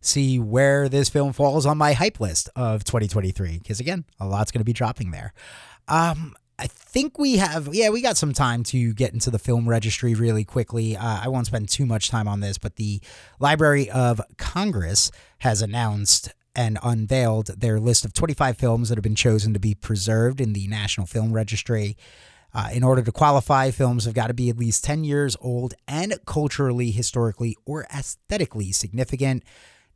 see 0.00 0.38
where 0.38 0.88
this 0.88 1.08
film 1.08 1.32
falls 1.32 1.66
on 1.66 1.78
my 1.78 1.92
hype 1.92 2.20
list 2.20 2.48
of 2.56 2.84
2023. 2.84 3.58
Because 3.58 3.80
again, 3.80 4.04
a 4.18 4.26
lot's 4.26 4.50
going 4.50 4.60
to 4.60 4.64
be 4.64 4.72
dropping 4.72 5.10
there. 5.10 5.32
Um, 5.88 6.34
I 6.58 6.66
think 6.66 7.18
we 7.18 7.38
have, 7.38 7.74
yeah, 7.74 7.88
we 7.88 8.02
got 8.02 8.18
some 8.18 8.34
time 8.34 8.62
to 8.64 8.92
get 8.92 9.14
into 9.14 9.30
the 9.30 9.38
film 9.38 9.66
registry 9.66 10.14
really 10.14 10.44
quickly. 10.44 10.94
Uh, 10.94 11.20
I 11.22 11.28
won't 11.28 11.46
spend 11.46 11.70
too 11.70 11.86
much 11.86 12.10
time 12.10 12.28
on 12.28 12.40
this, 12.40 12.58
but 12.58 12.76
the 12.76 13.00
Library 13.38 13.88
of 13.90 14.20
Congress 14.36 15.10
has 15.38 15.62
announced 15.62 16.34
and 16.54 16.78
unveiled 16.82 17.46
their 17.46 17.80
list 17.80 18.04
of 18.04 18.12
25 18.12 18.58
films 18.58 18.88
that 18.88 18.96
have 18.96 19.02
been 19.02 19.14
chosen 19.14 19.54
to 19.54 19.60
be 19.60 19.74
preserved 19.74 20.40
in 20.40 20.52
the 20.52 20.68
National 20.68 21.06
Film 21.06 21.32
Registry. 21.32 21.96
Uh, 22.52 22.68
in 22.72 22.82
order 22.82 23.00
to 23.02 23.12
qualify, 23.12 23.70
films 23.70 24.04
have 24.04 24.14
got 24.14 24.26
to 24.26 24.34
be 24.34 24.50
at 24.50 24.58
least 24.58 24.84
10 24.84 25.04
years 25.04 25.36
old 25.40 25.74
and 25.86 26.18
culturally, 26.26 26.90
historically, 26.90 27.56
or 27.64 27.86
aesthetically 27.94 28.72
significant. 28.72 29.44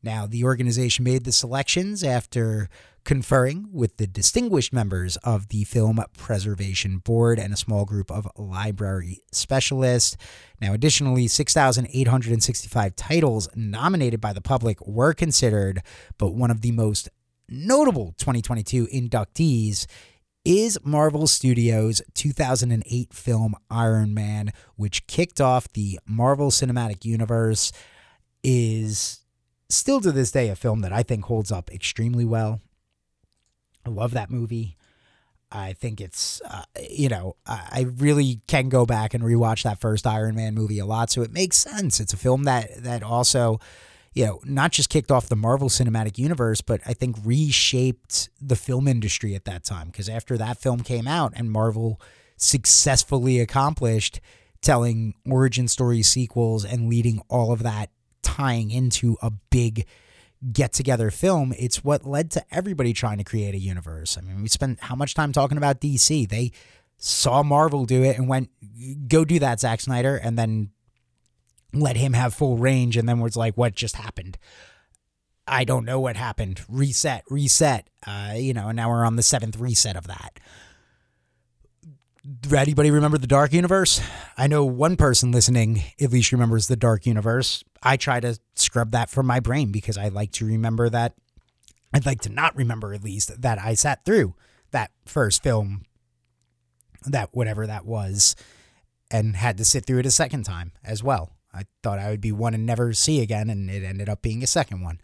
Now, 0.04 0.26
the 0.26 0.44
organization 0.44 1.02
made 1.02 1.24
the 1.24 1.32
selections 1.32 2.04
after 2.04 2.68
conferring 3.04 3.68
with 3.72 3.96
the 3.96 4.06
distinguished 4.06 4.70
members 4.70 5.16
of 5.18 5.48
the 5.48 5.64
Film 5.64 5.98
Preservation 6.16 6.98
Board 6.98 7.38
and 7.38 7.54
a 7.54 7.56
small 7.56 7.86
group 7.86 8.10
of 8.10 8.28
library 8.36 9.22
specialists. 9.32 10.18
Now, 10.60 10.74
additionally, 10.74 11.26
6,865 11.26 12.96
titles 12.96 13.48
nominated 13.54 14.20
by 14.20 14.34
the 14.34 14.42
public 14.42 14.86
were 14.86 15.14
considered, 15.14 15.82
but 16.18 16.34
one 16.34 16.50
of 16.50 16.60
the 16.60 16.72
most 16.72 17.08
notable 17.48 18.14
2022 18.18 18.86
inductees 18.88 19.86
is 20.44 20.78
Marvel 20.84 21.26
Studios' 21.26 22.02
2008 22.12 23.14
film 23.14 23.54
Iron 23.70 24.12
Man, 24.12 24.52
which 24.76 25.06
kicked 25.06 25.40
off 25.40 25.72
the 25.72 25.98
Marvel 26.06 26.50
Cinematic 26.50 27.06
Universe, 27.06 27.72
is 28.42 29.23
still 29.68 30.00
to 30.00 30.12
this 30.12 30.30
day 30.30 30.48
a 30.48 30.56
film 30.56 30.80
that 30.80 30.92
I 30.92 31.02
think 31.02 31.24
holds 31.24 31.52
up 31.52 31.70
extremely 31.70 32.24
well. 32.24 32.60
I 33.86 33.90
love 33.90 34.12
that 34.12 34.30
movie. 34.30 34.76
I 35.52 35.72
think 35.72 36.00
it's, 36.00 36.40
uh, 36.42 36.64
you 36.90 37.08
know, 37.08 37.36
I 37.46 37.86
really 37.98 38.40
can 38.48 38.68
go 38.68 38.86
back 38.86 39.14
and 39.14 39.22
rewatch 39.22 39.62
that 39.62 39.80
first 39.80 40.06
Iron 40.06 40.34
Man 40.34 40.54
movie 40.54 40.80
a 40.80 40.86
lot, 40.86 41.10
so 41.10 41.22
it 41.22 41.32
makes 41.32 41.58
sense. 41.58 42.00
It's 42.00 42.12
a 42.12 42.16
film 42.16 42.44
that 42.44 42.82
that 42.82 43.02
also 43.04 43.60
you 44.14 44.24
know, 44.24 44.40
not 44.44 44.70
just 44.70 44.90
kicked 44.90 45.10
off 45.10 45.28
the 45.28 45.36
Marvel 45.36 45.68
Cinematic 45.68 46.18
Universe, 46.18 46.60
but 46.60 46.80
I 46.86 46.94
think 46.94 47.16
reshaped 47.24 48.28
the 48.40 48.56
film 48.56 48.86
industry 48.86 49.34
at 49.34 49.44
that 49.44 49.64
time. 49.64 49.88
Because 49.88 50.08
after 50.08 50.38
that 50.38 50.58
film 50.58 50.80
came 50.80 51.08
out 51.08 51.32
and 51.34 51.50
Marvel 51.50 52.00
successfully 52.36 53.40
accomplished 53.40 54.20
telling 54.62 55.14
origin 55.28 55.68
story 55.68 56.02
sequels 56.02 56.64
and 56.64 56.88
leading 56.88 57.20
all 57.28 57.52
of 57.52 57.62
that 57.64 57.90
tying 58.24 58.70
into 58.70 59.16
a 59.22 59.30
big 59.50 59.86
get 60.52 60.72
together 60.72 61.10
film, 61.10 61.54
it's 61.58 61.84
what 61.84 62.04
led 62.04 62.30
to 62.32 62.44
everybody 62.50 62.92
trying 62.92 63.18
to 63.18 63.24
create 63.24 63.54
a 63.54 63.58
universe. 63.58 64.18
I 64.18 64.20
mean, 64.22 64.42
we 64.42 64.48
spent 64.48 64.80
how 64.80 64.94
much 64.94 65.14
time 65.14 65.32
talking 65.32 65.56
about 65.56 65.80
DC? 65.80 66.28
They 66.28 66.50
saw 66.98 67.42
Marvel 67.42 67.86
do 67.86 68.02
it 68.02 68.18
and 68.18 68.28
went, 68.28 68.50
go 69.08 69.24
do 69.24 69.38
that, 69.38 69.60
Zack 69.60 69.80
Snyder. 69.80 70.16
And 70.16 70.36
then 70.38 70.70
let 71.74 71.96
him 71.96 72.12
have 72.12 72.34
full 72.34 72.56
range 72.56 72.96
and 72.96 73.08
then 73.08 73.20
was 73.20 73.36
like 73.36 73.54
what 73.56 73.74
just 73.74 73.96
happened 73.96 74.38
i 75.46 75.64
don't 75.64 75.84
know 75.84 76.00
what 76.00 76.16
happened 76.16 76.60
reset 76.68 77.24
reset 77.28 77.88
uh, 78.06 78.32
you 78.36 78.54
know 78.54 78.68
and 78.68 78.76
now 78.76 78.88
we're 78.88 79.04
on 79.04 79.16
the 79.16 79.22
seventh 79.22 79.58
reset 79.58 79.96
of 79.96 80.06
that 80.06 80.38
anybody 82.54 82.90
remember 82.90 83.18
the 83.18 83.26
dark 83.26 83.52
universe 83.52 84.00
i 84.38 84.46
know 84.46 84.64
one 84.64 84.96
person 84.96 85.32
listening 85.32 85.82
at 86.00 86.10
least 86.10 86.32
remembers 86.32 86.68
the 86.68 86.76
dark 86.76 87.04
universe 87.06 87.64
i 87.84 87.96
try 87.96 88.20
to 88.20 88.38
scrub 88.54 88.90
that 88.90 89.10
from 89.10 89.26
my 89.26 89.40
brain 89.40 89.70
because 89.70 89.96
i 89.96 90.08
like 90.08 90.32
to 90.32 90.44
remember 90.44 90.88
that 90.88 91.14
i'd 91.92 92.06
like 92.06 92.20
to 92.20 92.28
not 92.28 92.56
remember 92.56 92.92
at 92.92 93.04
least 93.04 93.40
that 93.40 93.58
i 93.58 93.74
sat 93.74 94.04
through 94.04 94.34
that 94.70 94.90
first 95.06 95.42
film 95.42 95.82
that 97.06 97.28
whatever 97.32 97.66
that 97.66 97.84
was 97.84 98.34
and 99.10 99.36
had 99.36 99.58
to 99.58 99.64
sit 99.64 99.84
through 99.84 99.98
it 99.98 100.06
a 100.06 100.10
second 100.10 100.42
time 100.44 100.72
as 100.82 101.02
well 101.02 101.30
I 101.54 101.64
thought 101.82 101.98
I 101.98 102.10
would 102.10 102.20
be 102.20 102.32
one 102.32 102.54
and 102.54 102.66
never 102.66 102.92
see 102.92 103.22
again, 103.22 103.48
and 103.48 103.70
it 103.70 103.84
ended 103.84 104.08
up 104.08 104.22
being 104.22 104.42
a 104.42 104.46
second 104.46 104.82
one. 104.82 105.00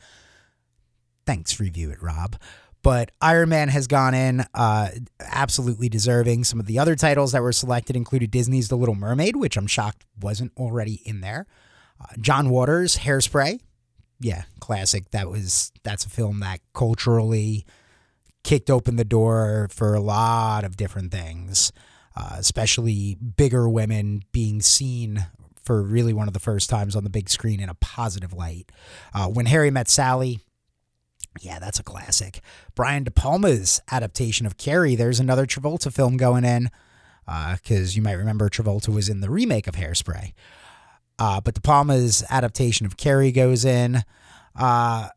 Thanks, 1.25 1.61
Review 1.61 1.91
It 1.91 2.03
Rob. 2.03 2.37
But 2.83 3.13
Iron 3.21 3.51
Man 3.51 3.69
has 3.69 3.87
gone 3.87 4.15
in, 4.15 4.45
uh, 4.55 4.89
absolutely 5.21 5.89
deserving. 5.89 6.45
Some 6.45 6.59
of 6.59 6.67
the 6.67 6.79
other 6.79 6.97
titles 6.97 7.33
that 7.33 7.43
were 7.43 7.53
selected 7.53 7.95
included 7.95 8.31
Disney's 8.31 8.69
The 8.69 8.77
Little 8.77 8.95
Mermaid, 8.95 9.37
which 9.37 9.57
I'm 9.57 9.67
shocked 9.67 10.07
wasn't 10.21 10.53
already 10.57 11.03
in 11.05 11.21
there. 11.21 11.47
John 12.19 12.51
Waters' 12.51 12.97
Hairspray, 12.99 13.61
yeah, 14.21 14.45
classic. 14.61 15.11
That 15.11 15.31
was 15.31 15.73
that's 15.83 16.05
a 16.05 16.11
film 16.11 16.41
that 16.41 16.61
culturally 16.75 17.65
kicked 18.45 18.71
open 18.71 18.97
the 18.97 19.05
door 19.05 19.69
for 19.71 19.95
a 19.95 20.01
lot 20.01 20.65
of 20.65 20.77
different 20.77 21.13
things, 21.13 21.73
uh, 22.17 22.37
especially 22.39 23.15
bigger 23.15 23.69
women 23.69 24.23
being 24.33 24.61
seen 24.61 25.27
for 25.63 25.83
really 25.83 26.13
one 26.13 26.27
of 26.27 26.35
the 26.35 26.41
first 26.41 26.71
times 26.71 26.97
on 26.97 27.05
the 27.05 27.11
big 27.11 27.29
screen 27.29 27.61
in 27.61 27.69
a 27.69 27.75
positive 27.75 28.33
light. 28.33 28.71
Uh, 29.15 29.29
when 29.29 29.47
Harry 29.47 29.71
Met 29.71 29.89
Sally, 29.89 30.41
yeah, 31.41 31.59
that's 31.59 31.79
a 31.79 31.83
classic. 31.83 32.41
Brian 32.75 33.05
De 33.05 33.11
Palma's 33.11 33.81
adaptation 33.91 34.47
of 34.47 34.57
Carrie, 34.57 34.97
there's 34.97 35.21
another 35.21 35.47
Travolta 35.47 35.93
film 35.93 36.17
going 36.17 36.45
in, 36.45 36.71
because 37.27 37.93
uh, 37.93 37.95
you 37.95 38.03
might 38.03 38.15
remember 38.15 38.49
Travolta 38.49 38.89
was 38.89 39.09
in 39.09 39.21
the 39.21 39.31
remake 39.31 39.67
of 39.67 39.77
Hairspray. 39.77 40.33
Uh, 41.21 41.39
but 41.39 41.55
De 41.55 41.61
Palma's 41.61 42.25
adaptation 42.31 42.87
of 42.87 42.97
Carrie 42.97 43.31
goes 43.31 43.67
in. 43.67 44.03
Uh, 44.57 45.09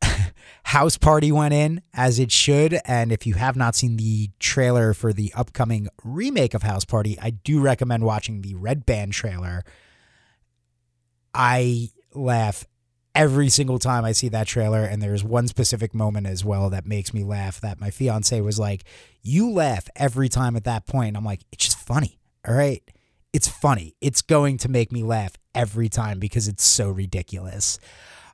House 0.64 0.96
Party 0.96 1.30
went 1.30 1.52
in 1.52 1.82
as 1.92 2.18
it 2.18 2.32
should. 2.32 2.78
And 2.86 3.12
if 3.12 3.26
you 3.26 3.34
have 3.34 3.54
not 3.54 3.74
seen 3.76 3.98
the 3.98 4.30
trailer 4.38 4.94
for 4.94 5.12
the 5.12 5.30
upcoming 5.36 5.88
remake 6.02 6.54
of 6.54 6.62
House 6.62 6.86
Party, 6.86 7.18
I 7.20 7.30
do 7.30 7.60
recommend 7.60 8.04
watching 8.04 8.40
the 8.40 8.54
Red 8.54 8.86
Band 8.86 9.12
trailer. 9.12 9.64
I 11.34 11.90
laugh 12.14 12.64
every 13.14 13.50
single 13.50 13.78
time 13.78 14.06
I 14.06 14.12
see 14.12 14.30
that 14.30 14.46
trailer. 14.46 14.82
And 14.82 15.02
there's 15.02 15.22
one 15.22 15.46
specific 15.46 15.94
moment 15.94 16.26
as 16.26 16.42
well 16.42 16.70
that 16.70 16.86
makes 16.86 17.12
me 17.12 17.22
laugh 17.22 17.60
that 17.60 17.78
my 17.78 17.90
fiance 17.90 18.40
was 18.40 18.58
like, 18.58 18.84
You 19.20 19.50
laugh 19.50 19.90
every 19.94 20.30
time 20.30 20.56
at 20.56 20.64
that 20.64 20.86
point. 20.86 21.08
And 21.08 21.16
I'm 21.18 21.24
like, 21.24 21.42
It's 21.52 21.66
just 21.66 21.78
funny. 21.78 22.18
All 22.48 22.54
right. 22.54 22.82
It's 23.32 23.48
funny. 23.48 23.94
It's 24.00 24.22
going 24.22 24.58
to 24.58 24.68
make 24.68 24.92
me 24.92 25.02
laugh 25.02 25.32
every 25.54 25.88
time 25.88 26.18
because 26.18 26.48
it's 26.48 26.64
so 26.64 26.90
ridiculous. 26.90 27.78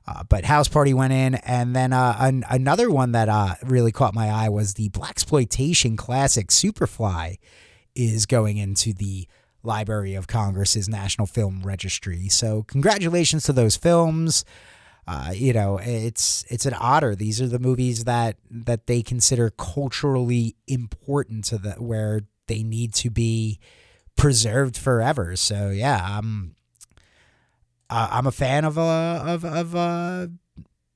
Uh, 0.07 0.23
but 0.23 0.43
House 0.43 0.67
Party 0.67 0.93
went 0.93 1.13
in, 1.13 1.35
and 1.35 1.75
then 1.75 1.93
uh, 1.93 2.15
an, 2.19 2.43
another 2.49 2.89
one 2.89 3.11
that 3.11 3.29
uh, 3.29 3.55
really 3.63 3.91
caught 3.91 4.13
my 4.13 4.27
eye 4.27 4.49
was 4.49 4.73
the 4.73 4.89
blaxploitation 4.89 5.97
classic 5.97 6.47
Superfly 6.47 7.37
is 7.95 8.25
going 8.25 8.57
into 8.57 8.93
the 8.93 9.27
Library 9.61 10.15
of 10.15 10.27
Congress's 10.27 10.89
National 10.89 11.27
Film 11.27 11.61
Registry. 11.63 12.27
So 12.29 12.63
congratulations 12.63 13.43
to 13.43 13.53
those 13.53 13.75
films. 13.75 14.45
Uh, 15.07 15.31
you 15.33 15.53
know, 15.53 15.77
it's 15.77 16.45
it's 16.49 16.65
an 16.65 16.73
honor. 16.75 17.15
These 17.15 17.41
are 17.41 17.47
the 17.47 17.59
movies 17.59 18.05
that 18.05 18.37
that 18.49 18.87
they 18.87 19.01
consider 19.01 19.49
culturally 19.49 20.55
important 20.67 21.45
to 21.45 21.57
the 21.57 21.71
where 21.73 22.21
they 22.47 22.63
need 22.63 22.93
to 22.95 23.09
be 23.09 23.59
preserved 24.19 24.77
forever. 24.77 25.35
So 25.35 25.69
yeah, 25.69 25.99
I'm 26.03 26.55
uh, 27.89 28.09
I'm 28.11 28.27
a 28.27 28.31
fan 28.31 28.65
of 28.65 28.77
uh, 28.77 29.23
of 29.25 29.45
of 29.45 29.75
uh, 29.75 30.27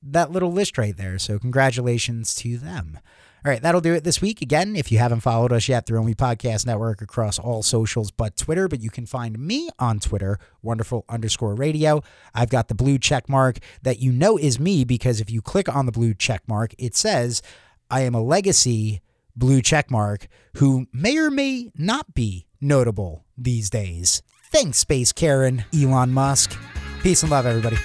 that 0.02 0.30
little 0.30 0.52
list 0.52 0.78
right 0.78 0.96
there. 0.96 1.18
So 1.18 1.38
congratulations 1.38 2.34
to 2.36 2.58
them. 2.58 2.98
All 3.44 3.50
right, 3.50 3.60
that'll 3.60 3.82
do 3.82 3.92
it 3.92 4.04
this 4.04 4.22
week. 4.22 4.40
Again, 4.40 4.74
if 4.74 4.90
you 4.90 4.96
haven't 4.96 5.20
followed 5.20 5.52
us 5.52 5.68
yet, 5.68 5.84
the 5.84 5.98
Only 5.98 6.14
Podcast 6.14 6.64
Network 6.64 7.02
across 7.02 7.38
all 7.38 7.62
socials 7.62 8.10
but 8.10 8.38
Twitter, 8.38 8.68
but 8.68 8.80
you 8.80 8.88
can 8.88 9.04
find 9.04 9.38
me 9.38 9.68
on 9.78 10.00
Twitter, 10.00 10.38
wonderful 10.62 11.04
underscore 11.10 11.54
radio. 11.54 12.00
I've 12.34 12.48
got 12.48 12.68
the 12.68 12.74
blue 12.74 12.98
check 12.98 13.28
mark 13.28 13.58
that 13.82 13.98
you 13.98 14.12
know 14.12 14.38
is 14.38 14.58
me 14.58 14.84
because 14.84 15.20
if 15.20 15.30
you 15.30 15.42
click 15.42 15.68
on 15.68 15.84
the 15.84 15.92
blue 15.92 16.14
check 16.14 16.40
mark, 16.48 16.74
it 16.78 16.94
says 16.94 17.42
I 17.90 18.00
am 18.00 18.14
a 18.14 18.22
legacy 18.22 19.02
blue 19.36 19.60
check 19.60 19.90
mark 19.90 20.26
who 20.56 20.86
may 20.90 21.18
or 21.18 21.30
may 21.30 21.70
not 21.76 22.14
be 22.14 22.46
notable 22.64 23.24
these 23.38 23.70
days. 23.70 24.22
Thanks, 24.50 24.78
Space 24.78 25.12
Karen, 25.12 25.64
Elon 25.74 26.12
Musk. 26.12 26.58
Peace 27.02 27.22
and 27.22 27.30
love, 27.30 27.46
everybody. 27.46 27.76